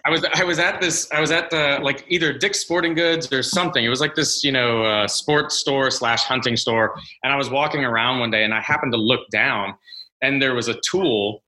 I 0.04 0.10
was 0.10 0.24
I 0.34 0.44
was 0.44 0.58
at 0.58 0.80
this 0.80 1.10
I 1.10 1.20
was 1.20 1.30
at 1.30 1.50
the 1.50 1.80
like 1.82 2.04
either 2.08 2.32
Dick's 2.32 2.60
Sporting 2.60 2.94
Goods 2.94 3.32
or 3.32 3.42
something. 3.42 3.84
It 3.84 3.88
was 3.88 4.00
like 4.00 4.14
this 4.14 4.44
you 4.44 4.52
know 4.52 4.84
uh, 4.84 5.08
sports 5.08 5.56
store 5.56 5.90
slash 5.90 6.22
hunting 6.22 6.56
store, 6.56 6.94
and 7.22 7.32
I 7.32 7.36
was 7.36 7.50
walking 7.50 7.84
around 7.84 8.20
one 8.20 8.30
day 8.30 8.44
and 8.44 8.54
I 8.54 8.60
happened 8.60 8.92
to 8.92 8.98
look 8.98 9.28
down, 9.30 9.74
and 10.22 10.40
there 10.40 10.54
was 10.54 10.68
a 10.68 10.78
tool 10.88 11.42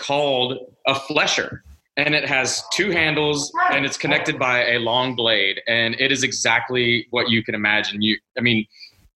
called 0.00 0.58
a 0.86 0.94
flesher, 0.94 1.62
and 1.96 2.14
it 2.14 2.28
has 2.28 2.62
two 2.72 2.90
handles 2.90 3.50
and 3.70 3.86
it's 3.86 3.96
connected 3.96 4.38
by 4.38 4.72
a 4.72 4.78
long 4.78 5.16
blade, 5.16 5.60
and 5.66 5.96
it 5.98 6.12
is 6.12 6.22
exactly 6.22 7.06
what 7.10 7.30
you 7.30 7.42
can 7.42 7.54
imagine. 7.54 8.02
You 8.02 8.18
I 8.36 8.42
mean, 8.42 8.66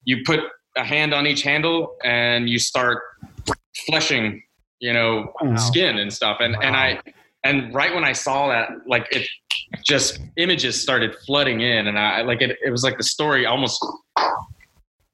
you 0.05 0.23
put 0.25 0.41
a 0.81 0.85
hand 0.85 1.15
on 1.15 1.27
each 1.27 1.43
handle 1.43 1.97
and 2.03 2.49
you 2.49 2.59
start 2.59 3.03
fleshing, 3.87 4.43
you 4.81 4.93
know, 4.93 5.33
Wow. 5.41 5.57
skin 5.57 5.99
and 5.99 6.13
stuff, 6.13 6.39
and 6.41 6.57
and 6.63 6.75
I 6.75 7.01
and 7.45 7.75
right 7.75 7.95
when 7.95 8.05
I 8.05 8.13
saw 8.13 8.49
that, 8.49 8.71
like 8.87 9.07
it 9.13 9.29
just 9.85 10.19
images 10.37 10.81
started 10.81 11.15
flooding 11.27 11.61
in, 11.61 11.87
and 11.87 11.99
I 11.99 12.23
like 12.23 12.43
it. 12.43 12.59
It 12.65 12.71
was 12.71 12.83
like 12.83 12.97
the 12.97 13.05
story 13.05 13.47
almost 13.47 13.85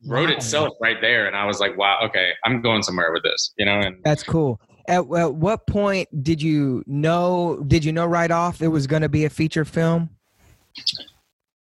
wrote 0.07 0.31
Wow. 0.31 0.37
itself 0.37 0.73
right 0.81 1.01
there, 1.01 1.27
and 1.27 1.37
I 1.37 1.45
was 1.45 1.61
like, 1.61 1.77
wow, 1.77 1.99
okay, 2.05 2.31
I'm 2.45 2.63
going 2.63 2.83
somewhere 2.83 3.13
with 3.13 3.23
this, 3.23 3.53
you 3.59 3.67
know. 3.67 3.81
And 3.81 3.97
That's 4.05 4.23
cool. 4.23 4.61
At, 4.89 5.05
at 5.17 5.35
what 5.35 5.67
point 5.67 6.09
did 6.23 6.41
you 6.41 6.85
know? 6.87 7.63
Did 7.67 7.85
you 7.85 7.93
know 7.93 8.07
right 8.07 8.31
off 8.31 8.63
it 8.63 8.69
was 8.69 8.87
going 8.87 9.03
to 9.03 9.09
be 9.09 9.25
a 9.25 9.31
feature 9.31 9.65
film? 9.65 10.11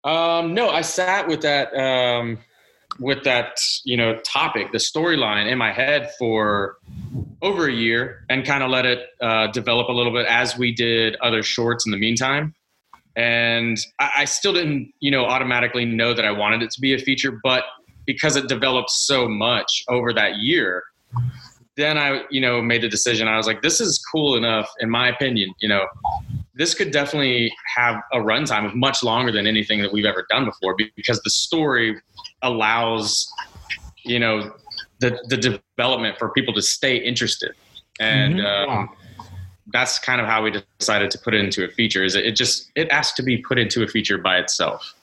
Um, 0.04 0.54
no, 0.54 0.70
I 0.70 0.82
sat 0.82 1.26
with 1.26 1.40
that 1.42 1.74
um, 1.76 2.38
with 2.98 3.24
that 3.24 3.58
you 3.84 3.96
know 3.96 4.18
topic, 4.20 4.72
the 4.72 4.78
storyline 4.78 5.50
in 5.50 5.58
my 5.58 5.72
head 5.72 6.10
for 6.18 6.76
over 7.42 7.68
a 7.68 7.72
year, 7.72 8.24
and 8.28 8.44
kind 8.44 8.62
of 8.62 8.70
let 8.70 8.86
it 8.86 9.06
uh, 9.20 9.48
develop 9.48 9.88
a 9.88 9.92
little 9.92 10.12
bit 10.12 10.26
as 10.26 10.56
we 10.56 10.72
did 10.72 11.16
other 11.16 11.42
shorts 11.42 11.86
in 11.86 11.92
the 11.92 11.98
meantime. 11.98 12.54
And 13.14 13.78
I, 13.98 14.10
I 14.18 14.24
still 14.26 14.52
didn't, 14.52 14.92
you 15.00 15.10
know, 15.10 15.24
automatically 15.24 15.84
know 15.84 16.12
that 16.12 16.24
I 16.24 16.30
wanted 16.30 16.62
it 16.62 16.70
to 16.72 16.80
be 16.80 16.94
a 16.94 16.98
feature, 16.98 17.38
but 17.42 17.64
because 18.04 18.36
it 18.36 18.48
developed 18.48 18.90
so 18.90 19.28
much 19.28 19.84
over 19.88 20.12
that 20.12 20.36
year, 20.36 20.82
then 21.76 21.98
I, 21.98 22.22
you 22.30 22.40
know, 22.40 22.62
made 22.62 22.82
the 22.82 22.88
decision. 22.88 23.28
I 23.28 23.36
was 23.36 23.46
like, 23.46 23.62
this 23.62 23.80
is 23.80 24.02
cool 24.12 24.36
enough, 24.36 24.70
in 24.80 24.90
my 24.90 25.08
opinion. 25.08 25.52
You 25.60 25.68
know, 25.68 25.86
this 26.56 26.74
could 26.74 26.90
definitely 26.90 27.52
have 27.74 28.02
a 28.12 28.16
runtime 28.16 28.66
of 28.66 28.74
much 28.74 29.02
longer 29.02 29.30
than 29.30 29.46
anything 29.46 29.80
that 29.82 29.92
we've 29.92 30.06
ever 30.06 30.26
done 30.30 30.44
before 30.46 30.74
because 30.96 31.20
the 31.22 31.30
story 31.30 32.00
allows, 32.42 33.30
you 34.04 34.18
know, 34.18 34.52
the 35.00 35.18
the 35.28 35.36
development 35.36 36.18
for 36.18 36.30
people 36.30 36.54
to 36.54 36.62
stay 36.62 36.96
interested, 36.96 37.52
and 38.00 38.36
Mhm. 38.40 38.68
um, 38.68 38.88
that's 39.72 39.98
kind 39.98 40.20
of 40.20 40.26
how 40.26 40.42
we 40.42 40.62
decided 40.78 41.10
to 41.10 41.18
put 41.18 41.34
it 41.34 41.40
into 41.40 41.64
a 41.64 41.68
feature. 41.68 42.04
Is 42.04 42.14
it, 42.14 42.24
it 42.24 42.36
just 42.36 42.70
it 42.74 42.88
asked 42.88 43.16
to 43.16 43.22
be 43.22 43.38
put 43.38 43.58
into 43.58 43.82
a 43.82 43.88
feature 43.88 44.16
by 44.16 44.38
itself. 44.38 44.94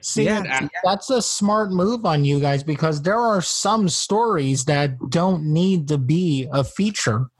See, 0.00 0.24
Yeah, 0.24 0.42
that's, 0.42 0.74
that's 0.84 1.10
a 1.10 1.22
smart 1.22 1.70
move 1.70 2.04
on 2.04 2.24
you 2.24 2.40
guys 2.40 2.62
because 2.62 3.02
there 3.02 3.18
are 3.18 3.40
some 3.40 3.88
stories 3.88 4.64
that 4.66 4.96
don't 5.10 5.44
need 5.44 5.88
to 5.88 5.98
be 5.98 6.48
a 6.52 6.62
feature. 6.62 7.30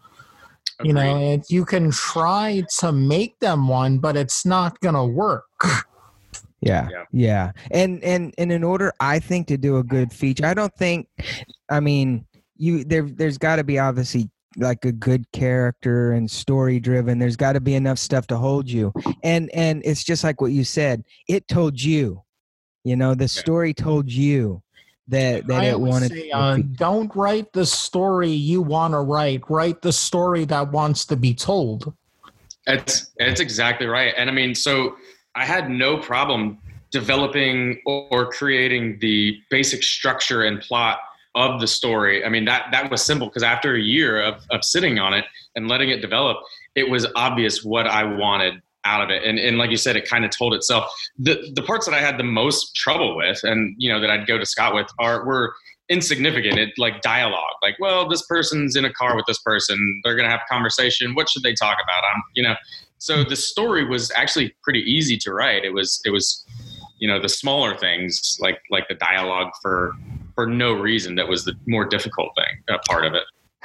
You 0.83 0.93
know, 0.93 1.17
Agreed. 1.17 1.33
it, 1.41 1.51
you 1.51 1.65
can 1.65 1.91
try 1.91 2.63
to 2.79 2.93
make 2.93 3.39
them 3.41 3.67
one, 3.69 3.99
but 3.99 4.17
it's 4.17 4.47
not 4.47 4.79
going 4.81 4.95
to 4.95 5.05
work. 5.05 5.45
Yeah, 6.61 6.89
Yeah. 6.91 7.05
yeah, 7.13 7.53
and 7.71 8.03
and 8.03 8.35
and 8.37 8.51
in 8.51 8.65
order, 8.65 8.93
I 8.99 9.21
think 9.21 9.47
to 9.47 9.57
do 9.57 9.77
a 9.77 9.85
good 9.85 10.13
feature, 10.13 10.45
I 10.45 10.55
don't 10.55 10.75
think, 10.75 11.07
I 11.71 11.79
mean, 11.79 12.27
you 12.57 12.83
there. 12.85 13.03
There's 13.03 13.39
got 13.39 13.57
to 13.57 13.65
be 13.65 13.79
obviously 13.79 14.29
like 14.57 14.85
a 14.85 14.91
good 14.91 15.31
character 15.31 16.13
and 16.13 16.29
story 16.29 16.81
driven. 16.81 17.21
There's 17.21 17.37
got 17.37 17.53
to 17.53 17.61
be 17.61 17.75
enough 17.77 17.99
stuff 18.01 18.27
to 18.29 18.37
hold 18.37 18.69
you, 18.69 18.93
and 19.23 19.49
and 19.55 19.83
it's 19.85 20.03
just 20.03 20.25
like 20.25 20.41
what 20.41 20.51
you 20.51 20.65
said. 20.65 21.05
It 21.29 21.47
told 21.47 21.81
you, 21.81 22.23
you 22.83 22.97
know, 22.97 23.15
the 23.15 23.29
story 23.29 23.73
told 23.73 24.11
you 24.11 24.61
that 25.09 25.47
that 25.47 25.61
I 25.61 25.65
it 25.67 25.75
always 25.75 25.93
wanted. 25.93 26.09
say, 26.11 26.29
to 26.29 26.37
uh, 26.37 26.59
don't 26.77 27.15
write 27.15 27.53
the 27.53 27.67
story 27.67 28.31
you 28.31 28.63
want 28.63 28.95
to 28.95 29.01
write. 29.01 29.43
Write 29.49 29.83
the 29.83 29.93
story 29.93 30.45
that 30.47 30.71
wants 30.71 31.05
to 31.07 31.17
be 31.17 31.35
told. 31.35 31.93
It's 32.67 33.11
it's 33.17 33.41
exactly 33.41 33.87
right. 33.87 34.15
And 34.17 34.29
I 34.29 34.33
mean, 34.33 34.55
so 34.55 34.97
I 35.35 35.45
had 35.45 35.71
no 35.71 35.99
problem 35.99 36.59
developing 36.91 37.81
or, 37.87 38.09
or 38.11 38.31
creating 38.31 38.99
the 39.01 39.39
basic 39.51 39.83
structure 39.83 40.45
and 40.45 40.61
plot 40.61 40.99
of 41.35 41.61
the 41.61 41.67
story. 41.67 42.25
I 42.25 42.29
mean, 42.29 42.45
that 42.47 42.67
that 42.73 42.91
was 42.91 43.03
simple 43.03 43.29
because 43.29 43.43
after 43.43 43.75
a 43.75 43.81
year 43.81 44.21
of, 44.23 44.45
of 44.51 44.65
sitting 44.65 44.99
on 44.99 45.15
it 45.15 45.25
and 45.55 45.69
letting 45.69 45.91
it 45.91 46.01
develop, 46.01 46.39
it 46.75 46.89
was 46.89 47.07
obvious 47.17 47.65
what 47.65 47.87
I 47.87 48.05
wanted 48.05 48.63
out 48.89 49.03
of 49.03 49.11
it. 49.11 49.25
And 49.25 49.39
and 49.39 49.59
like 49.59 49.71
you 49.71 49.77
said, 49.77 49.97
it 49.97 50.09
kind 50.09 50.25
of 50.25 50.31
told 50.31 50.55
itself. 50.55 50.91
The 51.19 51.53
the 51.55 51.63
parts 51.63 51.87
that 51.87 51.95
I 51.95 52.01
had 52.01 52.19
the 52.19 52.25
most 52.25 52.75
trouble 52.75 53.17
with 53.17 53.41
and 53.45 53.75
you 53.79 53.93
know 53.93 54.01
that 54.01 54.11
I'd 54.11 54.27
go 54.27 54.39
to 54.39 54.47
Scott 54.47 54.75
with 54.75 54.89
are 54.99 55.25
were 55.25 55.55
insignificant. 55.89 56.59
It 56.59 56.71
like 56.79 57.01
dialogue. 57.01 57.57
Like, 57.63 57.77
well, 57.81 58.09
this 58.09 58.23
person's 58.27 58.77
in 58.77 58.85
a 58.85 58.93
car 58.93 59.17
with 59.17 59.25
this 59.27 59.39
person. 59.39 60.01
They're 60.05 60.17
gonna 60.17 60.31
have 60.31 60.41
a 60.49 60.53
conversation. 60.53 61.15
What 61.15 61.29
should 61.29 61.43
they 61.43 61.55
talk 61.55 61.79
about? 61.83 62.03
I'm 62.05 62.23
you 62.35 62.43
know 62.43 62.55
so 62.99 63.25
the 63.25 63.37
story 63.37 63.85
was 63.85 64.11
actually 64.17 64.55
pretty 64.63 64.81
easy 64.81 65.17
to 65.17 65.33
write 65.33 65.65
it 65.65 65.73
was 65.73 66.01
it 66.05 66.11
was 66.11 66.45
you 66.99 67.09
know 67.09 67.21
the 67.21 67.29
smaller 67.29 67.77
things 67.77 68.37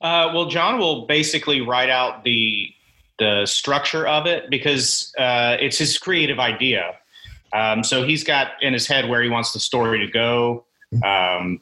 Uh, 0.00 0.30
well, 0.32 0.46
John 0.46 0.78
will 0.78 1.06
basically 1.06 1.60
write 1.60 1.90
out 1.90 2.24
the 2.24 2.70
the 3.18 3.46
structure 3.46 4.06
of 4.06 4.26
it 4.26 4.48
because 4.48 5.12
uh, 5.18 5.56
it's 5.60 5.76
his 5.76 5.98
creative 5.98 6.38
idea. 6.38 6.94
Um, 7.52 7.82
so 7.82 8.06
he's 8.06 8.22
got 8.22 8.52
in 8.62 8.72
his 8.72 8.86
head 8.86 9.08
where 9.08 9.22
he 9.22 9.28
wants 9.28 9.52
the 9.52 9.58
story 9.58 9.98
to 10.06 10.12
go, 10.12 10.64
um, 11.04 11.58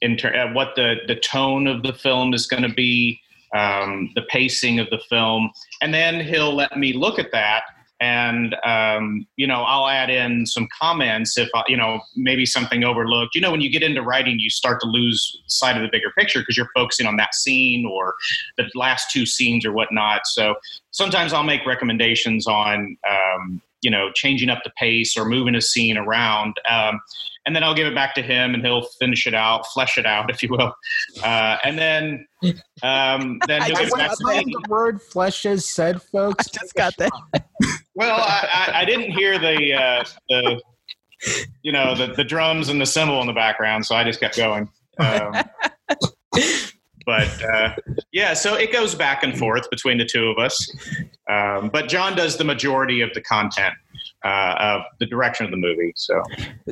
in 0.00 0.16
ter- 0.16 0.34
uh, 0.34 0.52
what 0.54 0.74
the 0.76 0.96
the 1.06 1.16
tone 1.16 1.66
of 1.66 1.82
the 1.82 1.92
film 1.92 2.32
is 2.32 2.46
going 2.46 2.62
to 2.62 2.70
be, 2.74 3.20
um, 3.54 4.10
the 4.14 4.22
pacing 4.22 4.78
of 4.78 4.88
the 4.90 4.98
film, 5.08 5.50
and 5.80 5.94
then 5.94 6.20
he'll 6.20 6.54
let 6.54 6.76
me 6.76 6.92
look 6.92 7.18
at 7.18 7.32
that. 7.32 7.62
And 8.00 8.56
um, 8.66 9.26
you 9.36 9.46
know, 9.46 9.62
I'll 9.62 9.88
add 9.88 10.10
in 10.10 10.44
some 10.46 10.66
comments 10.78 11.38
if 11.38 11.48
I, 11.54 11.62
you 11.68 11.76
know 11.76 12.00
maybe 12.16 12.44
something 12.44 12.84
overlooked. 12.84 13.34
You 13.34 13.40
know, 13.40 13.52
when 13.52 13.60
you 13.60 13.70
get 13.70 13.82
into 13.82 14.02
writing, 14.02 14.38
you 14.40 14.50
start 14.50 14.80
to 14.80 14.86
lose 14.86 15.42
sight 15.46 15.76
of 15.76 15.82
the 15.82 15.88
bigger 15.90 16.10
picture 16.18 16.40
because 16.40 16.56
you're 16.56 16.70
focusing 16.74 17.06
on 17.06 17.16
that 17.16 17.34
scene 17.34 17.86
or 17.86 18.14
the 18.58 18.68
last 18.74 19.10
two 19.10 19.24
scenes 19.24 19.64
or 19.64 19.72
whatnot. 19.72 20.26
So 20.26 20.56
sometimes 20.90 21.32
I'll 21.32 21.44
make 21.44 21.64
recommendations 21.64 22.46
on 22.46 22.96
um, 23.08 23.62
you 23.84 23.90
know 23.90 24.10
changing 24.14 24.50
up 24.50 24.64
the 24.64 24.72
pace 24.76 25.16
or 25.16 25.24
moving 25.24 25.54
a 25.54 25.60
scene 25.60 25.96
around. 25.96 26.56
Um, 26.68 27.00
and 27.46 27.54
then 27.54 27.62
I'll 27.62 27.74
give 27.74 27.86
it 27.86 27.94
back 27.94 28.14
to 28.14 28.22
him, 28.22 28.54
and 28.54 28.64
he'll 28.64 28.86
finish 28.98 29.26
it 29.26 29.34
out, 29.34 29.66
flesh 29.66 29.98
it 29.98 30.06
out, 30.06 30.30
if 30.34 30.42
you 30.42 30.48
will, 30.50 30.74
uh, 31.22 31.58
and 31.62 31.78
then 31.78 32.26
um, 32.82 33.38
then 33.46 33.62
he'll 33.62 33.76
give 33.76 33.88
it 33.88 33.94
back 33.96 34.16
to 34.16 34.24
When 34.24 34.46
me. 34.46 34.52
the 34.52 34.68
word 34.68 35.02
flesh 35.02 35.44
is 35.44 35.68
said, 35.68 36.02
folks, 36.02 36.46
I 36.48 36.58
just 36.60 36.74
got 36.74 36.96
that. 36.96 37.12
Well, 37.94 38.16
I, 38.16 38.48
I, 38.50 38.80
I 38.80 38.84
didn't 38.84 39.12
hear 39.12 39.38
the 39.38 39.74
uh, 39.74 40.04
the 40.28 40.60
you 41.62 41.72
know 41.72 41.94
the, 41.94 42.08
the 42.08 42.24
drums 42.24 42.68
and 42.68 42.80
the 42.80 42.86
cymbal 42.86 43.20
in 43.20 43.26
the 43.26 43.32
background, 43.32 43.86
so 43.86 43.94
I 43.94 44.04
just 44.04 44.20
kept 44.20 44.36
going. 44.36 44.68
Um, 44.98 45.34
but 47.06 47.28
uh, 47.44 47.74
yeah, 48.12 48.34
so 48.34 48.54
it 48.54 48.72
goes 48.72 48.94
back 48.94 49.22
and 49.22 49.38
forth 49.38 49.68
between 49.70 49.98
the 49.98 50.04
two 50.04 50.28
of 50.28 50.38
us. 50.38 50.70
Um, 51.30 51.70
but 51.72 51.88
John 51.88 52.16
does 52.16 52.36
the 52.36 52.44
majority 52.44 53.00
of 53.00 53.12
the 53.14 53.20
content 53.20 53.74
uh, 54.24 54.54
of 54.58 54.82
the 54.98 55.06
direction 55.06 55.44
of 55.44 55.50
the 55.50 55.56
movie. 55.56 55.92
So 55.96 56.22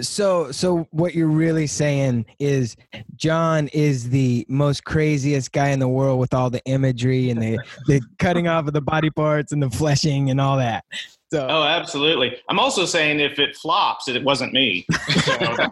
So, 0.01 0.51
so 0.53 0.89
what 0.91 1.15
you're 1.15 1.27
really 1.29 1.67
saying 1.67 2.27
is 2.39 2.77
John 3.17 3.69
is 3.69 4.09
the 4.09 4.47
most 4.49 4.85
craziest 4.85 5.53
guy 5.53 5.69
in 5.69 5.79
the 5.79 5.89
world 5.89 6.19
with 6.19 6.33
all 6.33 6.51
the 6.51 6.65
imagery 6.65 7.31
and 7.31 7.41
the, 7.41 7.59
the 7.87 8.01
cutting 8.19 8.49
off 8.49 8.67
of 8.67 8.73
the 8.73 8.81
body 8.81 9.11
parts 9.11 9.53
and 9.53 9.63
the 9.63 9.71
fleshing 9.71 10.31
and 10.31 10.41
all 10.41 10.57
that. 10.57 10.85
So, 11.31 11.47
oh, 11.49 11.63
absolutely. 11.63 12.37
I'm 12.49 12.59
also 12.59 12.85
saying 12.85 13.21
if 13.21 13.39
it 13.39 13.57
flops, 13.57 14.09
it 14.09 14.23
wasn't 14.23 14.53
me. 14.53 14.87
So, 15.25 15.33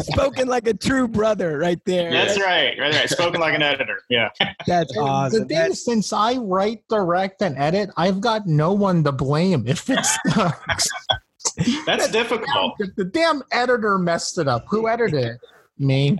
spoken 0.00 0.48
like 0.48 0.66
a 0.66 0.74
true 0.74 1.06
brother 1.08 1.58
right 1.58 1.80
there. 1.84 2.10
that's 2.10 2.40
right, 2.40 2.78
right, 2.78 2.94
right. 2.94 3.08
Spoken 3.08 3.40
like 3.40 3.54
an 3.54 3.62
editor. 3.62 4.00
Yeah. 4.08 4.30
That's 4.66 4.96
awesome. 4.96 5.40
The 5.40 5.46
thing 5.46 5.58
That- 5.58 5.70
is, 5.72 5.84
since 5.84 6.12
I 6.12 6.36
write, 6.36 6.82
direct, 6.88 7.42
and 7.42 7.56
edit, 7.58 7.90
I've 7.96 8.20
got 8.20 8.46
no 8.46 8.72
one 8.72 9.04
to 9.04 9.12
blame 9.12 9.64
if 9.66 9.88
it 9.90 10.04
sucks. 10.04 10.88
That's 11.86 12.08
difficult. 12.10 12.74
the 12.96 13.04
damn 13.04 13.42
editor 13.52 13.98
messed 13.98 14.38
it 14.38 14.48
up. 14.48 14.64
Who 14.68 14.88
edited 14.88 15.24
it? 15.24 15.40
Me. 15.78 16.18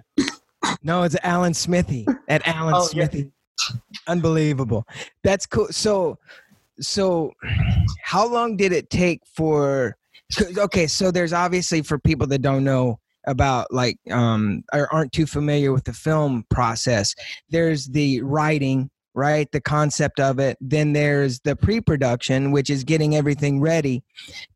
no, 0.82 1.02
it's 1.02 1.16
Alan 1.22 1.54
Smithee 1.54 2.06
at 2.28 2.46
Alan 2.46 2.74
Oh, 2.74 2.82
yeah. 2.92 3.06
Smithee. 3.08 3.30
Unbelievable. 4.06 4.86
That's 5.24 5.46
cool. 5.46 5.68
So, 5.70 6.18
so 6.80 7.32
how 8.02 8.26
long 8.26 8.56
did 8.56 8.72
it 8.72 8.90
take 8.90 9.22
for? 9.34 9.96
Okay, 10.58 10.86
so 10.86 11.10
there's 11.10 11.32
obviously 11.32 11.82
for 11.82 11.98
people 11.98 12.26
that 12.28 12.40
don't 12.42 12.64
know 12.64 12.98
about 13.26 13.72
like 13.72 13.98
um 14.10 14.62
or 14.72 14.92
aren't 14.92 15.12
too 15.12 15.26
familiar 15.26 15.72
with 15.72 15.84
the 15.84 15.92
film 15.92 16.44
process. 16.50 17.14
There's 17.50 17.86
the 17.86 18.22
writing, 18.22 18.90
right? 19.14 19.50
The 19.50 19.62
concept 19.62 20.20
of 20.20 20.38
it. 20.38 20.58
Then 20.60 20.92
there's 20.92 21.40
the 21.40 21.56
pre-production, 21.56 22.52
which 22.52 22.68
is 22.68 22.84
getting 22.84 23.16
everything 23.16 23.60
ready 23.60 24.02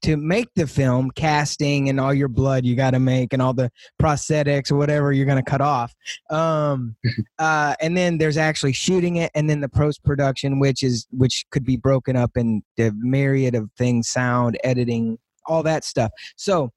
to 0.03 0.19
make 0.19 0.49
the 0.55 0.67
film, 0.67 1.11
casting 1.13 1.89
and 1.89 1.99
all 1.99 2.13
your 2.13 2.29
blood 2.29 2.67
you 2.67 2.77
got 2.77 2.91
to 2.91 3.01
make 3.01 3.33
and 3.33 3.41
all 3.41 3.55
the 3.55 3.73
prosthetics 4.01 4.71
or 4.71 4.77
whatever 4.77 5.13
you're 5.13 5.27
going 5.27 5.43
to 5.43 5.51
cut 5.51 5.63
off. 5.63 5.95
Um, 6.29 6.95
uh, 7.39 7.75
and 7.81 7.97
then 7.97 8.19
there's 8.19 8.37
actually 8.37 8.75
shooting 8.75 9.17
it, 9.17 9.33
and 9.35 9.49
then 9.49 9.61
the 9.61 9.69
post 9.69 10.05
production, 10.05 10.61
which 10.61 10.83
is 10.83 11.07
which 11.11 11.47
could 11.51 11.65
be 11.65 11.77
broken 11.77 12.15
up 12.15 12.37
in 12.37 12.63
the 12.77 12.93
myriad 12.99 13.55
of 13.55 13.71
things, 13.79 14.09
sound, 14.09 14.59
editing, 14.63 15.19
all 15.47 15.63
that 15.63 15.85
stuff. 15.85 16.11
So, 16.37 16.71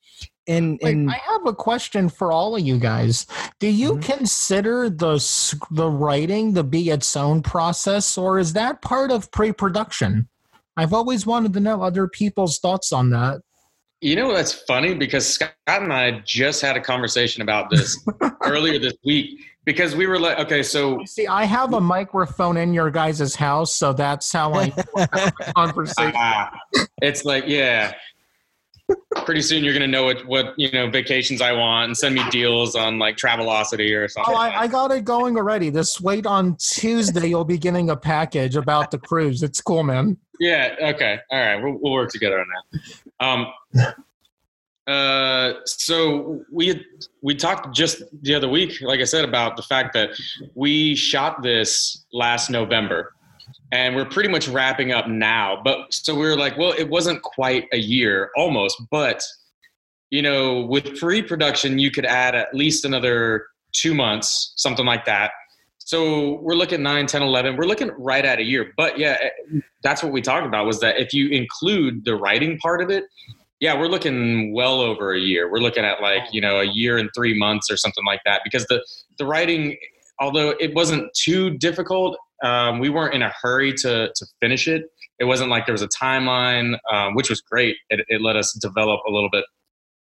in 0.47 0.77
Wait, 0.81 0.91
in 0.91 1.09
I 1.09 1.19
have 1.25 1.45
a 1.45 1.53
question 1.53 2.09
for 2.09 2.31
all 2.31 2.55
of 2.55 2.61
you 2.61 2.77
guys. 2.77 3.25
Do 3.59 3.67
you 3.67 3.95
Mhm. 3.95 4.01
consider 4.03 4.89
the 4.89 5.17
the 5.71 5.89
writing 5.89 6.53
to 6.55 6.63
be 6.63 6.89
its 6.89 7.15
own 7.15 7.41
process, 7.41 8.17
or 8.17 8.39
is 8.39 8.53
that 8.53 8.81
part 8.81 9.11
of 9.11 9.31
pre-production? 9.31 10.27
I've 10.75 10.93
always 10.93 11.25
wanted 11.25 11.53
to 11.53 11.59
know 11.59 11.81
other 11.83 12.07
people's 12.07 12.59
thoughts 12.59 12.91
on 12.91 13.09
that. 13.11 13.41
You 14.01 14.17
know 14.17 14.33
that's 14.33 14.51
funny 14.51 14.93
because 14.95 15.25
Scott 15.25 15.53
and 15.67 15.93
I 15.93 16.19
just 16.25 16.61
had 16.61 16.75
a 16.75 16.81
conversation 16.81 17.41
about 17.41 17.69
this 17.69 17.97
earlier 18.43 18.77
this 18.79 18.95
week 19.05 19.39
because 19.65 19.95
we 19.95 20.07
were 20.07 20.19
like, 20.19 20.37
okay, 20.39 20.61
so 20.61 20.99
See, 21.05 21.25
I 21.25 21.45
have 21.45 21.73
a 21.73 21.79
microphone 21.79 22.57
in 22.57 22.73
your 22.73 22.91
guys' 22.91 23.33
house, 23.35 23.77
so 23.77 23.93
that's 23.93 24.29
how 24.33 24.53
I 24.55 24.71
conversation. 25.55 26.11
Ah, 26.17 26.51
it's 27.01 27.23
like, 27.23 27.45
yeah. 27.47 27.93
Pretty 29.25 29.41
soon 29.41 29.63
you're 29.63 29.73
gonna 29.73 29.87
know 29.87 30.03
what 30.03 30.25
what 30.25 30.53
you 30.57 30.69
know 30.71 30.89
vacations 30.89 31.41
I 31.41 31.53
want 31.53 31.85
and 31.85 31.97
send 31.97 32.15
me 32.15 32.23
deals 32.29 32.75
on 32.75 32.99
like 32.99 33.15
Travelocity 33.15 33.97
or 33.97 34.07
something. 34.07 34.33
Oh, 34.35 34.37
I, 34.37 34.63
I 34.63 34.67
got 34.67 34.91
it 34.91 35.05
going 35.05 35.37
already. 35.37 35.69
This 35.69 36.01
wait 36.01 36.25
on 36.25 36.57
Tuesday, 36.57 37.27
you'll 37.27 37.45
be 37.45 37.57
getting 37.57 37.89
a 37.89 37.95
package 37.95 38.55
about 38.55 38.91
the 38.91 38.97
cruise. 38.97 39.41
It's 39.41 39.61
cool, 39.61 39.83
man. 39.83 40.17
Yeah. 40.39 40.75
Okay. 40.81 41.19
All 41.31 41.39
right. 41.39 41.55
We'll, 41.63 41.77
we'll 41.81 41.93
work 41.93 42.11
together 42.11 42.39
on 42.39 42.47
that. 42.49 43.25
Um, 43.25 43.47
uh, 44.87 45.53
so 45.65 46.43
we 46.51 46.67
had, 46.67 46.81
we 47.21 47.35
talked 47.35 47.73
just 47.73 48.03
the 48.23 48.35
other 48.35 48.49
week, 48.49 48.81
like 48.81 48.99
I 48.99 49.05
said, 49.05 49.23
about 49.23 49.55
the 49.55 49.63
fact 49.63 49.93
that 49.93 50.09
we 50.55 50.95
shot 50.95 51.41
this 51.41 52.05
last 52.11 52.49
November, 52.49 53.13
and 53.71 53.95
we're 53.95 54.05
pretty 54.05 54.29
much 54.29 54.47
wrapping 54.47 54.91
up 54.91 55.07
now. 55.07 55.61
But 55.63 55.93
so 55.93 56.13
we 56.15 56.21
were 56.21 56.37
like, 56.37 56.57
well, 56.57 56.73
it 56.77 56.89
wasn't 56.89 57.21
quite 57.21 57.67
a 57.71 57.77
year, 57.77 58.29
almost, 58.35 58.81
but 58.91 59.23
you 60.13 60.21
know, 60.21 60.61
with 60.61 60.99
pre-production, 60.99 61.79
you 61.79 61.89
could 61.89 62.05
add 62.05 62.35
at 62.35 62.53
least 62.53 62.85
another 62.85 63.47
two 63.71 63.95
months, 63.95 64.53
something 64.55 64.85
like 64.85 65.05
that. 65.05 65.31
So 65.79 66.39
we're 66.41 66.53
looking 66.53 66.83
9, 66.83 67.07
10, 67.07 67.23
11. 67.23 67.57
We're 67.57 67.65
looking 67.65 67.89
right 67.97 68.23
at 68.23 68.37
a 68.37 68.43
year. 68.43 68.73
But 68.77 68.99
yeah, 68.99 69.17
eh, 69.19 69.59
that's 69.81 70.03
what 70.03 70.13
we 70.13 70.21
talked 70.21 70.45
about 70.45 70.67
was 70.67 70.79
that 70.81 70.99
if 70.99 71.13
you 71.13 71.29
include 71.29 72.05
the 72.05 72.15
writing 72.15 72.59
part 72.59 72.81
of 72.81 72.91
it, 72.91 73.05
yeah, 73.59 73.77
we're 73.77 73.87
looking 73.87 74.53
well 74.53 74.81
over 74.81 75.13
a 75.13 75.19
year. 75.19 75.51
We're 75.51 75.59
looking 75.59 75.83
at 75.83 75.99
like, 75.99 76.31
you 76.31 76.41
know, 76.41 76.59
a 76.59 76.65
year 76.65 76.97
and 76.99 77.09
three 77.15 77.37
months 77.37 77.71
or 77.71 77.77
something 77.77 78.05
like 78.05 78.21
that 78.25 78.41
because 78.43 78.65
the, 78.67 78.85
the 79.17 79.25
writing, 79.25 79.77
although 80.19 80.49
it 80.59 80.75
wasn't 80.75 81.11
too 81.15 81.57
difficult, 81.57 82.17
um, 82.43 82.79
we 82.79 82.89
weren't 82.89 83.13
in 83.13 83.21
a 83.21 83.33
hurry 83.41 83.73
to, 83.73 84.11
to 84.13 84.25
finish 84.41 84.67
it. 84.67 84.83
It 85.19 85.25
wasn't 85.25 85.49
like 85.49 85.65
there 85.65 85.73
was 85.73 85.81
a 85.81 85.87
timeline, 85.87 86.77
um, 86.91 87.15
which 87.15 87.29
was 87.29 87.41
great. 87.41 87.77
It, 87.89 88.05
it 88.09 88.21
let 88.21 88.35
us 88.35 88.53
develop 88.61 89.01
a 89.07 89.11
little 89.11 89.29
bit 89.31 89.45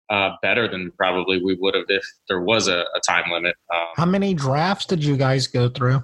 uh, 0.10 0.32
better 0.42 0.68
than 0.68 0.92
probably 0.98 1.44
we 1.44 1.56
would 1.60 1.76
have 1.76 1.86
if 1.90 2.04
there 2.28 2.42
was 2.42 2.68
a, 2.68 2.80
a 2.96 3.00
time 3.08 3.30
limit. 3.32 3.56
Um, 3.74 3.88
How 3.96 4.06
many 4.06 4.34
drafts 4.34 4.86
did 4.86 5.04
you 5.04 5.18
guys 5.18 5.48
go 5.48 5.70
through? 5.70 6.04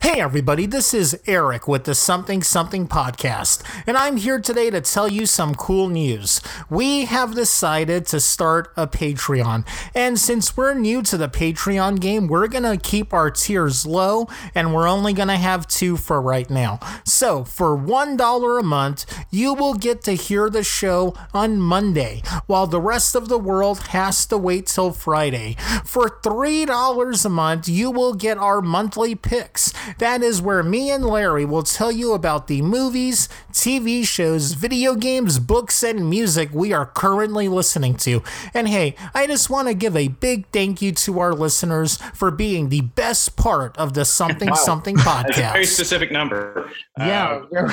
Hey 0.00 0.20
everybody, 0.20 0.64
this 0.64 0.94
is 0.94 1.20
Eric 1.26 1.66
with 1.66 1.82
the 1.82 1.94
Something 1.94 2.40
Something 2.44 2.86
podcast, 2.86 3.64
and 3.84 3.96
I'm 3.96 4.16
here 4.16 4.40
today 4.40 4.70
to 4.70 4.80
tell 4.80 5.08
you 5.08 5.26
some 5.26 5.56
cool 5.56 5.88
news. 5.88 6.40
We 6.70 7.06
have 7.06 7.34
decided 7.34 8.06
to 8.06 8.20
start 8.20 8.72
a 8.76 8.86
Patreon, 8.86 9.66
and 9.96 10.16
since 10.16 10.56
we're 10.56 10.74
new 10.74 11.02
to 11.02 11.16
the 11.16 11.28
Patreon 11.28 11.98
game, 11.98 12.28
we're 12.28 12.46
gonna 12.46 12.76
keep 12.76 13.12
our 13.12 13.28
tiers 13.28 13.84
low, 13.84 14.28
and 14.54 14.72
we're 14.72 14.88
only 14.88 15.12
gonna 15.12 15.36
have 15.36 15.66
two 15.66 15.96
for 15.96 16.22
right 16.22 16.48
now. 16.48 16.78
So, 17.04 17.42
for 17.42 17.76
$1 17.76 18.60
a 18.60 18.62
month, 18.62 19.04
you 19.30 19.52
will 19.52 19.74
get 19.74 20.02
to 20.02 20.12
hear 20.12 20.48
the 20.48 20.62
show 20.62 21.14
on 21.34 21.60
Monday, 21.60 22.22
while 22.46 22.68
the 22.68 22.80
rest 22.80 23.16
of 23.16 23.28
the 23.28 23.38
world 23.38 23.88
has 23.88 24.24
to 24.26 24.38
wait 24.38 24.68
till 24.68 24.92
Friday. 24.92 25.56
For 25.84 26.08
$3 26.22 27.24
a 27.24 27.28
month, 27.28 27.68
you 27.68 27.90
will 27.90 28.14
get 28.14 28.38
our 28.38 28.62
monthly 28.62 29.16
picks. 29.16 29.72
That 29.98 30.22
is 30.22 30.42
where 30.42 30.62
me 30.62 30.90
and 30.90 31.04
Larry 31.04 31.44
will 31.44 31.62
tell 31.62 31.90
you 31.90 32.12
about 32.12 32.46
the 32.46 32.62
movies, 32.62 33.28
TV 33.52 34.06
shows, 34.06 34.52
video 34.52 34.94
games, 34.94 35.38
books, 35.38 35.82
and 35.82 36.08
music 36.08 36.50
we 36.52 36.72
are 36.72 36.86
currently 36.86 37.48
listening 37.48 37.96
to. 37.98 38.22
And 38.52 38.68
hey, 38.68 38.94
I 39.14 39.26
just 39.26 39.50
want 39.50 39.68
to 39.68 39.74
give 39.74 39.96
a 39.96 40.08
big 40.08 40.46
thank 40.52 40.82
you 40.82 40.92
to 40.92 41.20
our 41.20 41.34
listeners 41.34 41.96
for 42.14 42.30
being 42.30 42.68
the 42.68 42.82
best 42.82 43.36
part 43.36 43.76
of 43.78 43.94
the 43.94 44.04
Something 44.04 44.54
Something 44.54 44.96
that's 45.04 45.06
a 45.08 45.42
very 45.42 45.64
podcast. 45.64 45.66
specific 45.66 46.12
number. 46.12 46.70
Yeah, 46.98 47.42
Um, 47.56 47.70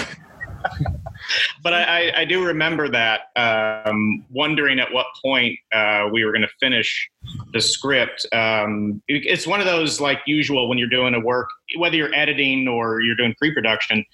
but 1.64 1.74
I, 1.74 1.84
I, 1.84 2.20
I 2.22 2.26
do 2.26 2.46
remember 2.46 2.90
that 2.90 3.22
um, 3.36 4.26
wondering 4.32 4.80
at 4.80 4.92
what 4.92 5.08
point 5.24 5.58
uh, 5.74 6.10
we 6.12 6.24
were 6.24 6.32
going 6.32 6.42
to 6.42 6.54
finish 6.60 7.10
the 7.54 7.62
script. 7.62 8.26
Um, 8.32 9.02
it's 9.08 9.48
one 9.48 9.60
of 9.60 9.66
those 9.66 10.00
like 10.00 10.20
usual 10.26 10.70
when 10.70 10.78
you're 10.78 10.90
doing 10.90 11.14
a 11.14 11.20
work, 11.20 11.50
whether 11.78 11.96
you're 11.96 12.14
editing 12.14 12.68
or 12.68 13.02
you're 13.02 13.16
doing 13.16 13.34
pre-production. 13.38 14.06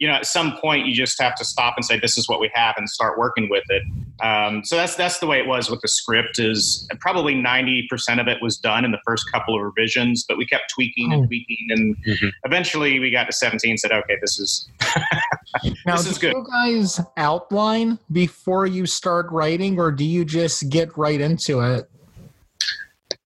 You 0.00 0.08
know, 0.08 0.14
at 0.14 0.26
some 0.26 0.56
point 0.56 0.86
you 0.86 0.92
just 0.94 1.20
have 1.22 1.36
to 1.36 1.44
stop 1.44 1.74
and 1.76 1.84
say, 1.84 1.98
"This 2.00 2.18
is 2.18 2.28
what 2.28 2.40
we 2.40 2.50
have," 2.52 2.74
and 2.76 2.90
start 2.90 3.16
working 3.16 3.48
with 3.48 3.62
it. 3.68 3.82
Um, 4.20 4.64
so 4.64 4.74
that's 4.76 4.96
that's 4.96 5.20
the 5.20 5.26
way 5.26 5.38
it 5.38 5.46
was 5.46 5.70
with 5.70 5.80
the 5.82 5.88
script. 5.88 6.40
Is 6.40 6.88
probably 6.98 7.34
ninety 7.36 7.86
percent 7.88 8.18
of 8.20 8.26
it 8.26 8.38
was 8.42 8.56
done 8.58 8.84
in 8.84 8.90
the 8.90 8.98
first 9.06 9.30
couple 9.32 9.56
of 9.56 9.62
revisions, 9.62 10.24
but 10.28 10.36
we 10.36 10.46
kept 10.46 10.64
tweaking 10.74 11.12
and 11.12 11.22
Oh. 11.22 11.26
tweaking, 11.26 11.68
and 11.70 11.96
Mhm. 12.04 12.32
eventually 12.44 12.98
we 12.98 13.10
got 13.10 13.24
to 13.26 13.32
seventeen. 13.32 13.70
and 13.70 13.80
Said, 13.80 13.92
"Okay, 13.92 14.16
this 14.20 14.38
is 14.40 14.68
now, 15.86 15.96
this 15.96 16.06
is 16.06 16.18
do 16.18 16.28
good." 16.32 16.36
you 16.38 16.46
guys 16.50 17.00
outline 17.16 17.98
before 18.10 18.66
you 18.66 18.86
start 18.86 19.26
writing, 19.30 19.78
or 19.78 19.92
do 19.92 20.04
you 20.04 20.24
just 20.24 20.68
get 20.70 20.94
right 20.98 21.20
into 21.20 21.60
it? 21.60 21.88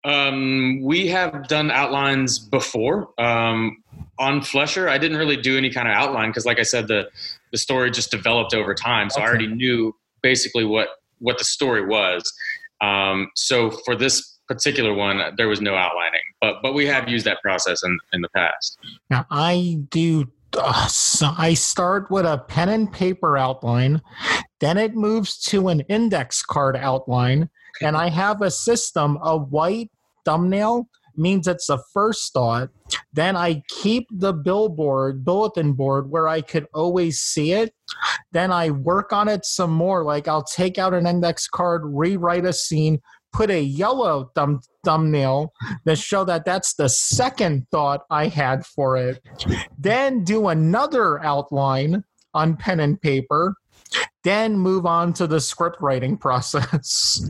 Um, 0.07 0.79
we 0.81 1.07
have 1.07 1.49
done 1.49 1.69
outlines 1.69 2.39
before. 2.39 3.09
Um, 3.19 3.83
on 4.17 4.41
Flesher, 4.41 4.87
I 4.87 4.97
didn't 4.97 5.17
really 5.17 5.35
do 5.35 5.57
any 5.57 5.69
kind 5.69 5.87
of 5.87 5.93
outline 5.95 6.29
because, 6.29 6.45
like 6.45 6.59
I 6.59 6.63
said, 6.63 6.87
the 6.87 7.09
the 7.51 7.57
story 7.57 7.91
just 7.91 8.09
developed 8.09 8.53
over 8.53 8.73
time. 8.73 9.09
So 9.09 9.21
I 9.21 9.25
already 9.25 9.47
knew 9.47 9.93
basically 10.21 10.63
what 10.63 10.87
what 11.19 11.37
the 11.37 11.43
story 11.43 11.85
was. 11.85 12.33
Um, 12.79 13.29
so 13.35 13.69
for 13.69 13.95
this 13.95 14.37
particular 14.47 14.93
one, 14.93 15.21
there 15.35 15.49
was 15.49 15.59
no 15.59 15.75
outlining, 15.75 16.21
but 16.39 16.61
but 16.61 16.73
we 16.73 16.85
have 16.85 17.09
used 17.09 17.25
that 17.25 17.41
process 17.41 17.83
in 17.83 17.99
in 18.13 18.21
the 18.21 18.29
past. 18.29 18.77
Now 19.09 19.25
I 19.29 19.79
do. 19.89 20.31
Uh, 20.57 20.87
so 20.87 21.33
I 21.37 21.53
start 21.53 22.09
with 22.09 22.25
a 22.25 22.37
pen 22.37 22.69
and 22.69 22.91
paper 22.91 23.37
outline, 23.37 24.01
then 24.61 24.77
it 24.77 24.95
moves 24.95 25.37
to 25.49 25.67
an 25.67 25.81
index 25.81 26.41
card 26.41 26.77
outline, 26.77 27.49
and 27.81 27.97
I 27.97 28.07
have 28.07 28.41
a 28.41 28.49
system. 28.49 29.19
A 29.21 29.37
white 29.37 29.91
thumbnail 30.27 30.87
means 31.17 31.47
it's 31.47 31.67
the 31.67 31.81
first 31.93 32.33
thought. 32.33 32.69
Then 33.13 33.35
I 33.35 33.63
keep 33.69 34.07
the 34.11 34.33
billboard, 34.33 35.25
bulletin 35.25 35.73
board 35.73 36.09
where 36.11 36.27
I 36.27 36.41
could 36.41 36.67
always 36.73 37.19
see 37.19 37.53
it. 37.53 37.73
Then 38.31 38.51
I 38.51 38.69
work 38.69 39.11
on 39.11 39.27
it 39.27 39.45
some 39.45 39.71
more. 39.71 40.03
Like 40.03 40.27
I'll 40.27 40.43
take 40.43 40.77
out 40.77 40.93
an 40.93 41.07
index 41.07 41.47
card, 41.47 41.81
rewrite 41.85 42.45
a 42.45 42.53
scene, 42.53 43.01
put 43.33 43.49
a 43.49 43.61
yellow 43.61 44.31
thumb 44.35 44.61
thumbnail 44.83 45.51
to 45.87 45.95
show 45.95 46.23
that 46.25 46.45
that's 46.45 46.75
the 46.75 46.89
second 46.89 47.67
thought 47.71 48.01
I 48.09 48.27
had 48.27 48.65
for 48.65 48.97
it. 48.97 49.21
Then 49.77 50.23
do 50.23 50.47
another 50.49 51.23
outline 51.23 52.03
on 52.33 52.55
pen 52.55 52.79
and 52.79 53.01
paper. 53.01 53.55
Then 54.23 54.57
move 54.57 54.85
on 54.85 55.13
to 55.13 55.27
the 55.27 55.39
script 55.39 55.77
writing 55.81 56.17
process. 56.17 57.21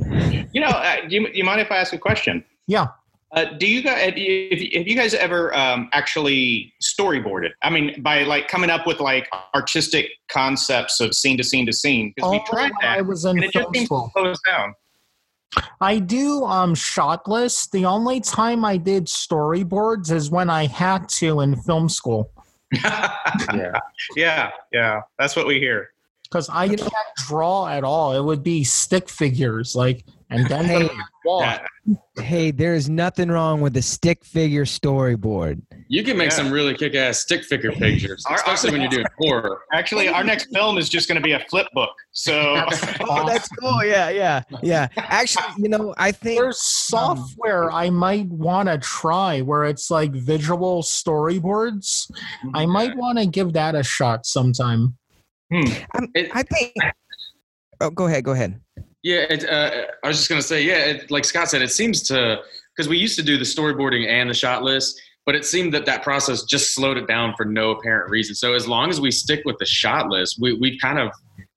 You 0.52 0.62
know, 0.62 0.68
uh, 0.68 1.08
do 1.08 1.16
you, 1.16 1.28
you 1.34 1.44
mind 1.44 1.62
if 1.62 1.72
I 1.72 1.78
ask 1.78 1.94
a 1.94 2.00
question? 2.00 2.44
Yeah. 2.68 2.88
Uh, 3.34 3.46
do 3.58 3.68
you 3.68 3.82
guys 3.82 4.02
have 4.06 4.18
you, 4.18 4.50
have 4.78 4.88
you 4.88 4.96
guys 4.96 5.14
ever 5.14 5.54
um, 5.56 5.90
actually 5.92 6.74
storyboarded? 6.82 7.50
I 7.62 7.70
mean, 7.70 8.02
by 8.02 8.24
like 8.24 8.48
coming 8.48 8.70
up 8.70 8.88
with 8.88 9.00
like 9.02 9.28
artistic 9.54 10.12
concepts 10.30 11.00
of 11.02 11.14
scene 11.14 11.38
to 11.38 11.44
scene 11.44 11.66
to 11.66 11.74
scene? 11.74 12.14
Because 12.16 12.32
we 12.32 12.38
Oh, 12.38 12.44
tried 12.50 12.72
when 12.82 12.90
I 12.90 13.02
was 13.02 13.26
in 13.26 13.32
and 13.38 13.44
it 13.44 13.52
just 13.52 13.64
film 13.64 13.74
seems 13.74 13.84
to 13.84 13.86
school. 13.96 14.12
slow 14.14 14.32
us 14.32 14.40
down. 14.48 14.74
I 15.82 16.00
do 16.00 16.44
um 16.46 16.74
shot 16.76 17.28
lists. 17.28 17.68
The 17.68 17.86
only 17.86 18.22
time 18.22 18.64
I 18.64 18.78
did 18.78 19.06
storyboards 19.06 20.12
is 20.12 20.30
when 20.30 20.50
I 20.50 20.66
had 20.68 21.10
to 21.10 21.42
in 21.42 21.56
film 21.62 21.90
school. 21.90 22.32
Yeah. 23.54 23.80
yeah, 24.16 24.52
yeah, 24.72 25.02
that's 25.20 25.36
what 25.36 25.48
we 25.48 25.60
hear. 25.60 25.90
Because 26.24 26.50
I 26.50 26.68
can't 26.68 26.92
draw 27.28 27.68
at 27.68 27.84
all. 27.84 28.14
It 28.14 28.24
would 28.24 28.44
be 28.44 28.64
stick 28.64 29.10
figures, 29.10 29.76
like 29.76 30.04
and 30.30 30.46
then 30.48 30.66
Hey, 30.66 30.90
the 31.28 32.22
Hey, 32.22 32.52
there 32.52 32.74
is 32.74 32.90
nothing 32.90 33.30
wrong 33.30 33.62
with 33.62 33.78
a 33.78 33.82
stick 33.82 34.26
figure 34.26 34.66
storyboard. 34.66 35.62
You 35.88 36.04
can 36.04 36.18
make 36.18 36.32
Yeah. 36.32 36.36
some 36.38 36.52
really 36.52 36.74
kick 36.74 36.96
ass 36.96 37.20
stick 37.20 37.44
figure 37.46 37.72
pictures, 37.72 38.26
especially 38.34 38.72
when 38.72 38.82
you're 38.82 38.90
doing 38.90 39.06
horror. 39.20 39.62
Actually, 39.74 40.10
our 40.10 40.24
next 40.24 40.48
film 40.54 40.78
is 40.78 40.90
just 40.90 41.08
going 41.08 41.16
to 41.16 41.22
be 41.22 41.32
a 41.34 41.40
flip 41.50 41.68
book. 41.74 41.92
So 42.12 42.34
Oh, 43.02 43.26
that's 43.28 43.48
cool. 43.50 43.84
Yeah, 43.86 44.10
yeah, 44.10 44.42
yeah. 44.64 44.88
Actually, 44.98 45.46
you 45.60 45.70
know, 45.70 45.94
I 45.98 46.12
think 46.12 46.40
There's 46.42 46.62
software 46.62 47.72
I 47.72 47.90
might 47.90 48.28
want 48.28 48.68
to 48.70 48.78
try 48.80 49.42
where 49.42 49.64
it's 49.66 49.90
like 49.92 50.12
visual 50.12 50.82
storyboards. 50.82 52.10
I 52.54 52.66
might 52.66 52.98
want 52.98 53.18
to 53.20 53.26
give 53.28 53.54
that 53.54 53.76
a 53.76 53.84
shot 53.84 54.26
sometime. 54.26 54.98
hmm. 55.52 55.62
I'm, 55.94 56.10
It- 56.16 56.32
I 56.34 56.44
think. 56.44 56.74
Oh, 57.80 57.92
go 57.92 58.08
ahead. 58.08 58.24
Go 58.24 58.32
ahead. 58.32 58.60
Yeah, 59.08 59.26
it, 59.30 59.50
uh, 59.50 59.84
I 60.04 60.08
was 60.10 60.18
just 60.18 60.28
gonna 60.28 60.42
say, 60.42 60.62
yeah, 60.62 60.80
it, 60.80 61.10
like 61.10 61.24
Scott 61.24 61.50
said, 61.50 61.62
it 61.62 61.72
seems 61.72 62.02
to 62.10 62.42
because 62.76 62.90
we 62.90 62.98
used 62.98 63.18
to 63.18 63.24
do 63.24 63.38
the 63.38 63.46
storyboarding 63.46 64.06
and 64.06 64.30
the 64.30 64.34
shot 64.34 64.64
list, 64.64 65.02
but 65.26 65.34
it 65.34 65.46
seemed 65.46 65.74
that 65.76 65.86
that 65.86 66.04
process 66.04 66.44
just 66.44 66.76
slowed 66.76 66.98
it 66.98 67.08
down 67.08 67.34
for 67.38 67.46
no 67.46 67.72
apparent 67.72 68.12
reason. 68.12 68.36
So 68.36 68.54
as 68.54 68.68
long 68.68 68.90
as 68.90 69.00
we 69.00 69.12
stick 69.12 69.44
with 69.46 69.56
the 69.60 69.66
shot 69.66 70.10
list, 70.10 70.40
we 70.42 70.58
we 70.60 70.78
kind 70.80 71.00
of 71.00 71.14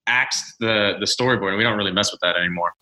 axed 0.06 0.44
the 0.60 0.92
the 1.00 1.06
storyboard, 1.06 1.48
and 1.48 1.58
we 1.58 1.64
don't 1.64 1.76
really 1.76 1.90
mess 1.90 2.12
with 2.12 2.20
that 2.20 2.36
anymore. 2.36 2.72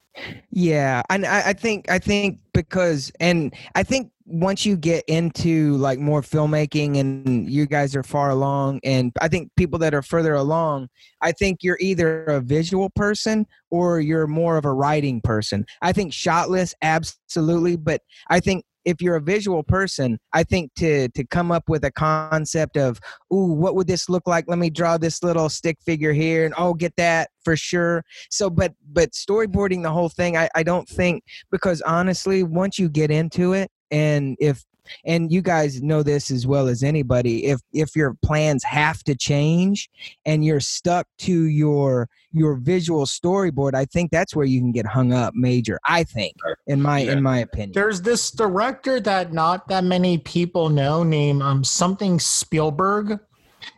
Yeah, 0.51 1.03
and 1.11 1.27
I, 1.27 1.51
I 1.51 1.53
think 1.53 1.91
I 1.91 1.99
think 1.99 2.41
because 2.53 3.13
and 3.21 3.55
I 3.75 3.83
think 3.83 4.11
once 4.25 4.67
you 4.67 4.77
get 4.77 5.05
into 5.09 5.77
like 5.79 5.99
more 5.99 6.21
filmmaking 6.21 6.99
and 6.99 7.49
you 7.49 7.67
guys 7.67 7.97
are 7.97 8.03
far 8.03 8.31
along 8.31 8.79
and 8.85 9.11
I 9.23 9.29
think 9.29 9.51
people 9.57 9.79
that 9.79 9.95
are 9.95 10.03
further 10.03 10.35
along, 10.35 10.89
I 11.23 11.33
think 11.33 11.63
you're 11.63 11.79
either 11.81 12.25
a 12.25 12.41
visual 12.41 12.91
person 12.91 13.47
or 13.71 14.01
you're 14.01 14.27
more 14.27 14.59
of 14.59 14.67
a 14.67 14.73
writing 14.73 15.23
person. 15.23 15.65
I 15.81 15.93
think 15.93 16.13
shotless 16.13 16.75
absolutely, 16.83 17.77
but 17.77 18.03
I 18.29 18.41
think 18.41 18.65
if 18.89 19.03
you're 19.03 19.17
a 19.17 19.21
visual 19.21 19.63
person, 19.63 20.19
I 20.33 20.45
think 20.45 20.73
to 20.77 21.11
to 21.11 21.25
come 21.27 21.53
up 21.53 21.69
with 21.69 21.85
a 21.85 21.91
concept 21.91 22.79
of, 22.79 22.99
ooh, 23.31 23.53
what 23.53 23.75
would 23.75 23.87
this 23.87 24.09
look 24.09 24.27
like? 24.27 24.47
Let 24.49 24.59
me 24.59 24.71
draw 24.71 24.97
this 24.97 25.23
little 25.23 25.51
stick 25.51 25.77
figure 25.85 26.15
here, 26.15 26.47
and 26.47 26.55
oh, 26.57 26.73
get 26.73 26.97
that 26.97 27.29
for 27.45 27.55
sure. 27.55 28.03
So, 28.31 28.49
but 28.49 28.73
but 28.91 29.13
storyboarding 29.13 29.83
the 29.83 29.91
whole 29.91 30.09
thing, 30.09 30.39
I, 30.39 30.49
I 30.55 30.63
don't 30.63 30.89
think 30.89 31.23
because 31.51 31.83
honestly, 31.83 32.43
once 32.43 32.79
you 32.79 32.89
get 32.89 33.11
into 33.11 33.53
it, 33.53 33.71
and 33.91 34.37
if 34.41 34.65
and 35.05 35.31
you 35.33 35.43
guys 35.43 35.83
know 35.83 36.03
this 36.03 36.31
as 36.31 36.47
well 36.47 36.69
as 36.69 36.83
anybody 36.83 37.47
if 37.47 37.61
if 37.73 37.95
your 37.97 38.15
plans 38.23 38.63
have 38.65 39.03
to 39.05 39.15
change 39.15 39.89
and 40.27 40.45
you're 40.45 40.61
stuck 40.61 41.07
to 41.19 41.45
your 41.45 42.09
your 42.33 42.57
visual 42.57 43.05
storyboard 43.07 43.75
i 43.75 43.85
think 43.85 44.11
that's 44.11 44.35
where 44.37 44.47
you 44.47 44.61
can 44.61 44.73
get 44.73 44.87
hung 44.87 45.13
up 45.13 45.35
major 45.35 45.79
i 45.87 46.05
think 46.05 46.35
in 46.67 46.81
my 46.83 47.01
Yeah. 47.01 47.13
in 47.13 47.23
my 47.23 47.39
opinion 47.39 47.73
There's 47.75 48.03
this 48.03 48.31
director 48.31 49.01
that 49.01 49.33
not 49.33 49.69
that 49.69 49.85
many 49.85 50.19
people 50.19 50.69
know 50.69 51.03
named 51.03 51.43
um 51.43 51.65
something 51.65 52.19
Spielberg. 52.21 53.19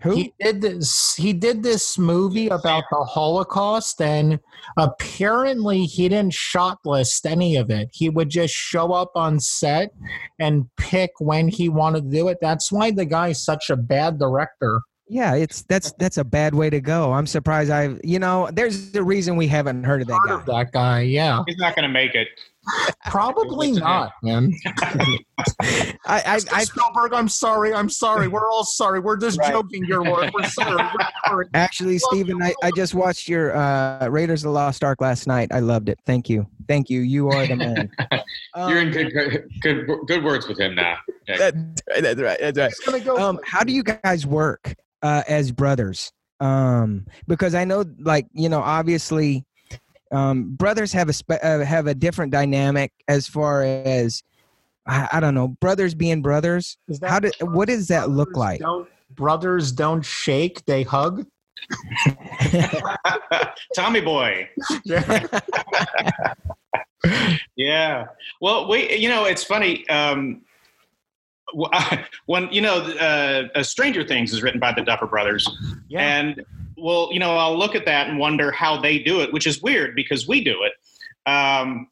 Who 0.03 0.15
He 0.15 0.35
did 0.41 0.61
this 0.61 1.15
he 1.15 1.33
did 1.33 1.63
this 1.63 1.99
movie 1.99 2.49
about 2.49 2.85
the 2.91 3.05
Holocaust 3.05 4.01
and 4.01 4.39
apparently 4.77 5.85
he 5.85 6.09
didn't 6.09 6.35
shot 6.35 6.79
list 6.85 7.27
any 7.27 7.57
of 7.57 7.71
it. 7.71 7.89
He 7.93 8.09
would 8.09 8.29
just 8.29 8.55
show 8.55 8.93
up 8.93 9.13
on 9.15 9.41
set 9.41 9.91
and 10.39 10.69
pick 10.77 11.11
when 11.19 11.49
he 11.49 11.69
wanted 11.69 12.11
to 12.11 12.17
do 12.17 12.29
it. 12.29 12.39
That's 12.41 12.71
why 12.71 12.91
the 12.91 13.05
guy's 13.05 13.43
such 13.43 13.71
a 13.71 13.77
bad 13.77 14.19
director. 14.19 14.83
Yeah 15.11 15.35
it's 15.35 15.63
that's 15.63 15.93
that's 15.99 16.19
a 16.19 16.25
bad 16.25 16.55
way 16.55 16.71
to 16.71 16.81
go 16.81 17.13
i'm 17.13 17.27
surprised 17.27 17.69
i 17.71 17.97
you 18.05 18.19
know 18.21 18.49
there's 18.53 18.95
a 18.95 19.03
reason 19.03 19.35
we 19.35 19.49
haven't 19.49 19.83
heard 19.83 20.01
of 20.03 20.07
that 20.09 20.21
Heard 20.21 20.29
guy 20.29 20.35
of 20.35 20.47
that 20.47 20.73
guy, 20.73 21.01
yeah. 21.01 21.43
He's 21.47 21.57
not 21.59 21.75
going 21.75 21.83
to 21.83 21.89
make 21.93 22.15
it. 22.15 22.29
Probably 23.07 23.73
not, 23.89 24.13
man. 24.23 24.53
i 25.59 25.95
i, 26.07 26.39
I 26.53 26.65
Spielberg, 26.65 27.13
I'm 27.13 27.29
sorry. 27.29 27.73
I'm 27.75 27.89
sorry. 27.89 28.29
We're 28.29 28.49
all 28.49 28.65
sorry. 28.65 29.01
We're 29.01 29.17
just 29.17 29.39
Right. 29.39 29.53
joking, 29.53 29.85
your 29.87 30.05
lord. 30.05 30.31
We're 30.35 30.45
sorry. 30.45 30.77
We're 30.77 31.07
sorry. 31.27 31.47
Actually, 31.55 31.99
Stephen, 31.99 32.43
I, 32.43 32.55
I 32.63 32.71
just 32.77 32.95
watched 32.95 33.29
your 33.29 33.57
uh, 33.57 34.07
Raiders 34.09 34.43
of 34.45 34.49
the 34.49 34.53
Lost 34.53 34.85
Ark 34.85 35.01
last 35.01 35.27
night. 35.27 35.49
I 35.53 35.61
loved 35.61 35.89
it. 35.89 35.99
Thank 36.07 36.29
you. 36.29 36.47
Thank 36.69 36.91
you. 36.91 37.01
You 37.01 37.29
are 37.31 37.47
the 37.47 37.57
man. 37.57 37.91
You're 38.57 38.79
in 38.79 38.89
Um, 38.89 38.93
good 38.93 39.13
good 39.13 39.49
good, 39.63 39.87
good 40.07 40.25
words 40.25 40.47
with 40.47 40.59
him 40.61 40.75
now. 40.75 40.99
Yeah. 41.27 41.37
That's 41.39 41.57
right. 41.57 42.03
That's 42.03 42.21
right. 42.21 42.55
That's 42.55 42.87
right. 42.89 43.05
Go. 43.05 43.17
Um, 43.17 43.41
how 43.45 43.65
do 43.65 43.73
you 43.73 43.83
guys 43.83 44.27
work 44.27 44.75
uh, 45.03 45.23
as 45.29 45.53
brothers? 45.53 46.13
Um, 46.41 47.07
because 47.29 47.55
I 47.55 47.65
know, 47.65 47.85
like 47.99 48.27
you 48.33 48.49
know, 48.49 48.61
obviously, 48.61 49.45
um, 50.13 50.55
brothers 50.55 50.93
have 50.93 51.09
a 51.09 51.13
spe- 51.13 51.43
uh, 51.43 51.61
have 51.61 51.87
a 51.87 51.95
different 51.95 52.33
dynamic 52.33 52.93
as 53.09 53.27
far 53.27 53.63
as 53.63 54.23
I, 54.87 55.09
I 55.13 55.21
don't 55.21 55.35
know, 55.35 55.49
brothers 55.49 55.95
being 55.95 56.23
brothers. 56.23 56.79
Is 56.89 57.01
that 57.01 57.11
How 57.11 57.21
did 57.21 57.35
what 57.41 57.69
does 57.69 57.89
that 57.89 58.11
look 58.11 58.37
like? 58.37 58.61
Don't, 58.61 58.89
brothers 59.11 59.73
don't 59.73 60.03
shake; 60.03 60.65
they 60.65 60.83
hug. 60.83 61.27
Tommy 63.75 64.01
Boy. 64.01 64.49
Yeah. 67.57 68.07
Well, 68.41 68.69
we, 68.69 68.97
you 68.97 69.09
know, 69.09 69.25
it's 69.25 69.45
funny. 69.45 69.89
Um, 69.89 70.43
when 72.27 72.49
you 72.53 72.61
know, 72.61 72.77
uh, 73.01 73.49
uh, 73.55 73.63
Stranger 73.63 74.05
Things 74.07 74.33
is 74.33 74.43
written 74.43 74.61
by 74.61 74.73
the 74.73 74.83
Duffer 74.83 75.07
Brothers, 75.07 75.49
Yeah. 75.89 76.01
and 76.01 76.45
well, 76.77 77.11
you 77.13 77.19
know, 77.19 77.37
I'll 77.37 77.59
look 77.59 77.75
at 77.75 77.85
that 77.87 78.09
and 78.09 78.19
wonder 78.19 78.51
how 78.51 78.81
they 78.81 78.99
do 78.99 79.21
it, 79.21 79.33
which 79.33 79.47
is 79.47 79.61
weird 79.63 79.95
because 79.95 80.27
we 80.27 80.43
do 80.43 80.57
it. 80.63 80.73
Um, 81.31 81.89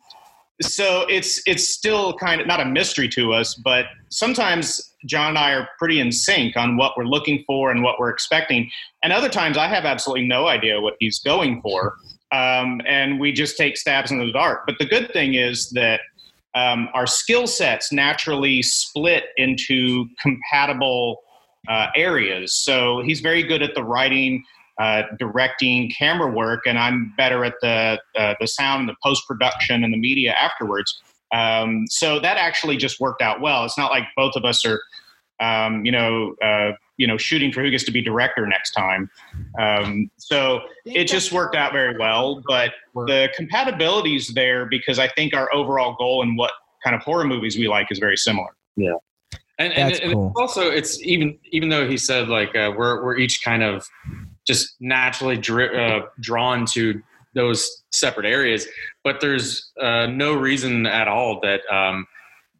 so 0.63 1.07
it's 1.09 1.41
it's 1.47 1.69
still 1.69 2.15
kind 2.15 2.41
of 2.41 2.47
not 2.47 2.59
a 2.61 2.65
mystery 2.65 3.09
to 3.11 3.33
us, 3.33 3.55
but 3.55 3.87
sometimes 4.09 4.95
John 5.07 5.29
and 5.31 5.39
I 5.39 5.53
are 5.53 5.69
pretty 5.79 6.01
in 6.01 6.11
sync 6.11 6.57
on 6.57 6.77
what 6.77 6.97
we're 6.97 7.05
looking 7.05 7.45
for 7.47 7.71
and 7.71 7.83
what 7.83 8.01
we're 8.01 8.11
expecting, 8.11 8.69
and 9.03 9.13
other 9.13 9.29
times 9.29 9.57
I 9.57 9.69
have 9.69 9.85
absolutely 9.85 10.27
no 10.27 10.49
idea 10.49 10.81
what 10.81 10.95
he's 10.99 11.21
going 11.21 11.63
for, 11.63 11.97
um, 12.33 12.81
and 12.87 13.21
we 13.21 13.31
just 13.31 13.57
take 13.57 13.77
stabs 13.77 14.11
in 14.11 14.19
the 14.19 14.33
dark. 14.33 14.65
But 14.67 14.79
the 14.79 14.87
good 14.87 15.13
thing 15.13 15.35
is 15.35 15.71
that 15.71 16.01
um, 16.55 16.89
our 16.95 17.07
skill 17.07 17.47
sets 17.47 17.93
naturally 17.93 18.63
split 18.63 19.25
into 19.37 20.07
compatible 20.21 21.21
uh, 21.69 21.89
areas. 21.97 22.55
So 22.55 23.03
he's 23.05 23.21
very 23.21 23.43
good 23.43 23.63
at 23.63 23.75
the 23.75 23.85
writing, 23.85 24.43
uh, 24.81 25.03
directing, 25.19 25.91
camera 25.91 26.31
work, 26.31 26.67
and 26.67 26.79
I'm 26.79 27.13
better 27.17 27.45
at 27.45 27.55
the 27.61 28.01
uh, 28.17 28.35
the 28.41 28.47
sound, 28.47 28.89
the 28.89 28.97
post 29.03 29.27
production, 29.27 29.85
and 29.85 29.93
the 29.93 29.99
media 29.99 30.35
afterwards. 30.41 31.01
Um, 31.33 31.85
so 31.89 32.21
that 32.21 32.37
actually 32.39 32.77
just 32.77 33.01
worked 33.01 33.21
out 33.21 33.41
well. 33.41 33.65
It's 33.65 33.77
not 33.77 33.91
like 33.91 34.05
both 34.17 34.35
of 34.35 34.45
us 34.45 34.65
are, 34.65 34.81
um, 35.41 35.85
you 35.85 35.93
know, 35.93 36.35
uh, 36.43 36.73
you 36.99 37.07
know, 37.07 37.17
shooting 37.17 37.51
for 37.51 37.63
who 37.63 37.71
gets 37.71 37.85
to 37.85 37.93
be 37.93 38.03
director 38.03 38.47
next 38.47 38.73
time. 38.73 39.09
Um, 39.59 40.11
so 40.19 40.61
it 40.85 41.05
just 41.05 41.33
worked 41.33 41.57
out 41.57 41.73
very 41.73 41.97
well. 41.97 42.43
But 42.47 42.73
the 42.95 43.31
compatibility 43.35 44.17
is 44.17 44.29
there 44.35 44.67
because 44.67 44.99
I 44.99 45.09
think 45.09 45.35
our 45.35 45.53
overall 45.55 45.95
goal 45.97 46.23
and 46.23 46.37
what 46.37 46.51
kind 46.85 46.95
of 46.95 47.03
horror 47.03 47.25
movies 47.25 47.57
we 47.57 47.69
like 47.69 47.87
is 47.91 47.99
very 47.99 48.17
similar. 48.17 48.51
And, 49.61 49.73
and, 49.73 49.95
and 49.95 50.13
cool. 50.13 50.33
also, 50.37 50.63
it's 50.71 51.03
even 51.03 51.39
even 51.51 51.69
though 51.69 51.89
he 51.89 51.97
said 51.97 52.29
like 52.29 52.55
uh, 52.55 52.73
we're 52.77 53.03
we're 53.03 53.17
each 53.17 53.43
kind 53.45 53.63
of 53.63 53.89
just 54.47 54.77
naturally 54.81 55.37
dri- 55.37 55.77
uh, 55.77 56.03
drawn 56.21 56.65
to 56.67 57.03
those 57.35 57.85
separate 57.91 58.27
areas, 58.27 58.67
but 59.05 59.21
there's 59.21 59.73
uh, 59.81 60.07
no 60.07 60.35
reason 60.35 60.87
at 60.87 61.09
all 61.09 61.41
that 61.41 61.61
um, 61.73 62.07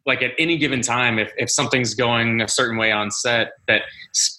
like 0.09 0.23
at 0.23 0.31
any 0.39 0.57
given 0.57 0.81
time, 0.81 1.19
if 1.19 1.31
if 1.37 1.49
something's 1.51 1.93
going 1.93 2.41
a 2.41 2.47
certain 2.47 2.77
way 2.77 2.91
on 2.91 3.11
set, 3.11 3.51
that 3.67 3.83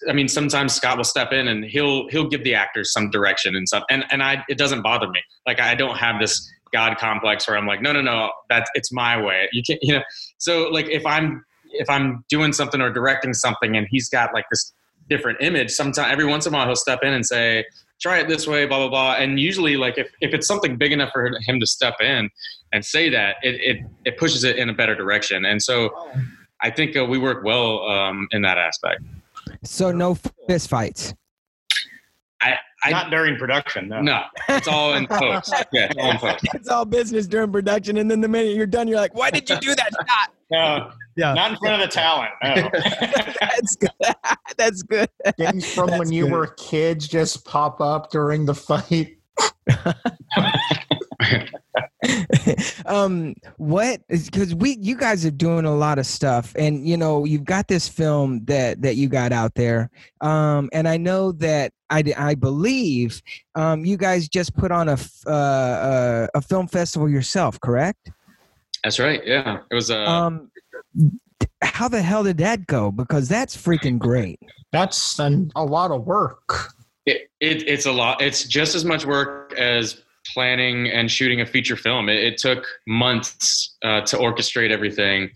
I 0.08 0.12
mean, 0.12 0.26
sometimes 0.26 0.74
Scott 0.74 0.96
will 0.96 1.04
step 1.04 1.32
in 1.32 1.46
and 1.46 1.64
he'll 1.64 2.08
he'll 2.08 2.28
give 2.28 2.42
the 2.42 2.54
actors 2.54 2.92
some 2.92 3.08
direction 3.08 3.54
and 3.54 3.66
stuff, 3.66 3.84
and 3.88 4.04
and 4.10 4.20
I 4.22 4.44
it 4.48 4.58
doesn't 4.58 4.82
bother 4.82 5.08
me. 5.08 5.20
Like 5.46 5.60
I 5.60 5.76
don't 5.76 5.96
have 5.96 6.20
this 6.20 6.52
God 6.72 6.98
complex 6.98 7.46
where 7.46 7.56
I'm 7.56 7.66
like, 7.66 7.80
no, 7.80 7.92
no, 7.92 8.02
no, 8.02 8.30
that's 8.48 8.68
it's 8.74 8.92
my 8.92 9.22
way. 9.22 9.48
You 9.52 9.62
can't, 9.62 9.78
you 9.80 9.94
know. 9.94 10.02
So 10.38 10.68
like 10.70 10.88
if 10.88 11.06
I'm 11.06 11.44
if 11.70 11.88
I'm 11.88 12.24
doing 12.28 12.52
something 12.52 12.80
or 12.80 12.90
directing 12.90 13.32
something 13.32 13.76
and 13.76 13.86
he's 13.88 14.08
got 14.08 14.34
like 14.34 14.46
this 14.50 14.72
different 15.08 15.38
image, 15.40 15.70
sometimes 15.70 16.10
every 16.10 16.26
once 16.26 16.46
in 16.46 16.52
a 16.52 16.56
while 16.56 16.66
he'll 16.66 16.74
step 16.74 17.04
in 17.04 17.12
and 17.12 17.24
say, 17.24 17.64
try 18.00 18.18
it 18.18 18.28
this 18.28 18.46
way, 18.46 18.66
blah 18.66 18.78
blah 18.78 18.88
blah. 18.88 19.14
And 19.14 19.38
usually, 19.38 19.76
like 19.76 19.98
if, 19.98 20.10
if 20.20 20.34
it's 20.34 20.46
something 20.46 20.76
big 20.76 20.92
enough 20.92 21.10
for 21.12 21.30
him 21.46 21.60
to 21.60 21.66
step 21.66 21.94
in 22.00 22.30
and 22.72 22.84
say 22.84 23.08
that, 23.10 23.36
it 23.42 23.54
it, 23.60 23.86
it 24.04 24.18
pushes 24.18 24.44
it 24.44 24.56
in 24.56 24.68
a 24.68 24.74
better 24.74 24.94
direction. 24.94 25.44
And 25.44 25.62
so 25.62 25.90
I 26.62 26.70
think 26.70 26.96
uh, 26.96 27.04
we 27.04 27.18
work 27.18 27.44
well 27.44 27.86
um, 27.88 28.28
in 28.32 28.42
that 28.42 28.58
aspect. 28.58 29.02
So 29.64 29.92
no 29.92 30.16
fist 30.48 30.68
fights. 30.68 31.14
I 32.42 32.56
Not 32.88 33.10
during 33.10 33.36
production, 33.36 33.88
no. 33.88 34.00
no, 34.00 34.22
it's 34.48 34.66
all 34.68 34.94
in 34.94 35.06
post. 35.08 35.52
Yeah, 35.72 35.88
it's 35.90 35.96
all 35.98 36.10
in 36.12 36.16
post. 36.18 36.46
It's 36.54 36.68
all 36.68 36.84
business 36.86 37.26
during 37.26 37.52
production, 37.52 37.98
and 37.98 38.10
then 38.10 38.20
the 38.22 38.28
minute 38.28 38.54
you're 38.56 38.66
done, 38.66 38.88
you're 38.88 38.96
like, 38.98 39.14
"Why 39.14 39.30
did 39.30 39.50
you 39.50 39.56
do 39.58 39.74
that 39.74 39.90
shot?" 40.08 40.30
No, 40.52 40.90
Yeah. 41.14 41.32
not 41.34 41.52
in 41.52 41.56
front 41.58 41.80
of 41.80 41.88
the 41.88 41.94
talent. 41.94 42.30
No. 42.42 42.54
That's 43.40 43.76
good. 43.76 43.90
That's 44.56 44.82
good. 44.82 45.08
Things 45.36 45.72
from 45.72 45.90
when 45.90 45.98
That's 45.98 46.10
you 46.10 46.24
good. 46.24 46.32
were 46.32 46.46
kids 46.58 47.06
just 47.06 47.44
pop 47.44 47.80
up 47.80 48.10
during 48.10 48.46
the 48.46 48.54
fight. 48.54 49.16
um 52.86 53.34
what 53.58 54.00
because 54.08 54.54
we 54.54 54.76
you 54.80 54.96
guys 54.96 55.24
are 55.24 55.30
doing 55.30 55.64
a 55.66 55.74
lot 55.74 55.98
of 55.98 56.06
stuff 56.06 56.52
and 56.58 56.86
you 56.86 56.96
know 56.96 57.24
you've 57.24 57.44
got 57.44 57.68
this 57.68 57.88
film 57.88 58.44
that 58.46 58.80
that 58.82 58.96
you 58.96 59.08
got 59.08 59.32
out 59.32 59.54
there 59.54 59.90
um 60.22 60.68
and 60.72 60.88
i 60.88 60.96
know 60.96 61.30
that 61.32 61.72
i 61.90 62.02
i 62.16 62.34
believe 62.34 63.22
um 63.54 63.84
you 63.84 63.96
guys 63.96 64.28
just 64.28 64.54
put 64.56 64.70
on 64.70 64.88
a 64.88 64.92
f- 64.92 65.22
uh, 65.26 65.30
uh, 65.30 66.26
a 66.34 66.40
film 66.40 66.66
festival 66.66 67.08
yourself 67.08 67.60
correct 67.60 68.10
That's 68.84 68.98
right. 68.98 69.20
Yeah, 69.26 69.58
it 69.70 69.74
was. 69.74 69.90
Uh, 69.90 70.04
um 70.04 70.50
how 71.62 71.88
the 71.88 72.00
hell 72.00 72.24
did 72.24 72.38
that 72.38 72.66
go 72.66 72.90
because 72.90 73.28
that's 73.28 73.56
freaking 73.56 73.98
great 73.98 74.40
That's 74.72 75.18
an, 75.18 75.50
a 75.56 75.64
lot 75.64 75.90
of 75.90 76.06
work. 76.06 76.72
It, 77.06 77.30
it, 77.40 77.66
it's 77.68 77.86
a 77.86 77.92
lot. 77.92 78.22
It's 78.22 78.44
just 78.44 78.74
as 78.74 78.84
much 78.84 79.04
work 79.04 79.52
as 79.58 80.02
planning 80.32 80.88
and 80.88 81.10
shooting 81.10 81.40
a 81.40 81.46
feature 81.46 81.76
film. 81.76 82.08
It, 82.08 82.22
it 82.22 82.38
took 82.38 82.64
months 82.86 83.76
uh, 83.82 84.02
to 84.02 84.16
orchestrate 84.16 84.70
everything, 84.70 85.30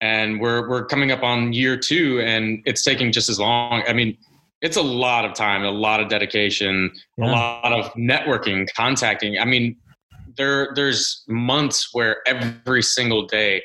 and 0.00 0.40
we're 0.40 0.68
we're 0.68 0.86
coming 0.86 1.10
up 1.10 1.22
on 1.22 1.52
year 1.52 1.76
two, 1.76 2.20
and 2.20 2.62
it's 2.64 2.82
taking 2.82 3.12
just 3.12 3.28
as 3.28 3.38
long. 3.38 3.82
I 3.86 3.92
mean, 3.92 4.16
it's 4.60 4.76
a 4.76 4.82
lot 4.82 5.24
of 5.24 5.34
time, 5.34 5.62
a 5.62 5.70
lot 5.70 6.00
of 6.00 6.08
dedication, 6.08 6.90
a 7.20 7.26
lot 7.26 7.72
of 7.72 7.92
networking, 7.94 8.66
contacting. 8.74 9.38
I 9.38 9.44
mean, 9.44 9.76
there 10.36 10.72
there's 10.74 11.22
months 11.28 11.90
where 11.92 12.18
every 12.26 12.82
single 12.82 13.26
day 13.26 13.62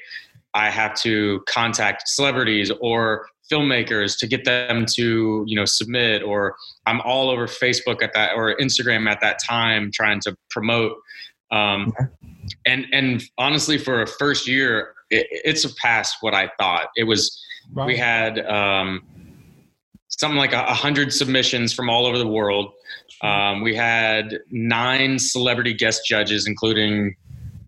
I 0.53 0.69
have 0.69 0.93
to 1.01 1.43
contact 1.47 2.07
celebrities 2.07 2.71
or 2.81 3.27
filmmakers 3.51 4.17
to 4.19 4.27
get 4.27 4.45
them 4.45 4.85
to 4.85 5.43
you 5.45 5.55
know 5.55 5.65
submit 5.65 6.23
or 6.23 6.55
i'm 6.85 7.01
all 7.01 7.29
over 7.29 7.45
facebook 7.45 8.01
at 8.01 8.13
that 8.13 8.31
or 8.35 8.55
instagram 8.55 9.09
at 9.09 9.19
that 9.19 9.37
time 9.43 9.91
trying 9.91 10.19
to 10.19 10.35
promote. 10.49 10.95
Um, 11.51 11.93
and 12.65 12.85
and 12.91 13.23
honestly 13.37 13.77
for 13.77 14.01
a 14.01 14.07
first 14.07 14.47
year 14.47 14.95
it, 15.09 15.27
it 15.29 15.59
surpassed 15.59 16.17
what 16.21 16.33
i 16.33 16.49
thought. 16.59 16.87
It 16.95 17.03
was 17.03 17.39
we 17.75 17.97
had 17.97 18.39
um, 18.45 19.03
something 20.19 20.37
like 20.37 20.53
a, 20.53 20.73
hundred 20.73 21.13
submissions 21.13 21.73
from 21.73 21.89
all 21.89 22.05
over 22.05 22.17
the 22.17 22.27
world 22.27 22.71
um, 23.21 23.61
we 23.61 23.75
had 23.75 24.39
nine 24.51 25.19
celebrity 25.19 25.73
guest 25.73 26.05
judges 26.05 26.47
including 26.47 27.15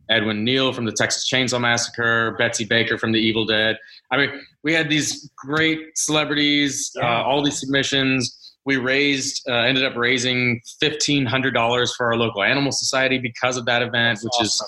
Edwin 0.10 0.44
Neal 0.44 0.74
from 0.74 0.86
the 0.86 0.92
Texas 0.92 1.30
Chainsaw 1.30 1.60
Massacre, 1.60 2.36
Betsy 2.38 2.66
Baker 2.66 2.98
from 2.98 3.12
The 3.12 3.20
Evil 3.20 3.46
Dead. 3.46 3.78
I 4.12 4.18
mean, 4.18 4.30
we 4.64 4.74
had 4.74 4.90
these 4.90 5.30
great 5.36 5.98
celebrities, 5.98 6.96
uh, 7.02 7.06
all 7.06 7.44
these 7.44 7.60
submissions. 7.60 8.54
We 8.66 8.78
raised, 8.78 9.48
uh, 9.48 9.54
ended 9.54 9.84
up 9.86 9.96
raising 9.96 10.62
fifteen 10.80 11.26
hundred 11.26 11.54
dollars 11.54 11.96
for 11.96 12.08
our 12.08 12.18
local 12.18 12.44
animal 12.44 12.72
society 12.72 13.20
because 13.20 13.58
of 13.58 13.66
that 13.66 13.82
event, 13.84 14.20
which 14.24 14.42
is, 14.42 14.64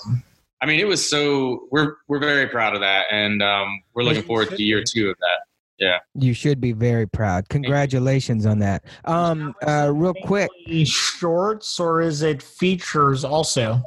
I 0.62 0.66
mean, 0.66 0.78
it 0.78 0.86
was 0.86 1.08
so. 1.08 1.66
We're 1.72 1.96
we're 2.06 2.20
very 2.20 2.46
proud 2.46 2.74
of 2.74 2.80
that, 2.80 3.06
and 3.10 3.42
um, 3.42 3.82
we're 3.94 4.04
looking 4.04 4.22
forward 4.22 4.50
to 4.50 4.62
year 4.62 4.84
two 4.84 5.10
of 5.10 5.16
that. 5.18 5.47
You 6.14 6.34
should 6.34 6.60
be 6.60 6.72
very 6.72 7.06
proud. 7.06 7.48
Congratulations 7.48 8.46
on 8.46 8.58
that. 8.60 8.84
Um, 9.04 9.54
uh, 9.66 9.90
real 9.94 10.14
quick, 10.24 10.50
shorts 10.84 11.78
or 11.78 12.00
is 12.00 12.22
it 12.22 12.42
features 12.42 13.24
also? 13.24 13.82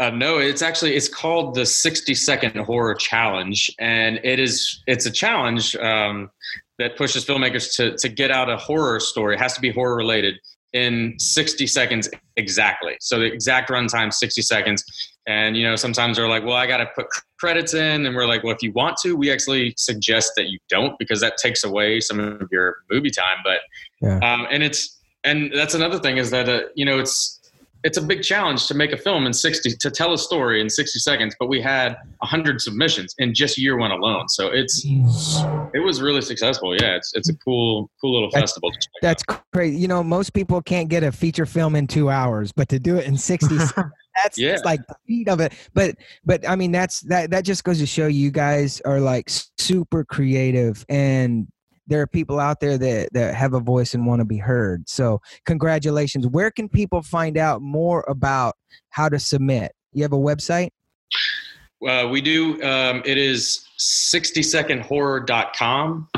Uh, 0.00 0.10
no, 0.10 0.38
it's 0.38 0.62
actually 0.62 0.94
it's 0.94 1.08
called 1.08 1.54
the 1.54 1.66
60 1.66 2.14
second 2.14 2.56
horror 2.56 2.94
challenge, 2.94 3.70
and 3.80 4.20
it 4.22 4.38
is 4.38 4.82
it's 4.86 5.06
a 5.06 5.10
challenge 5.10 5.74
um, 5.76 6.30
that 6.78 6.96
pushes 6.96 7.24
filmmakers 7.24 7.74
to 7.76 7.96
to 7.96 8.08
get 8.08 8.30
out 8.30 8.48
a 8.48 8.56
horror 8.56 9.00
story. 9.00 9.34
It 9.34 9.40
has 9.40 9.54
to 9.54 9.60
be 9.60 9.70
horror 9.70 9.96
related 9.96 10.36
in 10.72 11.14
60 11.18 11.66
seconds 11.66 12.08
exactly. 12.36 12.96
So 13.00 13.18
the 13.18 13.24
exact 13.24 13.70
runtime 13.70 14.12
60 14.12 14.42
seconds. 14.42 14.84
And 15.28 15.56
you 15.56 15.62
know, 15.68 15.76
sometimes 15.76 16.16
they're 16.16 16.28
like, 16.28 16.42
"Well, 16.44 16.56
I 16.56 16.66
got 16.66 16.78
to 16.78 16.86
put 16.96 17.06
credits 17.38 17.74
in," 17.74 18.06
and 18.06 18.16
we're 18.16 18.26
like, 18.26 18.42
"Well, 18.42 18.54
if 18.54 18.62
you 18.62 18.72
want 18.72 18.96
to, 19.02 19.14
we 19.14 19.30
actually 19.30 19.74
suggest 19.76 20.32
that 20.36 20.48
you 20.48 20.58
don't 20.70 20.98
because 20.98 21.20
that 21.20 21.36
takes 21.36 21.62
away 21.64 22.00
some 22.00 22.18
of 22.18 22.48
your 22.50 22.76
movie 22.90 23.10
time." 23.10 23.36
But 23.44 23.60
Yeah. 24.00 24.16
um, 24.32 24.46
and 24.50 24.62
it's 24.62 24.98
and 25.24 25.52
that's 25.54 25.74
another 25.74 25.98
thing 25.98 26.16
is 26.16 26.30
that 26.30 26.48
uh, 26.48 26.60
you 26.74 26.84
know 26.86 26.98
it's 26.98 27.34
it's 27.84 27.98
a 27.98 28.02
big 28.02 28.22
challenge 28.22 28.66
to 28.66 28.74
make 28.74 28.90
a 28.90 28.96
film 28.96 29.24
in 29.26 29.32
60 29.32 29.70
to 29.76 29.90
tell 29.90 30.12
a 30.12 30.18
story 30.18 30.60
in 30.60 30.68
60 30.68 30.98
seconds 30.98 31.36
but 31.38 31.48
we 31.48 31.60
had 31.60 31.96
100 32.18 32.60
submissions 32.60 33.14
in 33.18 33.32
just 33.32 33.56
year 33.56 33.76
one 33.76 33.92
alone 33.92 34.28
so 34.28 34.48
it's 34.48 34.84
it 35.74 35.78
was 35.84 36.02
really 36.02 36.20
successful 36.20 36.74
yeah 36.74 36.96
it's 36.96 37.12
it's 37.14 37.28
a 37.28 37.36
cool 37.36 37.88
cool 38.00 38.14
little 38.14 38.30
That's- 38.32 38.50
festival 38.50 38.70
check 38.72 38.80
out. 38.96 39.02
that's 39.02 39.22
crazy. 39.52 39.76
You 39.76 39.86
know, 39.88 40.02
most 40.02 40.32
people 40.32 40.60
can't 40.62 40.88
get 40.88 41.02
a 41.04 41.12
feature 41.12 41.46
film 41.46 41.74
in 41.76 41.86
two 41.86 42.10
hours, 42.10 42.50
but 42.52 42.68
to 42.70 42.78
do 42.80 42.96
it 42.96 43.06
in 43.06 43.16
sixty, 43.16 43.58
seconds, 43.58 43.92
that's 44.22 44.38
Yeah. 44.38 44.56
like 44.64 44.86
the 44.86 44.94
speed 45.04 45.28
of 45.28 45.40
it. 45.40 45.52
But 45.74 45.96
but 46.24 46.48
I 46.48 46.56
mean, 46.56 46.72
that's 46.72 47.00
that 47.02 47.30
that 47.30 47.44
just 47.44 47.64
goes 47.64 47.78
to 47.78 47.86
show 47.86 48.06
you 48.06 48.30
guys 48.30 48.80
are 48.82 49.00
like 49.00 49.30
super 49.58 50.04
creative 50.04 50.84
and. 50.88 51.48
There 51.90 52.02
are 52.02 52.06
people 52.06 52.38
out 52.38 52.60
there 52.60 52.76
that, 52.76 53.14
that 53.14 53.34
have 53.34 53.54
a 53.54 53.60
voice 53.60 53.94
and 53.94 54.04
want 54.04 54.20
to 54.20 54.26
be 54.26 54.36
heard. 54.36 54.86
So, 54.86 55.22
congratulations. 55.46 56.26
Where 56.26 56.50
can 56.50 56.68
people 56.68 57.00
find 57.00 57.38
out 57.38 57.62
more 57.62 58.04
about 58.06 58.56
how 58.90 59.08
to 59.08 59.18
submit? 59.18 59.72
You 59.94 60.02
have 60.02 60.12
a 60.12 60.18
website? 60.18 60.68
Uh, 61.86 62.08
we 62.10 62.20
do 62.20 62.60
um, 62.62 63.02
it 63.04 63.18
is 63.18 63.64
60secondhorror.com 63.78 66.08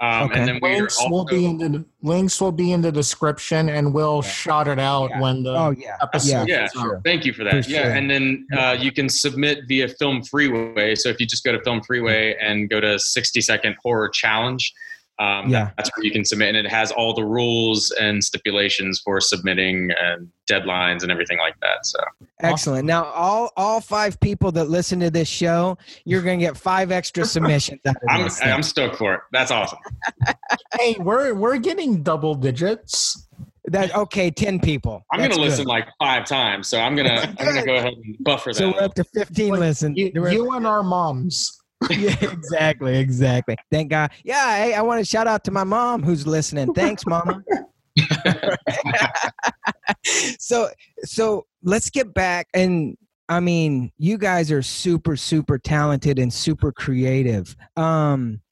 um, 0.00 0.22
Okay. 0.30 0.38
and 0.40 0.48
then 0.48 0.58
we're 0.62 0.76
links 0.78 0.98
also 0.98 1.10
will 1.10 1.24
be 1.26 1.44
in 1.44 1.58
the 1.58 1.84
links 2.02 2.40
will 2.40 2.52
be 2.52 2.72
in 2.72 2.80
the 2.80 2.90
description 2.90 3.68
and 3.68 3.92
we'll 3.92 4.22
shout 4.22 4.66
it 4.66 4.78
out 4.78 5.10
Yeah. 5.10 5.20
when 5.20 5.42
the 5.42 5.54
Oh 5.54 5.70
yeah, 5.70 5.96
episode 6.02 6.48
yeah, 6.48 6.64
is 6.64 6.72
out. 6.76 7.02
Thank 7.04 7.24
you 7.26 7.32
for 7.32 7.44
that. 7.44 7.64
For 7.64 7.70
yeah, 7.70 7.82
sure. 7.82 7.90
and 7.92 8.10
then 8.10 8.46
uh, 8.56 8.76
you 8.78 8.90
can 8.92 9.08
submit 9.08 9.60
via 9.68 9.88
Film 9.88 10.22
Freeway. 10.24 10.94
So 10.94 11.08
if 11.10 11.20
you 11.20 11.26
just 11.26 11.44
go 11.44 11.52
to 11.52 11.62
Film 11.62 11.82
Freeway 11.82 12.34
and 12.40 12.68
go 12.70 12.80
to 12.80 12.98
60 12.98 13.40
Second 13.42 13.76
Horror 13.82 14.08
Challenge, 14.08 14.72
um, 15.18 15.48
Yeah. 15.48 15.70
that's 15.76 15.90
where 15.96 16.04
you 16.04 16.10
can 16.10 16.24
submit, 16.24 16.48
and 16.54 16.66
it 16.66 16.70
has 16.70 16.90
all 16.92 17.14
the 17.14 17.24
rules 17.24 17.90
and 18.00 18.22
stipulations 18.22 19.00
for 19.04 19.20
submitting 19.20 19.90
and 20.00 20.28
deadlines 20.50 21.02
and 21.02 21.10
everything 21.12 21.38
like 21.38 21.54
that. 21.60 21.84
So 21.86 21.98
Excellent. 22.40 22.84
Now, 22.86 23.04
all 23.04 23.50
all 23.56 23.80
five 23.80 24.18
people 24.20 24.50
that 24.52 24.68
listen 24.68 24.98
to 25.00 25.10
this 25.10 25.28
show, 25.28 25.78
you're 26.04 26.20
going 26.22 26.38
to 26.40 26.44
get 26.44 26.56
five 26.56 26.90
extra 26.90 27.24
submissions 27.34 27.80
out 27.86 27.96
of 27.96 28.02
I'm 28.08 28.22
this. 28.24 28.40
I'm 28.42 28.62
stoked 28.62 28.96
for 28.96 29.14
it. 29.14 29.20
That's 29.32 29.50
awesome. 29.50 29.78
Hey, 30.80 30.96
we're 30.98 31.34
we're 31.34 31.56
getting 31.58 32.02
double 32.02 32.34
digits. 32.34 33.28
that 33.66 33.94
okay? 33.94 34.30
Ten 34.30 34.58
people. 34.58 35.04
I'm 35.12 35.20
That's 35.20 35.34
gonna 35.36 35.42
good. 35.44 35.50
listen 35.50 35.66
like 35.66 35.86
five 36.00 36.26
times, 36.26 36.68
so 36.68 36.78
I'm 36.80 36.94
gonna 36.96 37.32
I'm 37.38 37.46
gonna 37.46 37.64
go 37.64 37.76
ahead 37.80 37.92
and 37.94 38.16
buffer 38.20 38.50
that. 38.52 38.56
So 38.58 38.72
we're 38.72 38.82
up 38.82 38.94
to 38.94 39.04
fifteen. 39.04 39.50
Like, 39.50 39.60
listen, 39.60 39.94
You, 39.96 40.10
you 40.14 40.50
and 40.52 40.66
our 40.66 40.82
moms. 40.82 41.60
Yeah, 41.90 42.16
exactly, 42.20 42.98
exactly. 42.98 43.56
Thank 43.70 43.90
God. 43.90 44.10
Yeah, 44.24 44.56
hey, 44.56 44.74
I 44.74 44.82
want 44.82 45.00
to 45.00 45.04
shout 45.04 45.26
out 45.26 45.44
to 45.44 45.50
my 45.50 45.64
mom 45.64 46.02
who's 46.02 46.26
listening. 46.26 46.72
Thanks, 46.74 47.04
Mama. 47.06 47.42
so, 50.38 50.68
so 51.04 51.46
let's 51.62 51.90
get 51.90 52.14
back 52.14 52.48
and. 52.54 52.96
I 53.26 53.40
mean, 53.40 53.90
you 53.96 54.18
guys 54.18 54.52
are 54.52 54.60
super, 54.60 55.16
super 55.16 55.56
talented 55.56 56.18
and 56.18 56.30
super 56.30 56.72
creative. 56.72 57.56
Um, 57.74 58.42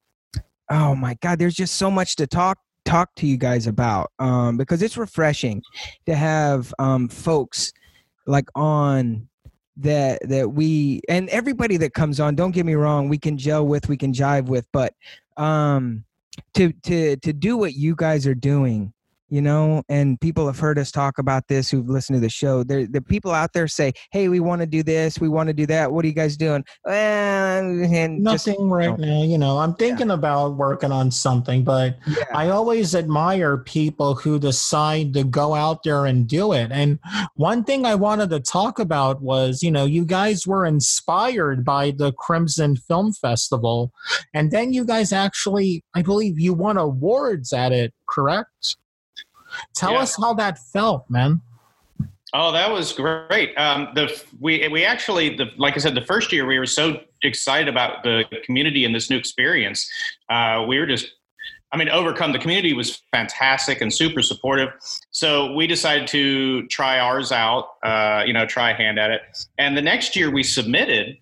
oh 0.70 0.94
my 0.94 1.14
God, 1.20 1.38
there's 1.38 1.54
just 1.54 1.74
so 1.74 1.90
much 1.90 2.16
to 2.16 2.26
talk 2.26 2.56
talk 2.86 3.14
to 3.16 3.26
you 3.26 3.36
guys 3.36 3.66
about 3.66 4.10
um, 4.18 4.56
because 4.56 4.82
it's 4.82 4.96
refreshing 4.96 5.62
to 6.06 6.14
have 6.14 6.72
um, 6.78 7.08
folks 7.08 7.72
like 8.26 8.48
on 8.54 9.28
that 9.76 10.20
that 10.28 10.52
we 10.52 11.00
and 11.08 11.28
everybody 11.30 11.76
that 11.76 11.94
comes 11.94 12.20
on 12.20 12.34
don't 12.34 12.50
get 12.50 12.66
me 12.66 12.74
wrong 12.74 13.08
we 13.08 13.18
can 13.18 13.38
gel 13.38 13.66
with 13.66 13.88
we 13.88 13.96
can 13.96 14.12
jive 14.12 14.46
with 14.46 14.66
but 14.72 14.92
um 15.38 16.04
to 16.54 16.72
to 16.82 17.16
to 17.16 17.32
do 17.32 17.56
what 17.56 17.74
you 17.74 17.94
guys 17.96 18.26
are 18.26 18.34
doing 18.34 18.92
you 19.32 19.40
know 19.40 19.82
and 19.88 20.20
people 20.20 20.46
have 20.46 20.58
heard 20.58 20.78
us 20.78 20.90
talk 20.90 21.18
about 21.18 21.48
this 21.48 21.70
who've 21.70 21.88
listened 21.88 22.16
to 22.16 22.20
the 22.20 22.28
show 22.28 22.62
there 22.62 22.86
the 22.86 23.00
people 23.00 23.30
out 23.30 23.52
there 23.54 23.66
say 23.66 23.90
hey 24.10 24.28
we 24.28 24.40
want 24.40 24.60
to 24.60 24.66
do 24.66 24.82
this 24.82 25.18
we 25.18 25.28
want 25.28 25.46
to 25.46 25.54
do 25.54 25.64
that 25.64 25.90
what 25.90 26.04
are 26.04 26.08
you 26.08 26.14
guys 26.14 26.36
doing 26.36 26.62
well, 26.84 27.58
and 27.64 28.24
just- 28.26 28.46
Nothing 28.46 28.68
right 28.70 28.98
now, 28.98 29.22
you 29.22 29.38
know. 29.38 29.58
I'm 29.58 29.74
thinking 29.74 30.10
about 30.10 30.56
working 30.56 30.92
on 30.92 31.10
something, 31.10 31.64
but 31.64 31.96
yeah. 32.06 32.24
I 32.34 32.48
always 32.48 32.94
admire 32.94 33.58
people 33.58 34.14
who 34.14 34.38
decide 34.38 35.14
to 35.14 35.24
go 35.24 35.54
out 35.54 35.82
there 35.82 36.06
and 36.06 36.26
do 36.28 36.52
it. 36.52 36.70
And 36.72 36.98
one 37.36 37.64
thing 37.64 37.86
I 37.86 37.94
wanted 37.94 38.30
to 38.30 38.40
talk 38.40 38.78
about 38.78 39.22
was, 39.22 39.62
you 39.62 39.70
know, 39.70 39.84
you 39.84 40.04
guys 40.04 40.46
were 40.46 40.66
inspired 40.66 41.64
by 41.64 41.92
the 41.92 42.12
Crimson 42.12 42.76
Film 42.76 43.12
Festival, 43.12 43.92
and 44.34 44.50
then 44.50 44.72
you 44.72 44.84
guys 44.84 45.12
actually, 45.12 45.84
I 45.94 46.02
believe, 46.02 46.38
you 46.38 46.52
won 46.52 46.76
awards 46.76 47.52
at 47.52 47.72
it. 47.72 47.94
Correct? 48.08 48.76
Tell 49.74 49.92
Yeah. 49.92 49.98
us 49.98 50.16
how 50.16 50.34
that 50.34 50.58
felt, 50.58 51.08
man. 51.08 51.40
Oh, 52.34 52.50
that 52.52 52.70
was 52.70 52.92
great. 52.92 53.54
Um, 53.58 53.88
the 53.94 54.08
we 54.40 54.66
we 54.68 54.84
actually 54.84 55.36
the 55.36 55.50
like 55.58 55.74
I 55.74 55.80
said, 55.80 55.94
the 55.94 56.04
first 56.04 56.32
year 56.32 56.46
we 56.46 56.58
were 56.58 56.66
so 56.66 57.00
excited 57.22 57.68
about 57.68 58.02
the 58.02 58.24
community 58.44 58.84
and 58.86 58.94
this 58.94 59.10
new 59.10 59.16
experience. 59.18 59.88
Uh, 60.30 60.64
we 60.66 60.78
were 60.78 60.86
just, 60.86 61.12
I 61.72 61.76
mean, 61.76 61.90
overcome. 61.90 62.32
The 62.32 62.38
community 62.38 62.72
was 62.72 63.02
fantastic 63.12 63.82
and 63.82 63.92
super 63.92 64.22
supportive. 64.22 64.70
So 65.10 65.52
we 65.52 65.66
decided 65.66 66.08
to 66.08 66.66
try 66.68 66.98
ours 67.00 67.32
out. 67.32 67.68
Uh, 67.82 68.22
you 68.26 68.32
know, 68.32 68.46
try 68.46 68.70
a 68.70 68.74
hand 68.74 68.98
at 68.98 69.10
it. 69.10 69.20
And 69.58 69.76
the 69.76 69.82
next 69.82 70.16
year 70.16 70.30
we 70.30 70.42
submitted 70.42 71.18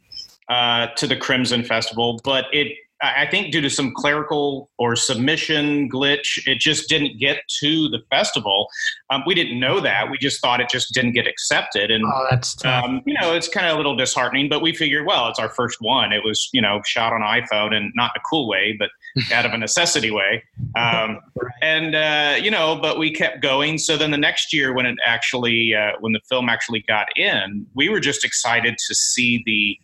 uh, 0.48 0.88
to 0.96 1.08
the 1.08 1.16
Crimson 1.16 1.64
Festival, 1.64 2.20
but 2.22 2.44
it. 2.52 2.76
I 3.02 3.26
think 3.30 3.50
due 3.50 3.62
to 3.62 3.70
some 3.70 3.94
clerical 3.94 4.70
or 4.78 4.94
submission 4.94 5.88
glitch, 5.88 6.46
it 6.46 6.58
just 6.58 6.88
didn't 6.88 7.18
get 7.18 7.38
to 7.60 7.88
the 7.88 8.00
festival. 8.10 8.68
Um, 9.08 9.22
we 9.26 9.34
didn't 9.34 9.58
know 9.58 9.80
that. 9.80 10.10
We 10.10 10.18
just 10.18 10.40
thought 10.42 10.60
it 10.60 10.68
just 10.68 10.92
didn't 10.92 11.12
get 11.12 11.26
accepted. 11.26 11.90
And, 11.90 12.04
Oh, 12.06 12.26
that's 12.30 12.62
um, 12.64 13.00
you 13.06 13.14
know, 13.20 13.34
it's 13.34 13.48
kind 13.48 13.66
of 13.66 13.74
a 13.74 13.76
little 13.76 13.96
disheartening, 13.96 14.50
but 14.50 14.60
we 14.60 14.74
figured, 14.74 15.06
well, 15.06 15.28
it's 15.28 15.38
our 15.38 15.48
first 15.48 15.78
one. 15.80 16.12
It 16.12 16.22
was, 16.24 16.50
you 16.52 16.60
know, 16.60 16.82
shot 16.84 17.12
on 17.14 17.22
iPhone 17.22 17.74
and 17.74 17.90
not 17.94 18.12
in 18.14 18.20
a 18.20 18.22
cool 18.28 18.46
way, 18.46 18.76
but 18.78 18.90
out 19.32 19.46
of 19.46 19.52
a 19.52 19.58
necessity 19.58 20.10
way. 20.10 20.44
Um, 20.76 21.20
and, 21.62 21.94
uh, 21.94 22.36
you 22.40 22.50
know, 22.50 22.78
but 22.80 22.98
we 22.98 23.12
kept 23.12 23.40
going. 23.40 23.78
So 23.78 23.96
then 23.96 24.10
the 24.10 24.18
next 24.18 24.52
year, 24.52 24.74
when 24.74 24.84
it 24.84 24.98
actually, 25.06 25.74
uh, 25.74 25.92
when 26.00 26.12
the 26.12 26.20
film 26.28 26.50
actually 26.50 26.84
got 26.86 27.08
in, 27.16 27.66
we 27.74 27.88
were 27.88 28.00
just 28.00 28.24
excited 28.24 28.76
to 28.88 28.94
see 28.94 29.42
the, 29.46 29.78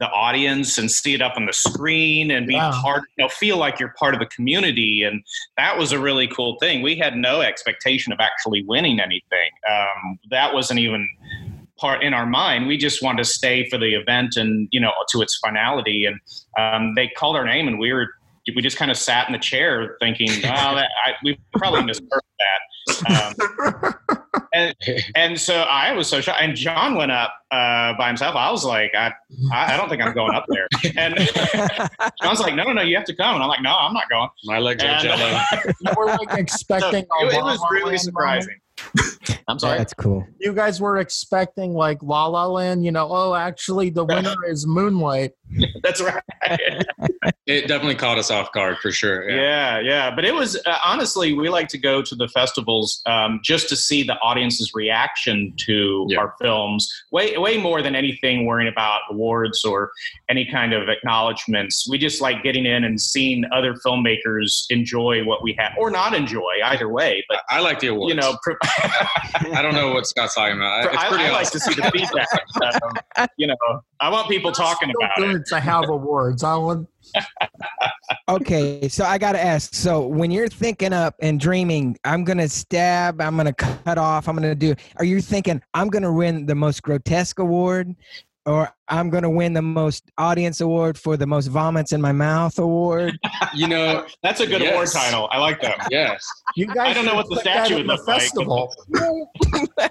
the 0.00 0.10
audience 0.10 0.78
and 0.78 0.90
see 0.90 1.12
it 1.14 1.20
up 1.20 1.34
on 1.36 1.44
the 1.44 1.52
screen 1.52 2.30
and 2.30 2.46
be 2.46 2.54
Yeah. 2.54 2.72
part, 2.82 3.04
you 3.16 3.22
know, 3.22 3.28
feel 3.28 3.58
like 3.58 3.78
you're 3.78 3.94
part 3.98 4.14
of 4.14 4.20
the 4.20 4.26
community. 4.26 5.04
And 5.04 5.22
that 5.58 5.76
was 5.78 5.92
a 5.92 5.98
really 5.98 6.26
cool 6.26 6.56
thing. 6.58 6.80
We 6.80 6.96
had 6.96 7.16
no 7.16 7.42
expectation 7.42 8.10
of 8.12 8.18
actually 8.18 8.62
winning 8.64 8.98
anything. 8.98 9.50
Um, 9.70 10.18
that 10.30 10.54
wasn't 10.54 10.80
even 10.80 11.06
part 11.78 12.02
in 12.02 12.14
our 12.14 12.26
mind. 12.26 12.66
We 12.66 12.78
just 12.78 13.02
wanted 13.02 13.24
to 13.24 13.28
stay 13.28 13.68
for 13.68 13.76
the 13.76 13.94
event 13.94 14.36
and, 14.36 14.68
you 14.72 14.80
know, 14.80 14.92
to 15.10 15.20
its 15.20 15.38
finality. 15.38 16.06
And 16.06 16.18
um, 16.58 16.94
they 16.94 17.08
called 17.08 17.36
our 17.36 17.44
name 17.44 17.68
and 17.68 17.78
we 17.78 17.92
were, 17.92 18.08
we 18.56 18.62
just 18.62 18.78
kind 18.78 18.90
of 18.90 18.96
sat 18.96 19.28
in 19.28 19.32
the 19.34 19.38
chair 19.38 19.96
thinking, 20.00 20.30
oh, 20.30 20.40
that, 20.42 20.88
I, 21.04 21.12
we 21.22 21.38
probably 21.52 21.84
misheard 21.84 22.08
that. 22.08 23.34
Um, 24.08 24.18
and, 24.54 24.74
and 25.14 25.40
so 25.40 25.54
I 25.62 25.92
was 25.92 26.08
so 26.08 26.20
shocked. 26.20 26.40
And 26.40 26.54
John 26.56 26.94
went 26.94 27.10
up 27.10 27.32
uh, 27.50 27.94
by 27.98 28.06
himself. 28.08 28.36
I 28.36 28.50
was 28.50 28.64
like, 28.64 28.94
I, 28.94 29.12
I 29.52 29.74
I 29.74 29.76
don't 29.76 29.88
think 29.88 30.02
I'm 30.02 30.14
going 30.14 30.34
up 30.34 30.46
there. 30.48 30.68
And 30.96 31.16
John's 32.22 32.40
like, 32.40 32.54
no, 32.54 32.64
no, 32.64 32.72
no, 32.72 32.82
you 32.82 32.96
have 32.96 33.06
to 33.06 33.14
come. 33.14 33.34
And 33.34 33.42
I'm 33.42 33.48
like, 33.48 33.62
no, 33.62 33.74
I'm 33.74 33.92
not 33.92 34.08
going. 34.08 34.28
My 34.44 34.58
legs 34.58 34.82
are 34.84 34.86
And- 34.88 35.02
jello. 35.02 35.40
you 35.80 35.90
were 35.96 36.06
like 36.06 36.30
So 36.30 36.36
expecting 36.36 37.00
it, 37.04 37.08
a 37.22 37.38
it 37.38 37.42
was 37.42 37.60
really 37.72 37.98
surprising. 37.98 38.59
I'm 39.48 39.58
sorry. 39.58 39.78
That's 39.78 39.94
cool. 39.94 40.26
You 40.38 40.52
guys 40.52 40.80
were 40.80 40.98
expecting 40.98 41.72
like 41.74 42.02
La 42.02 42.26
La 42.26 42.46
Land, 42.46 42.84
you 42.84 42.92
know, 42.92 43.08
oh, 43.10 43.34
actually 43.34 43.90
the 43.90 44.04
winner 44.04 44.34
is 44.48 44.66
Moonlight. 44.66 45.32
That's 45.82 46.00
right. 46.00 46.22
It 47.46 47.66
definitely 47.66 47.96
caught 47.96 48.16
us 48.16 48.30
off 48.30 48.52
guard 48.52 48.78
for 48.78 48.92
sure. 48.92 49.28
Yeah. 49.28 49.40
Yeah, 49.40 49.80
yeah. 49.80 50.14
But 50.14 50.24
it 50.24 50.32
was 50.32 50.54
uh, 50.66 50.76
honestly, 50.84 51.32
we 51.32 51.48
like 51.48 51.66
to 51.68 51.78
go 51.78 52.00
to 52.00 52.14
the 52.14 52.28
festivals 52.28 53.02
um, 53.06 53.40
just 53.42 53.68
to 53.70 53.76
see 53.76 54.04
the 54.04 54.14
audience's 54.20 54.70
reaction 54.72 55.52
to 55.66 56.06
Yeah. 56.08 56.18
our 56.20 56.34
films. 56.40 56.88
Way, 57.10 57.36
way 57.38 57.58
more 57.58 57.82
than 57.82 57.96
anything 57.96 58.46
worrying 58.46 58.70
about 58.72 59.00
awards 59.10 59.64
or 59.64 59.90
any 60.28 60.48
kind 60.48 60.72
of 60.72 60.88
acknowledgments. 60.88 61.88
We 61.90 61.98
just 61.98 62.20
like 62.20 62.44
getting 62.44 62.66
in 62.66 62.84
and 62.84 63.00
seeing 63.00 63.44
other 63.52 63.74
filmmakers 63.84 64.66
enjoy 64.70 65.24
what 65.24 65.42
we 65.42 65.54
have, 65.58 65.72
or 65.76 65.90
not 65.90 66.14
enjoy 66.14 66.52
either 66.64 66.88
way. 66.88 67.24
But 67.28 67.40
I 67.48 67.58
like 67.60 67.80
the 67.80 67.88
awards. 67.88 68.10
you 68.10 68.14
know, 68.20 68.36
pr- 68.44 68.52
I 69.54 69.62
don't 69.62 69.74
know 69.74 69.92
what 69.92 70.06
Scott's 70.06 70.34
talking 70.34 70.56
about. 70.56 70.86
It's 70.86 70.96
I, 70.96 71.08
pretty 71.08 71.24
I 71.24 71.30
like 71.30 71.50
to 71.50 71.60
see 71.60 71.74
the 71.74 71.90
feedback. 71.90 72.28
Um, 73.16 73.26
you 73.36 73.46
know, 73.46 73.56
I 74.00 74.10
want 74.10 74.28
people 74.28 74.52
talking 74.52 74.92
about 74.98 75.18
it. 75.18 75.20
good 75.20 75.46
to 75.46 75.60
have 75.60 75.88
awards. 75.88 76.44
I 76.44 76.56
want. 76.56 76.88
Okay, 78.28 78.88
so 78.88 79.04
I 79.04 79.18
got 79.18 79.32
to 79.32 79.42
ask. 79.42 79.74
So 79.74 80.06
when 80.06 80.30
you're 80.30 80.46
thinking 80.46 80.92
up 80.92 81.16
and 81.20 81.40
dreaming, 81.40 81.96
I'm 82.04 82.22
gonna 82.22 82.48
stab, 82.48 83.20
I'm 83.20 83.36
gonna 83.36 83.52
cut 83.52 83.98
off, 83.98 84.28
I'm 84.28 84.36
gonna 84.36 84.54
do. 84.54 84.74
Are 84.96 85.04
you 85.04 85.20
thinking 85.20 85.60
I'm 85.74 85.88
gonna 85.88 86.12
win 86.12 86.46
the 86.46 86.54
most 86.54 86.82
grotesque 86.84 87.40
award, 87.40 87.92
or 88.46 88.70
I'm 88.88 89.10
gonna 89.10 89.30
win 89.30 89.52
the 89.52 89.62
most 89.62 90.10
audience 90.18 90.60
award 90.60 90.98
for 90.98 91.16
the 91.16 91.26
most 91.26 91.46
vomits 91.48 91.92
in 91.92 92.00
my 92.00 92.12
mouth 92.12 92.58
award? 92.58 93.18
You 93.54 93.66
know, 93.66 94.06
That's 94.22 94.40
a 94.40 94.46
good 94.46 94.60
Yes. 94.62 94.72
award 94.72 94.88
title. 94.92 95.28
I 95.32 95.38
like 95.38 95.60
that. 95.62 95.88
yes. 95.90 96.24
you 96.54 96.66
guys 96.66 96.90
I 96.90 96.92
don't 96.94 97.04
know 97.04 97.16
what 97.16 97.28
the 97.28 97.36
statue 97.36 97.78
in 97.78 97.86
would 97.86 97.88
the 97.88 97.94
look 97.96 98.06
like. 98.06 98.20
festival. 98.20 98.72
right, 99.78 99.90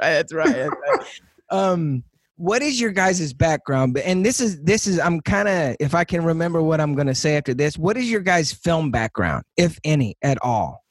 that's 0.00 0.32
right. 0.32 0.46
That's 0.54 0.70
right. 0.70 1.06
Um, 1.50 2.04
what 2.36 2.62
is 2.62 2.80
your 2.80 2.90
guys' 2.90 3.32
background? 3.32 3.98
And 3.98 4.24
this 4.24 4.40
is 4.40 4.62
this 4.62 4.86
is 4.86 4.98
I'm 4.98 5.20
kind 5.20 5.48
of 5.48 5.76
if 5.80 5.94
I 5.94 6.04
can 6.04 6.24
remember 6.24 6.62
what 6.62 6.80
I'm 6.80 6.94
going 6.94 7.06
to 7.08 7.14
say 7.14 7.36
after 7.36 7.52
this. 7.52 7.76
What 7.76 7.96
is 7.96 8.10
your 8.10 8.20
guys' 8.20 8.52
film 8.52 8.90
background, 8.90 9.44
if 9.56 9.78
any, 9.84 10.16
at 10.22 10.38
all? 10.42 10.84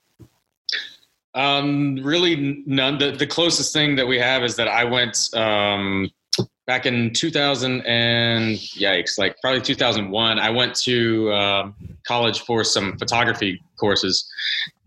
Um, 1.33 1.95
really 2.03 2.63
none. 2.65 2.97
The, 2.97 3.11
the 3.11 3.27
closest 3.27 3.71
thing 3.73 3.95
that 3.95 4.07
we 4.07 4.17
have 4.19 4.43
is 4.43 4.55
that 4.57 4.67
I 4.67 4.83
went 4.83 5.29
um, 5.35 6.09
back 6.67 6.85
in 6.85 7.11
2000 7.13 7.81
and 7.87 8.55
yikes, 8.57 9.17
like 9.17 9.39
probably 9.41 9.61
2001. 9.61 10.37
I 10.37 10.49
went 10.49 10.75
to 10.81 11.31
um, 11.33 11.75
college 12.05 12.41
for 12.41 12.63
some 12.63 12.97
photography 12.97 13.63
courses, 13.79 14.29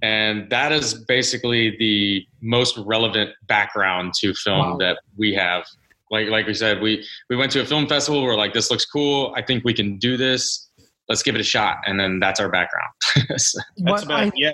and 0.03 0.49
that 0.51 0.71
is 0.73 0.95
basically 0.95 1.77
the 1.79 2.25
most 2.43 2.79
relevant 2.79 3.31
background 3.49 4.13
to 4.21 4.35
film 4.35 4.73
Wow. 4.73 4.77
that 4.77 4.99
we 5.17 5.35
have. 5.35 5.65
Like 6.11 6.29
like 6.29 6.47
we 6.47 6.55
said, 6.55 6.81
we 6.81 7.07
we 7.29 7.37
went 7.37 7.51
to 7.53 7.61
a 7.63 7.65
film 7.67 7.87
festival. 7.89 8.23
We're 8.23 8.37
like, 8.37 8.53
this 8.53 8.71
looks 8.71 8.85
cool. 8.85 9.33
I 9.37 9.43
think 9.43 9.65
we 9.65 9.73
can 9.75 9.97
do 9.97 10.17
this. 10.17 10.69
Let's 11.09 11.23
give 11.25 11.35
it 11.35 11.41
a 11.41 11.45
shot, 11.45 11.79
and 11.87 11.99
then 11.99 12.21
that's 12.21 12.39
our 12.41 12.49
background. 12.49 12.91
So- 13.39 13.61
That's 13.79 14.03
about 14.05 14.21
I, 14.25 14.33
yeah. 14.35 14.53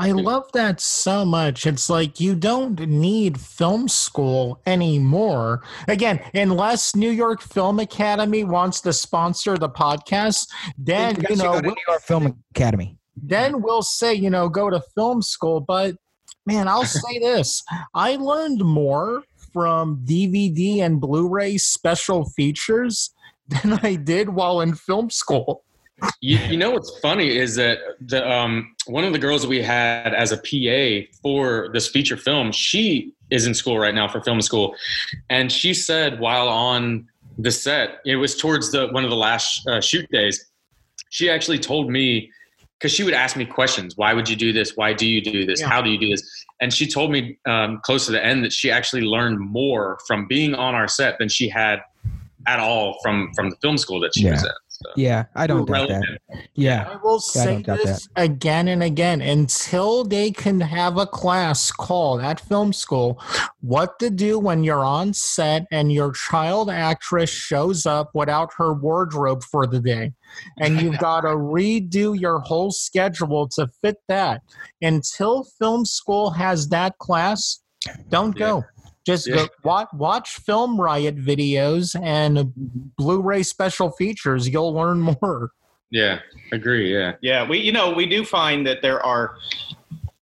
I 0.00 0.12
love 0.12 0.50
that 0.52 0.80
so 0.80 1.26
much. 1.26 1.66
It's 1.66 1.90
like 1.90 2.20
you 2.20 2.34
don't 2.34 2.80
need 2.80 3.38
film 3.38 3.86
school 3.86 4.62
anymore. 4.64 5.62
Again, 5.88 6.20
unless 6.32 6.96
New 6.96 7.10
York 7.10 7.42
Film 7.42 7.78
Academy 7.80 8.42
wants 8.42 8.80
to 8.80 8.94
sponsor 8.94 9.58
the 9.58 9.68
podcast, 9.68 10.48
then 10.78 11.16
you 11.20 11.36
should 11.36 11.38
know 11.38 11.60
to 11.60 11.66
New 11.66 11.76
York 11.86 12.00
Film 12.00 12.34
Academy. 12.54 12.96
then 13.14 13.60
we'll 13.60 13.82
say, 13.82 14.14
you 14.14 14.30
know, 14.30 14.48
go 14.48 14.70
to 14.70 14.80
film 14.94 15.20
school. 15.20 15.60
But 15.60 15.96
man, 16.46 16.66
I'll 16.66 16.84
say 16.86 17.18
this 17.18 17.62
I 17.94 18.16
learned 18.16 18.64
more 18.64 19.22
from 19.52 20.02
DVD 20.06 20.78
and 20.78 20.98
Blu 20.98 21.28
ray 21.28 21.58
special 21.58 22.24
features 22.30 23.14
than 23.48 23.78
I 23.82 23.96
did 23.96 24.30
while 24.30 24.62
in 24.62 24.74
film 24.74 25.10
school. 25.10 25.64
You, 26.20 26.38
you 26.38 26.56
know 26.56 26.70
what's 26.70 26.98
funny 27.00 27.36
is 27.36 27.54
that 27.56 27.78
the 28.00 28.28
um, 28.30 28.74
one 28.86 29.04
of 29.04 29.12
the 29.12 29.18
girls 29.18 29.42
that 29.42 29.48
we 29.48 29.62
had 29.62 30.14
as 30.14 30.32
a 30.32 30.36
PA 30.36 31.06
for 31.22 31.68
this 31.72 31.88
feature 31.88 32.16
film, 32.16 32.52
she 32.52 33.12
is 33.30 33.46
in 33.46 33.54
school 33.54 33.78
right 33.78 33.94
now 33.94 34.08
for 34.08 34.20
film 34.22 34.40
school, 34.40 34.74
and 35.28 35.50
she 35.50 35.72
said 35.74 36.20
while 36.20 36.48
on 36.48 37.06
the 37.38 37.50
set, 37.50 38.00
it 38.04 38.16
was 38.16 38.36
towards 38.36 38.70
the 38.70 38.88
one 38.88 39.04
of 39.04 39.10
the 39.10 39.16
last 39.16 39.66
uh, 39.68 39.80
shoot 39.80 40.08
days, 40.10 40.46
she 41.10 41.30
actually 41.30 41.58
told 41.58 41.90
me 41.90 42.30
because 42.78 42.92
she 42.92 43.02
would 43.02 43.14
ask 43.14 43.36
me 43.36 43.44
questions. 43.44 43.96
Why 43.96 44.14
would 44.14 44.28
you 44.28 44.36
do 44.36 44.52
this? 44.52 44.76
Why 44.76 44.92
do 44.94 45.06
you 45.06 45.20
do 45.20 45.44
this? 45.44 45.60
Yeah. 45.60 45.68
How 45.68 45.82
do 45.82 45.90
you 45.90 45.98
do 45.98 46.08
this? 46.08 46.22
And 46.62 46.72
she 46.72 46.86
told 46.86 47.10
me 47.10 47.38
um, 47.46 47.80
close 47.84 48.06
to 48.06 48.12
the 48.12 48.24
end 48.24 48.42
that 48.44 48.52
she 48.52 48.70
actually 48.70 49.02
learned 49.02 49.38
more 49.38 49.98
from 50.06 50.26
being 50.26 50.54
on 50.54 50.74
our 50.74 50.88
set 50.88 51.18
than 51.18 51.28
she 51.28 51.48
had 51.48 51.80
at 52.46 52.58
all 52.58 52.98
from 53.02 53.32
from 53.34 53.50
the 53.50 53.56
film 53.56 53.76
school 53.76 54.00
that 54.00 54.12
she 54.14 54.24
was 54.30 54.42
Yeah. 54.42 54.48
at. 54.48 54.54
So, 54.82 54.90
Yeah, 54.96 55.26
I 55.34 55.46
don't 55.46 55.66
doubt 55.66 55.88
that. 55.88 56.18
Yeah, 56.54 56.88
I 56.88 56.96
will 56.96 57.20
Yeah, 57.34 57.42
I 57.42 57.44
say 57.44 57.52
don't 57.52 57.66
doubt 57.66 57.78
this 57.84 58.08
again 58.16 58.68
and 58.68 58.82
again 58.82 59.20
until 59.20 60.04
they 60.04 60.30
can 60.30 60.58
have 60.60 60.96
a 60.96 61.06
class 61.06 61.70
called 61.70 62.22
at 62.22 62.40
film 62.40 62.72
school 62.72 63.22
what 63.60 63.98
to 63.98 64.08
do 64.08 64.38
when 64.38 64.64
you're 64.64 64.84
on 64.84 65.12
set 65.12 65.66
and 65.70 65.92
your 65.92 66.12
child 66.12 66.70
actress 66.70 67.28
shows 67.28 67.84
up 67.84 68.10
without 68.14 68.50
her 68.56 68.72
wardrobe 68.72 69.42
for 69.42 69.66
the 69.66 69.80
day. 69.80 70.12
And 70.58 70.80
you've 70.80 70.98
got 71.10 71.22
to 71.22 71.28
redo 71.28 72.18
your 72.18 72.38
whole 72.40 72.70
schedule 72.70 73.48
to 73.56 73.68
fit 73.82 73.96
that. 74.08 74.40
Until 74.80 75.44
film 75.58 75.84
school 75.84 76.30
has 76.30 76.68
that 76.68 76.96
class, 76.98 77.60
don't 78.08 78.34
Yeah. 78.38 78.46
go. 78.46 78.64
Just 79.06 79.26
Yeah. 79.26 79.36
go 79.36 79.48
watch, 79.64 79.88
watch 79.94 80.36
Film 80.36 80.80
Riot 80.80 81.16
videos 81.16 82.00
and 82.02 82.52
Blu-ray 82.96 83.42
special 83.42 83.90
features. 83.92 84.48
You'll 84.48 84.74
learn 84.74 85.00
more. 85.22 85.50
Yeah, 85.90 86.20
agree. 86.52 86.92
Yeah. 86.92 87.14
Yeah, 87.20 87.48
we 87.48 87.58
you 87.58 87.72
know 87.72 87.90
we 87.92 88.06
do 88.06 88.24
find 88.24 88.66
that 88.66 88.82
there 88.82 89.04
are 89.04 89.36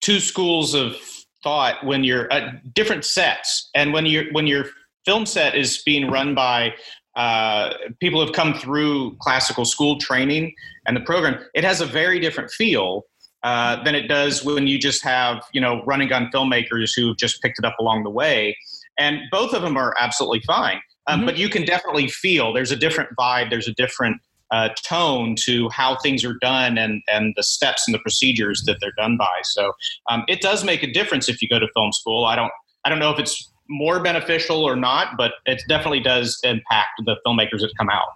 two 0.00 0.20
schools 0.20 0.74
of 0.74 0.96
thought 1.42 1.84
when 1.84 2.04
you're 2.04 2.30
uh, 2.32 2.50
different 2.74 3.04
sets, 3.04 3.70
and 3.74 3.92
when 3.92 4.04
your 4.06 4.24
when 4.32 4.46
your 4.46 4.66
film 5.06 5.24
set 5.24 5.54
is 5.54 5.82
being 5.84 6.10
run 6.10 6.34
by 6.34 6.74
uh, 7.14 7.72
people 8.00 8.22
who've 8.22 8.34
come 8.34 8.52
through 8.54 9.16
classical 9.20 9.64
school 9.64 9.98
training 9.98 10.52
and 10.86 10.94
the 10.96 11.00
program, 11.00 11.38
it 11.54 11.64
has 11.64 11.80
a 11.80 11.86
very 11.86 12.18
different 12.20 12.50
feel. 12.50 13.04
Uh, 13.42 13.82
than 13.84 13.94
it 13.94 14.08
does 14.08 14.44
when 14.44 14.66
you 14.66 14.78
just 14.78 15.04
have 15.04 15.44
you 15.52 15.60
know 15.60 15.84
running 15.84 16.08
gun 16.08 16.28
filmmakers 16.34 16.90
who've 16.96 17.16
just 17.16 17.40
picked 17.42 17.58
it 17.58 17.64
up 17.64 17.76
along 17.78 18.02
the 18.02 18.10
way, 18.10 18.56
and 18.98 19.20
both 19.30 19.52
of 19.54 19.62
them 19.62 19.76
are 19.76 19.94
absolutely 20.00 20.40
fine. 20.40 20.80
Um, 21.06 21.20
Mhm. 21.22 21.26
But 21.26 21.36
you 21.38 21.48
can 21.48 21.64
definitely 21.64 22.08
feel 22.08 22.52
there's 22.52 22.72
a 22.72 22.76
different 22.76 23.10
vibe, 23.16 23.50
there's 23.50 23.68
a 23.68 23.74
different 23.74 24.20
uh, 24.50 24.70
tone 24.82 25.34
to 25.44 25.68
how 25.70 25.96
things 25.96 26.24
are 26.24 26.34
done 26.40 26.78
and 26.78 27.02
and 27.12 27.34
the 27.36 27.42
steps 27.42 27.86
and 27.86 27.94
the 27.94 27.98
procedures 28.00 28.62
that 28.66 28.78
they're 28.80 28.92
done 28.96 29.16
by. 29.16 29.40
So 29.42 29.72
um, 30.08 30.24
it 30.28 30.40
does 30.40 30.64
make 30.64 30.82
a 30.82 30.90
difference 30.90 31.28
if 31.28 31.42
you 31.42 31.48
go 31.48 31.58
to 31.58 31.68
film 31.74 31.92
school. 31.92 32.24
I 32.24 32.36
don't 32.36 32.52
I 32.84 32.88
don't 32.88 32.98
know 32.98 33.10
if 33.10 33.18
it's 33.18 33.52
more 33.68 34.00
beneficial 34.00 34.64
or 34.64 34.76
not, 34.76 35.16
but 35.16 35.34
it 35.44 35.60
definitely 35.68 36.00
does 36.00 36.38
impact 36.44 37.02
the 37.04 37.16
filmmakers 37.26 37.60
that 37.60 37.72
come 37.76 37.90
out. 37.90 38.08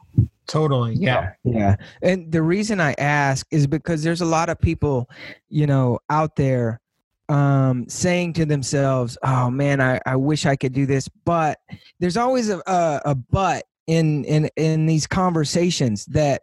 Totally. 0.51 0.97
Yeah. 0.97 1.31
Yeah. 1.45 1.77
And 2.03 2.33
the 2.33 2.43
reason 2.43 2.81
I 2.81 2.93
ask 2.99 3.47
is 3.53 3.69
because 3.69 4.03
there's 4.03 4.21
a 4.21 4.27
lot 4.27 4.49
of 4.49 4.59
people, 4.59 5.09
you 5.49 5.65
know, 5.65 6.01
out 6.11 6.35
there 6.35 6.81
um, 7.29 7.89
saying 7.89 8.33
to 8.33 8.45
themselves, 8.45 9.17
oh 9.23 9.49
man, 9.49 9.81
I, 9.81 10.01
I 10.07 10.17
wish 10.17 10.47
I 10.47 10.57
could 10.57 10.73
do 10.73 10.87
this. 10.87 11.09
But 11.25 11.61
there's 12.01 12.17
always 12.17 12.51
a, 12.51 12.59
a, 12.67 13.01
a 13.05 13.15
but 13.15 13.63
in, 13.87 14.25
in, 14.25 14.51
in 14.57 14.87
these 14.87 15.07
conversations 15.07 16.05
that, 16.07 16.43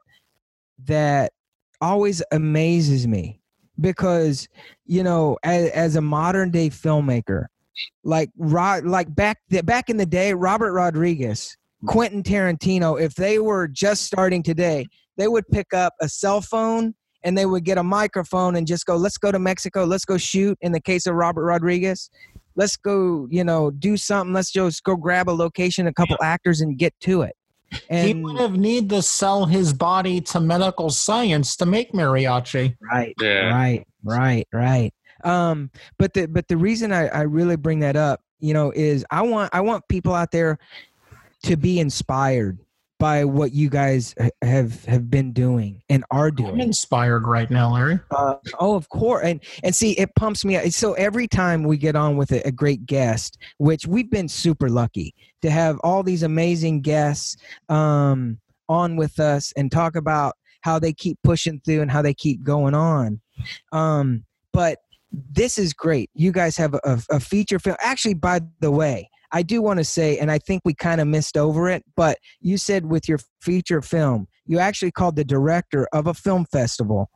that 0.86 1.34
always 1.82 2.24
amazes 2.32 3.10
me 3.10 3.42
because, 3.82 4.48
you 4.86 5.04
know, 5.04 5.38
as, 5.44 5.70
as 5.72 5.96
a 5.98 6.02
modern 6.02 6.50
day 6.50 6.70
filmmaker, 6.70 7.48
like 8.06 8.30
Rod, 8.38 8.86
like 8.86 9.14
back, 9.14 9.40
the, 9.50 9.64
back 9.64 9.90
in 9.90 9.98
the 9.98 10.06
day, 10.06 10.34
Robert 10.34 10.72
Rodriguez, 10.72 11.58
Quentin 11.86 12.24
Tarantino, 12.24 13.00
if 13.00 13.14
they 13.16 13.40
were 13.40 13.68
just 13.68 14.04
starting 14.04 14.42
today, 14.42 14.88
they 15.18 15.28
would 15.28 15.48
pick 15.50 15.74
up 15.74 15.94
a 16.02 16.10
cell 16.10 16.42
phone 16.42 16.96
and 17.24 17.38
they 17.38 17.46
would 17.46 17.64
get 17.64 17.78
a 17.78 17.84
microphone 17.84 18.56
and 18.56 18.66
just 18.66 18.86
go, 18.86 18.96
let's 18.96 19.18
go 19.18 19.32
to 19.32 19.40
Mexico, 19.40 19.84
let's 19.84 20.06
go 20.06 20.18
shoot. 20.18 20.58
In 20.62 20.72
the 20.72 20.80
case 20.80 21.06
of 21.08 21.16
Robert 21.16 21.44
Rodriguez, 21.44 22.10
let's 22.56 22.78
go, 22.78 23.28
you 23.30 23.44
know, 23.44 23.72
do 23.72 23.98
something. 23.98 24.34
Let's 24.34 24.52
just 24.52 24.84
go 24.84 24.96
grab 24.96 25.30
a 25.30 25.32
location, 25.32 25.88
a 25.88 25.94
couple 25.94 26.18
actors, 26.22 26.62
and 26.62 26.78
get 26.78 26.94
to 27.02 27.24
it. 27.24 27.36
he 27.90 28.14
would 28.14 28.38
have 28.40 28.58
need 28.58 28.90
to 28.90 29.02
sell 29.02 29.46
his 29.46 29.74
body 29.74 30.22
to 30.22 30.40
medical 30.40 30.90
science 30.90 31.56
to 31.58 31.66
make 31.66 31.92
mariachi. 31.92 32.76
right, 32.82 33.14
Yeah. 33.20 33.50
right, 33.54 33.86
right, 34.04 34.48
right. 34.54 34.94
Um, 35.24 35.72
but 35.98 36.14
the 36.14 36.28
but 36.28 36.48
the 36.48 36.58
reason 36.58 36.94
I, 36.94 37.08
I 37.08 37.22
really 37.22 37.56
bring 37.56 37.80
that 37.80 37.96
up, 37.96 38.22
you 38.40 38.54
know, 38.54 38.72
is 38.72 39.04
I 39.12 39.24
want 39.24 39.54
I 39.54 39.62
want 39.62 39.84
people 39.90 40.14
out 40.14 40.32
there 40.32 40.60
to 41.44 41.56
be 41.56 41.80
inspired 41.80 42.60
by 43.00 43.24
what 43.24 43.52
you 43.54 43.70
guys 43.70 44.16
have 44.42 44.84
have 44.86 45.10
been 45.10 45.32
doing 45.32 45.82
and 45.90 46.04
are 46.10 46.32
doing. 46.32 46.54
I'm 46.54 46.62
inspired 46.62 47.28
right 47.28 47.50
now, 47.50 47.74
Larry. 47.74 48.00
Uh, 48.10 48.36
oh, 48.60 48.76
of 48.76 48.90
course, 48.90 49.24
and 49.24 49.40
and 49.64 49.76
see, 49.76 49.92
it 49.92 50.14
pumps 50.16 50.44
me. 50.44 50.56
up. 50.56 50.66
So 50.70 50.94
every 50.94 51.28
time 51.28 51.64
we 51.64 51.78
get 51.78 51.96
on 51.96 52.18
with 52.18 52.32
a, 52.32 52.46
a 52.48 52.52
great 52.52 52.86
guest, 52.86 53.38
which 53.58 53.86
we've 53.86 54.10
been 54.10 54.28
super 54.28 54.70
lucky 54.70 55.14
to 55.42 55.52
have 55.52 55.80
all 55.84 56.02
these 56.02 56.24
amazing 56.24 56.82
guests 56.82 57.38
um, 57.70 58.40
on 58.68 58.96
with 58.96 59.20
us 59.20 59.54
and 59.56 59.72
talk 59.72 59.96
about 59.96 60.36
how 60.62 60.80
they 60.80 60.94
keep 60.94 61.20
pushing 61.24 61.62
through 61.64 61.82
and 61.82 61.92
how 61.92 62.02
they 62.02 62.14
keep 62.14 62.44
going 62.44 62.74
on. 62.74 63.22
Um, 63.72 64.26
but 64.54 64.80
this 65.12 65.58
is 65.58 65.72
great. 65.74 66.10
You 66.14 66.32
guys 66.32 66.58
have 66.58 66.74
a, 66.74 67.00
a 67.12 67.20
feature 67.20 67.60
film. 67.60 67.78
Actually, 67.80 68.16
by 68.16 68.42
the 68.60 68.72
way, 68.72 69.10
I 69.32 69.44
do 69.44 69.62
want 69.62 69.78
to 69.80 69.84
say, 69.84 70.18
and 70.18 70.32
I 70.32 70.40
think 70.40 70.62
we 70.64 70.74
kind 70.74 71.02
of 71.02 71.08
missed 71.08 71.38
over 71.38 71.70
it, 71.70 71.84
but 71.96 72.18
you 72.40 72.58
said 72.58 72.86
with 72.86 73.10
your 73.10 73.20
feature 73.42 73.82
film, 73.82 74.28
you 74.46 74.60
actually 74.60 74.92
called 74.92 75.16
the 75.16 75.26
director 75.26 75.88
of 75.94 76.08
a 76.08 76.14
film 76.14 76.46
festival. 76.46 77.10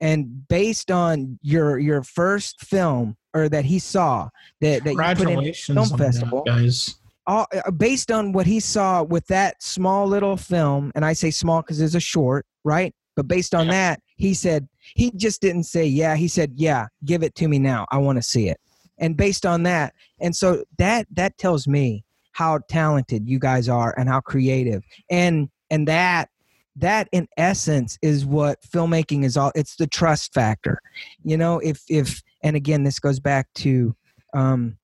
And 0.00 0.46
based 0.48 0.90
on 0.90 1.38
your 1.42 1.78
your 1.78 2.02
first 2.02 2.60
film 2.60 3.16
or 3.32 3.48
that 3.48 3.64
he 3.64 3.78
saw 3.78 4.28
that, 4.60 4.84
that 4.84 4.94
you 4.94 5.24
put 5.24 5.30
in 5.30 5.54
film 5.54 5.78
on 5.78 5.88
that, 5.88 5.98
festival 5.98 6.42
guys. 6.42 6.96
all, 7.26 7.46
uh, 7.54 7.70
based 7.70 8.10
on 8.10 8.32
what 8.32 8.46
he 8.46 8.60
saw 8.60 9.02
with 9.02 9.26
that 9.28 9.62
small 9.62 10.06
little 10.06 10.36
film 10.36 10.92
and 10.94 11.02
i 11.02 11.14
say 11.14 11.30
small 11.30 11.62
because 11.62 11.80
it's 11.80 11.94
a 11.94 12.00
short 12.00 12.44
right? 12.66 12.92
But 13.14 13.28
based 13.28 13.54
on 13.54 13.68
that 13.68 14.00
he 14.16 14.34
said 14.34 14.68
he 14.94 15.10
just 15.12 15.40
didn't 15.40 15.64
say 15.64 15.86
yeah 15.86 16.16
he 16.16 16.28
said 16.28 16.52
yeah 16.56 16.88
give 17.04 17.22
it 17.22 17.34
to 17.36 17.48
me 17.48 17.58
now 17.58 17.86
i 17.90 17.96
want 17.96 18.16
to 18.16 18.22
see 18.22 18.48
it 18.48 18.58
and 18.98 19.16
based 19.16 19.44
on 19.46 19.62
that 19.64 19.94
and 20.20 20.34
so 20.34 20.64
that 20.78 21.06
that 21.12 21.36
tells 21.38 21.66
me 21.66 22.04
how 22.36 22.58
talented 22.68 23.26
you 23.26 23.38
guys 23.38 23.66
are 23.66 23.94
and 23.98 24.10
how 24.10 24.20
creative. 24.20 24.84
And 25.10 25.48
and 25.70 25.88
that 25.88 26.28
that 26.76 27.08
in 27.10 27.26
essence 27.38 27.98
is 28.02 28.26
what 28.26 28.58
filmmaking 28.62 29.24
is 29.24 29.38
all 29.38 29.52
it's 29.54 29.76
the 29.76 29.86
trust 29.86 30.34
factor. 30.34 30.82
You 31.24 31.38
know 31.38 31.60
if 31.60 31.82
if 31.88 32.22
and 32.42 32.54
again 32.54 32.84
this 32.84 32.98
goes 32.98 33.20
back 33.20 33.48
to 33.54 33.96
um 34.34 34.76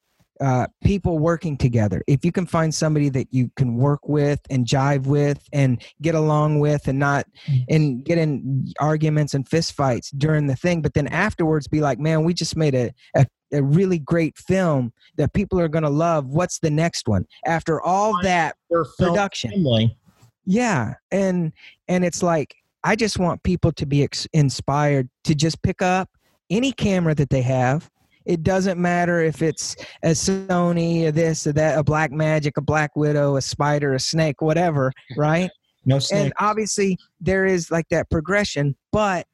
uh, 0.43 0.67
people 0.83 1.19
working 1.19 1.57
together. 1.57 2.03
If 2.07 2.25
you 2.25 2.33
can 2.33 2.47
find 2.47 2.75
somebody 2.75 3.09
that 3.11 3.29
you 3.31 3.51
can 3.57 3.77
work 3.77 4.09
with 4.09 4.41
and 4.51 4.67
jive 4.67 5.07
with 5.07 5.43
and 5.53 5.81
get 6.01 6.15
along 6.15 6.59
with 6.61 6.89
and 6.89 6.99
not 6.99 7.27
and 7.69 8.05
get 8.05 8.19
in 8.19 8.67
arguments 8.81 9.35
and 9.35 9.49
fistfights 9.49 10.09
during 10.19 10.49
the 10.49 10.57
thing, 10.57 10.83
but 10.83 10.95
then 10.95 11.07
afterwards 11.09 11.69
be 11.69 11.81
like, 11.81 12.01
man, 12.01 12.25
we 12.25 12.35
just 12.35 12.57
made 12.57 12.75
a, 12.75 12.93
a, 13.15 13.25
a 13.53 13.63
really 13.63 13.99
great 13.99 14.37
film 14.37 14.93
that 15.17 15.33
people 15.33 15.61
are 15.61 15.69
going 15.69 15.85
to 15.85 15.91
love. 15.91 16.27
What's 16.27 16.59
the 16.59 16.71
next 16.71 17.07
one? 17.07 17.25
After 17.47 17.81
all 17.81 18.21
that 18.23 18.57
production. 18.99 19.51
family. 19.53 19.97
yeah 20.45 20.95
and 21.11 21.53
and 21.89 22.05
it's 22.05 22.23
like 22.23 22.57
i 22.85 22.97
just 22.97 23.19
want 23.19 23.43
people 23.43 23.71
to 23.71 23.87
be 23.87 24.03
ex- 24.03 24.27
inspired 24.33 25.09
to 25.25 25.35
just 25.35 25.63
pick 25.63 25.81
up 25.83 26.09
any 26.51 26.73
camera 26.73 27.15
that 27.15 27.31
they 27.31 27.43
have 27.43 27.89
it 28.25 28.43
doesn't 28.43 28.81
matter 28.81 29.21
if 29.21 29.43
it's 29.43 29.77
a 30.03 30.09
sony 30.09 31.09
a 31.09 31.13
this 31.13 31.47
or 31.47 31.53
that 31.53 31.79
a 31.79 31.85
Blackmagic 31.85 32.53
a 32.57 32.61
black 32.61 32.95
widow 32.97 33.37
a 33.37 33.43
spider 33.43 33.95
a 33.95 34.01
snake 34.01 34.41
whatever 34.41 34.93
right 35.17 35.51
No 35.85 36.01
and 36.13 36.33
obviously 36.39 36.99
there 37.21 37.47
is 37.47 37.71
like 37.71 37.89
that 37.91 38.11
progression 38.11 38.77
but 38.91 39.27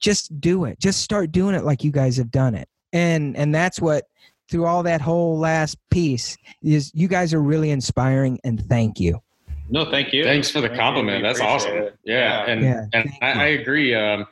just 0.00 0.40
do 0.40 0.64
it 0.64 0.78
just 0.78 1.02
start 1.02 1.32
doing 1.32 1.54
it 1.54 1.64
like 1.64 1.84
you 1.84 1.90
guys 1.90 2.16
have 2.16 2.30
done 2.30 2.54
it 2.54 2.68
and 2.92 3.36
and 3.36 3.54
that's 3.54 3.80
what 3.80 4.04
through 4.48 4.66
all 4.66 4.82
that 4.82 5.00
whole 5.00 5.38
last 5.38 5.76
piece 5.90 6.36
is 6.62 6.92
you 6.94 7.08
guys 7.08 7.34
are 7.34 7.42
really 7.42 7.70
inspiring 7.70 8.38
and 8.44 8.64
thank 8.68 9.00
you 9.00 9.20
No, 9.68 9.90
thank 9.90 10.12
you. 10.12 10.22
Thanks 10.22 10.48
for 10.48 10.60
the 10.60 10.68
compliment. 10.68 11.24
That's 11.24 11.40
awesome. 11.40 11.76
it. 11.76 11.98
Yeah, 12.04 12.44
and 12.46 12.62
Yeah, 12.62 12.86
and 12.92 13.10
I. 13.20 13.32
I 13.32 13.46
agree. 13.46 13.94
Um, 13.94 14.26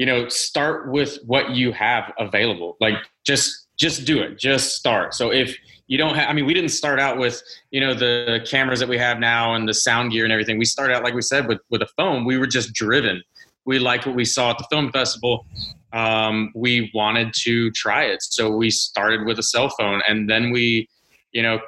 you 0.00 0.06
know, 0.06 0.26
start 0.30 0.90
with 0.90 1.18
what 1.26 1.50
you 1.50 1.72
have 1.72 2.10
available. 2.18 2.78
Like 2.80 2.94
just 3.22 3.66
just 3.76 4.06
do 4.06 4.22
it. 4.22 4.38
Just 4.38 4.74
start. 4.74 5.12
So 5.12 5.30
if 5.30 5.54
you 5.88 5.98
don't 5.98 6.14
have, 6.14 6.30
I 6.30 6.32
mean, 6.32 6.46
we 6.46 6.54
didn't 6.54 6.70
start 6.70 6.98
out 6.98 7.18
with 7.18 7.42
you 7.70 7.82
know 7.82 7.92
the 7.92 8.40
cameras 8.50 8.80
that 8.80 8.88
we 8.88 8.96
have 8.96 9.18
now 9.18 9.54
and 9.54 9.68
the 9.68 9.74
sound 9.74 10.12
gear 10.12 10.24
and 10.24 10.32
everything. 10.32 10.56
We 10.56 10.64
started 10.64 10.96
out 10.96 11.04
like 11.04 11.12
we 11.12 11.20
said 11.20 11.46
with 11.46 11.58
with 11.68 11.82
a 11.82 11.88
phone. 11.98 12.24
We 12.24 12.38
were 12.38 12.46
just 12.46 12.72
driven. 12.72 13.22
We 13.66 13.78
liked 13.78 14.06
what 14.06 14.16
we 14.16 14.24
saw 14.24 14.52
at 14.52 14.56
the 14.56 14.66
film 14.70 14.90
festival. 14.90 15.44
Um, 15.92 16.50
we 16.54 16.90
wanted 16.94 17.34
to 17.42 17.70
try 17.72 18.04
it, 18.04 18.22
so 18.22 18.56
we 18.56 18.70
started 18.70 19.26
with 19.26 19.38
a 19.38 19.42
cell 19.42 19.68
phone, 19.68 20.00
and 20.08 20.30
then 20.30 20.50
we, 20.50 20.88
you 21.32 21.42
know, 21.42 21.60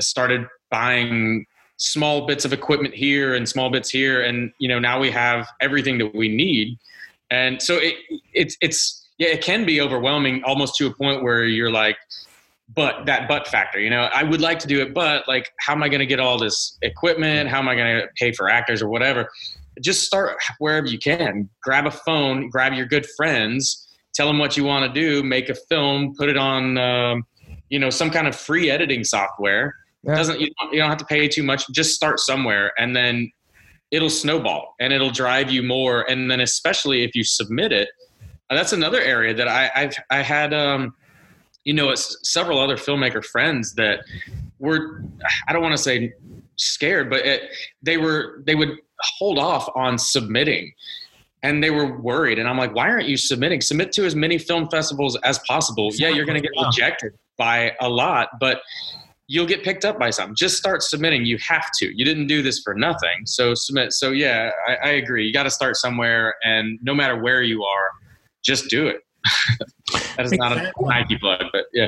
started 0.00 0.48
buying 0.68 1.46
small 1.76 2.26
bits 2.26 2.44
of 2.44 2.52
equipment 2.52 2.92
here 2.92 3.36
and 3.36 3.48
small 3.48 3.70
bits 3.70 3.88
here 3.88 4.22
and 4.22 4.52
you 4.58 4.68
know 4.68 4.80
now 4.80 4.98
we 4.98 5.12
have 5.12 5.46
everything 5.60 5.96
that 5.96 6.12
we 6.12 6.28
need 6.28 6.76
and 7.30 7.60
so 7.60 7.76
it 7.76 7.94
it's 8.32 8.56
it's 8.60 9.08
yeah 9.18 9.28
it 9.28 9.42
can 9.42 9.64
be 9.64 9.80
overwhelming 9.80 10.42
almost 10.44 10.76
to 10.76 10.86
a 10.86 10.94
point 10.94 11.22
where 11.22 11.44
you're 11.44 11.70
like 11.70 11.96
but 12.74 13.06
that 13.06 13.28
but 13.28 13.48
factor 13.48 13.80
you 13.80 13.90
know 13.90 14.08
i 14.14 14.22
would 14.22 14.40
like 14.40 14.58
to 14.58 14.66
do 14.66 14.80
it 14.80 14.92
but 14.92 15.26
like 15.26 15.50
how 15.60 15.72
am 15.72 15.82
i 15.82 15.88
going 15.88 16.00
to 16.00 16.06
get 16.06 16.20
all 16.20 16.38
this 16.38 16.78
equipment? 16.82 17.48
How 17.48 17.58
am 17.58 17.68
i 17.68 17.74
going 17.74 18.00
to 18.00 18.08
pay 18.16 18.32
for 18.32 18.48
actors 18.48 18.82
or 18.82 18.88
whatever? 18.88 19.28
Just 19.80 20.02
start 20.02 20.38
wherever 20.58 20.86
you 20.86 20.98
can. 20.98 21.48
Grab 21.62 21.86
a 21.86 21.90
phone 21.90 22.50
grab 22.50 22.72
your 22.74 22.86
good 22.86 23.06
friends 23.16 23.86
tell 24.14 24.26
them 24.26 24.38
what 24.38 24.56
you 24.56 24.64
want 24.64 24.84
to 24.92 25.00
do 25.00 25.22
make 25.22 25.48
a 25.48 25.54
film 25.54 26.12
put 26.18 26.28
it 26.28 26.36
on 26.36 26.76
um, 26.76 27.24
you 27.68 27.78
know 27.78 27.90
some 27.90 28.10
kind 28.10 28.26
of 28.26 28.34
free 28.34 28.70
editing 28.70 29.04
software. 29.04 29.74
Yeah. 30.02 30.14
doesn't 30.16 30.40
you 30.40 30.50
don't, 30.60 30.72
you 30.72 30.78
don't 30.80 30.88
have 30.88 30.98
to 30.98 31.04
pay 31.04 31.28
too 31.28 31.42
much. 31.42 31.68
Just 31.70 31.94
start 31.94 32.20
somewhere 32.20 32.72
and 32.78 32.94
then 32.94 33.30
it'll 33.90 34.10
snowball 34.10 34.74
and 34.80 34.92
it'll 34.92 35.10
drive 35.10 35.50
you 35.50 35.62
more. 35.62 36.08
And 36.10 36.30
then 36.30 36.40
especially 36.40 37.04
if 37.04 37.14
you 37.14 37.24
submit 37.24 37.72
it 37.72 37.88
uh, 38.50 38.54
that's 38.54 38.72
another 38.72 39.00
area 39.00 39.34
that 39.34 39.48
I, 39.48 39.70
I've 39.74 39.94
I 40.10 40.22
had 40.22 40.54
um, 40.54 40.94
you 41.64 41.74
know 41.74 41.90
it's 41.90 42.18
several 42.22 42.58
other 42.58 42.76
filmmaker 42.76 43.24
friends 43.24 43.74
that 43.74 44.00
were 44.58 45.02
I 45.48 45.52
don't 45.52 45.62
want 45.62 45.76
to 45.76 45.82
say 45.82 46.14
scared 46.56 47.10
but 47.10 47.24
it, 47.24 47.42
they 47.82 47.98
were 47.98 48.42
they 48.46 48.54
would 48.54 48.70
hold 49.18 49.38
off 49.38 49.68
on 49.74 49.98
submitting 49.98 50.72
and 51.42 51.62
they 51.62 51.70
were 51.70 52.00
worried. 52.00 52.38
And 52.38 52.48
I'm 52.48 52.56
like 52.56 52.74
why 52.74 52.88
aren't 52.88 53.08
you 53.08 53.16
submitting? 53.16 53.60
Submit 53.60 53.92
to 53.92 54.06
as 54.06 54.14
many 54.14 54.38
film 54.38 54.68
festivals 54.70 55.16
as 55.24 55.38
possible. 55.46 55.90
Yeah 55.92 56.08
you're 56.08 56.26
going 56.26 56.40
to 56.40 56.46
get 56.46 56.52
rejected 56.64 57.12
by 57.36 57.72
a 57.80 57.88
lot 57.88 58.30
but 58.40 58.62
you'll 59.28 59.46
get 59.46 59.62
picked 59.62 59.84
up 59.84 59.98
by 59.98 60.10
some. 60.10 60.34
Just 60.34 60.56
start 60.56 60.82
submitting. 60.82 61.24
You 61.24 61.38
have 61.46 61.70
to. 61.78 61.96
You 61.96 62.04
didn't 62.04 62.26
do 62.26 62.42
this 62.42 62.60
for 62.60 62.74
nothing. 62.74 63.26
So 63.26 63.54
submit. 63.54 63.92
So 63.92 64.10
yeah, 64.10 64.50
I, 64.66 64.74
I 64.74 64.88
agree. 64.92 65.26
You 65.26 65.32
got 65.32 65.44
to 65.44 65.50
start 65.50 65.76
somewhere, 65.76 66.34
and 66.42 66.78
no 66.82 66.94
matter 66.94 67.16
where 67.16 67.42
you 67.42 67.62
are, 67.62 67.90
just 68.42 68.68
do 68.68 68.88
it. 68.88 69.02
that 70.18 70.26
is 70.26 70.32
not 70.32 70.56
a 70.56 70.72
Nike 70.80 71.16
plug, 71.16 71.44
but 71.52 71.66
yeah. 71.72 71.86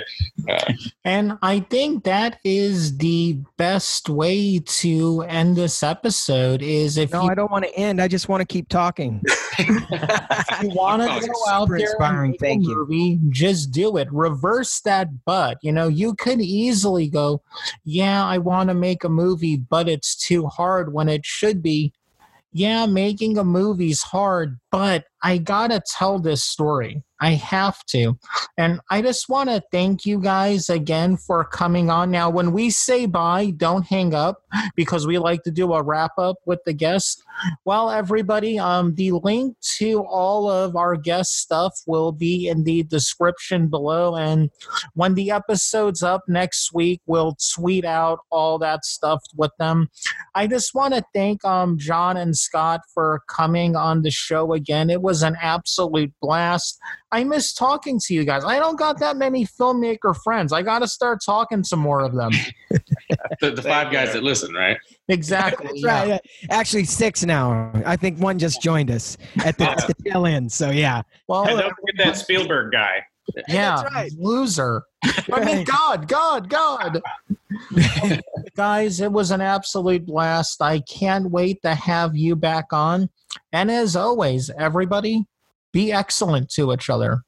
Uh, 0.49 0.73
And 1.05 1.37
I 1.43 1.61
think 1.61 2.05
that 2.05 2.39
is 2.45 2.97
the 2.99 3.39
best 3.57 4.09
way 4.09 4.61
to 4.61 5.23
end 5.23 5.57
this 5.57 5.83
episode 5.83 6.63
is 6.63 6.97
if 6.97 7.11
No, 7.13 7.25
you, 7.25 7.31
I 7.31 7.35
don't 7.35 7.51
want 7.51 7.65
to 7.65 7.75
end. 7.75 8.01
I 8.01 8.07
just 8.09 8.29
want 8.29 8.41
to 8.41 8.47
keep 8.47 8.69
talking. 8.69 9.21
if 9.59 10.63
you 10.63 10.71
want 10.71 11.03
to 11.03 11.17
it's 11.17 11.27
go 11.27 11.33
out 11.49 11.65
super 11.67 11.79
there 11.79 11.91
inspiring. 11.91 12.31
and 12.31 12.31
make 12.31 12.41
Thank 12.41 12.63
a 12.65 12.69
you. 12.69 12.77
movie, 12.77 13.19
just 13.31 13.73
do 13.73 13.97
it. 13.97 14.07
Reverse 14.13 14.81
that 14.83 15.09
but. 15.25 15.59
You 15.63 15.73
know, 15.73 15.89
you 15.89 16.15
could 16.15 16.41
easily 16.41 17.09
go, 17.09 17.43
yeah, 17.85 18.25
I 18.25 18.39
want 18.39 18.69
to 18.71 18.75
make 18.75 19.03
a 19.03 19.09
movie, 19.09 19.57
but 19.57 19.89
it's 19.89 20.15
too 20.15 20.47
hard 20.47 20.93
when 20.93 21.09
it 21.09 21.27
should 21.27 21.63
be, 21.63 21.93
yeah, 22.53 22.87
making 22.87 23.39
a 23.39 23.45
movie's 23.45 24.03
hard, 24.03 24.59
but 24.71 25.05
I 25.23 25.39
gotta 25.39 25.81
tell 25.99 26.19
this 26.19 26.43
story. 26.43 27.03
I 27.21 27.33
have 27.33 27.85
to. 27.87 28.19
And 28.57 28.81
I 28.91 29.03
just 29.03 29.29
want 29.29 29.51
to 29.51 29.63
thank 29.71 30.07
you 30.07 30.21
guys 30.21 30.71
again 30.71 31.17
for 31.17 31.45
coming 31.45 31.91
on. 31.91 32.11
Now, 32.11 32.31
when 32.31 32.53
we 32.53 32.71
say 32.71 33.07
bye, 33.07 33.51
don't 33.57 33.87
hang 33.87 34.15
up 34.15 34.43
because 34.75 35.07
we 35.07 35.19
like 35.19 35.43
to 35.45 35.51
do 35.51 35.73
a 35.75 35.83
wrap 35.83 36.13
up 36.19 36.37
with 36.47 36.65
the 36.65 36.73
guests. 36.73 37.23
Well, 37.65 37.91
everybody, 37.91 38.59
um, 38.59 38.95
the 38.95 39.13
link 39.13 39.57
to 39.79 40.05
all 40.05 40.51
of 40.51 40.77
our 40.77 40.97
guest 40.97 41.39
stuff 41.39 41.75
will 41.87 42.13
be 42.13 42.49
in 42.49 42.65
the 42.65 42.83
description 42.85 43.69
below. 43.69 44.17
And 44.17 44.51
when 44.95 45.15
the 45.15 45.31
episode's 45.31 46.03
up 46.03 46.23
next 46.29 46.73
week, 46.75 47.01
we'll 47.07 47.37
tweet 47.55 47.85
out 47.85 48.21
all 48.31 48.59
that 48.59 48.85
stuff 48.85 49.23
with 49.37 49.53
them. 49.59 49.89
I 50.35 50.47
just 50.47 50.75
want 50.75 50.95
to 50.95 51.05
thank 51.15 51.45
um, 51.45 51.79
John 51.79 52.17
and 52.17 52.37
Scott 52.37 52.81
for 52.93 53.23
coming 53.29 53.77
on 53.77 54.03
the 54.03 54.11
show 54.11 54.53
again. 54.53 54.91
It 54.91 55.03
was 55.03 55.23
an 55.23 55.37
absolute 55.41 56.13
blast. 56.21 56.79
I 57.13 57.25
miss 57.25 57.53
talking 57.53 57.99
to 58.07 58.15
you 58.15 58.25
guys. 58.25 58.45
I 58.45 58.59
don't 58.59 58.79
got 58.79 59.01
that 59.01 59.17
many 59.17 59.45
filmmaker 59.45 60.17
friends. 60.23 60.53
I 60.53 60.63
got 60.63 60.81
to 60.81 60.89
start 60.89 61.21
talking 61.25 61.63
to 61.65 61.77
more 61.77 62.01
of 62.01 62.15
them. 62.15 62.31
the, 63.41 63.51
the 63.51 63.63
five 63.63 63.93
guys 63.93 64.13
that 64.13 64.23
listen, 64.23 64.55
right? 64.55 64.77
Exactly. 65.09 65.67
That's 65.67 65.83
yeah. 65.83 66.11
right. 66.13 66.21
Actually, 66.51 66.85
six 66.85 67.25
now. 67.25 67.73
I 67.85 67.97
think 67.97 68.19
one 68.19 68.39
just 68.39 68.63
joined 68.63 68.91
us 68.91 69.17
at 69.45 69.59
the, 69.59 69.69
at 69.69 69.87
the 69.87 69.95
tail 70.05 70.27
end. 70.27 70.53
So 70.53 70.71
yeah. 70.71 71.03
Well, 71.27 71.49
And 71.49 71.59
uh, 71.59 71.63
don't 71.63 71.75
forget 71.75 72.07
that 72.07 72.17
Spielberg 72.17 72.73
guy. 72.73 73.03
yeah, 73.49 73.77
That's 73.83 73.95
right. 73.95 74.13
loser. 74.19 74.83
I 75.05 75.45
mean, 75.45 75.57
Right. 75.59 75.67
God, 75.67 76.09
God, 76.09 76.49
God. 76.49 77.03
Guys, 78.57 79.01
it 79.01 79.11
was 79.11 79.31
an 79.31 79.41
absolute 79.41 80.07
blast. 80.07 80.63
I 80.63 80.81
can't 80.81 81.31
wait 81.31 81.63
to 81.63 81.75
have 81.75 82.17
you 82.17 82.37
back 82.37 82.73
on. 82.73 83.09
And 83.53 83.71
as 83.71 83.97
always, 83.97 84.51
everybody, 84.51 85.25
be 85.73 85.93
excellent 85.93 86.51
to 86.51 86.73
each 86.73 86.91
other. 86.91 87.23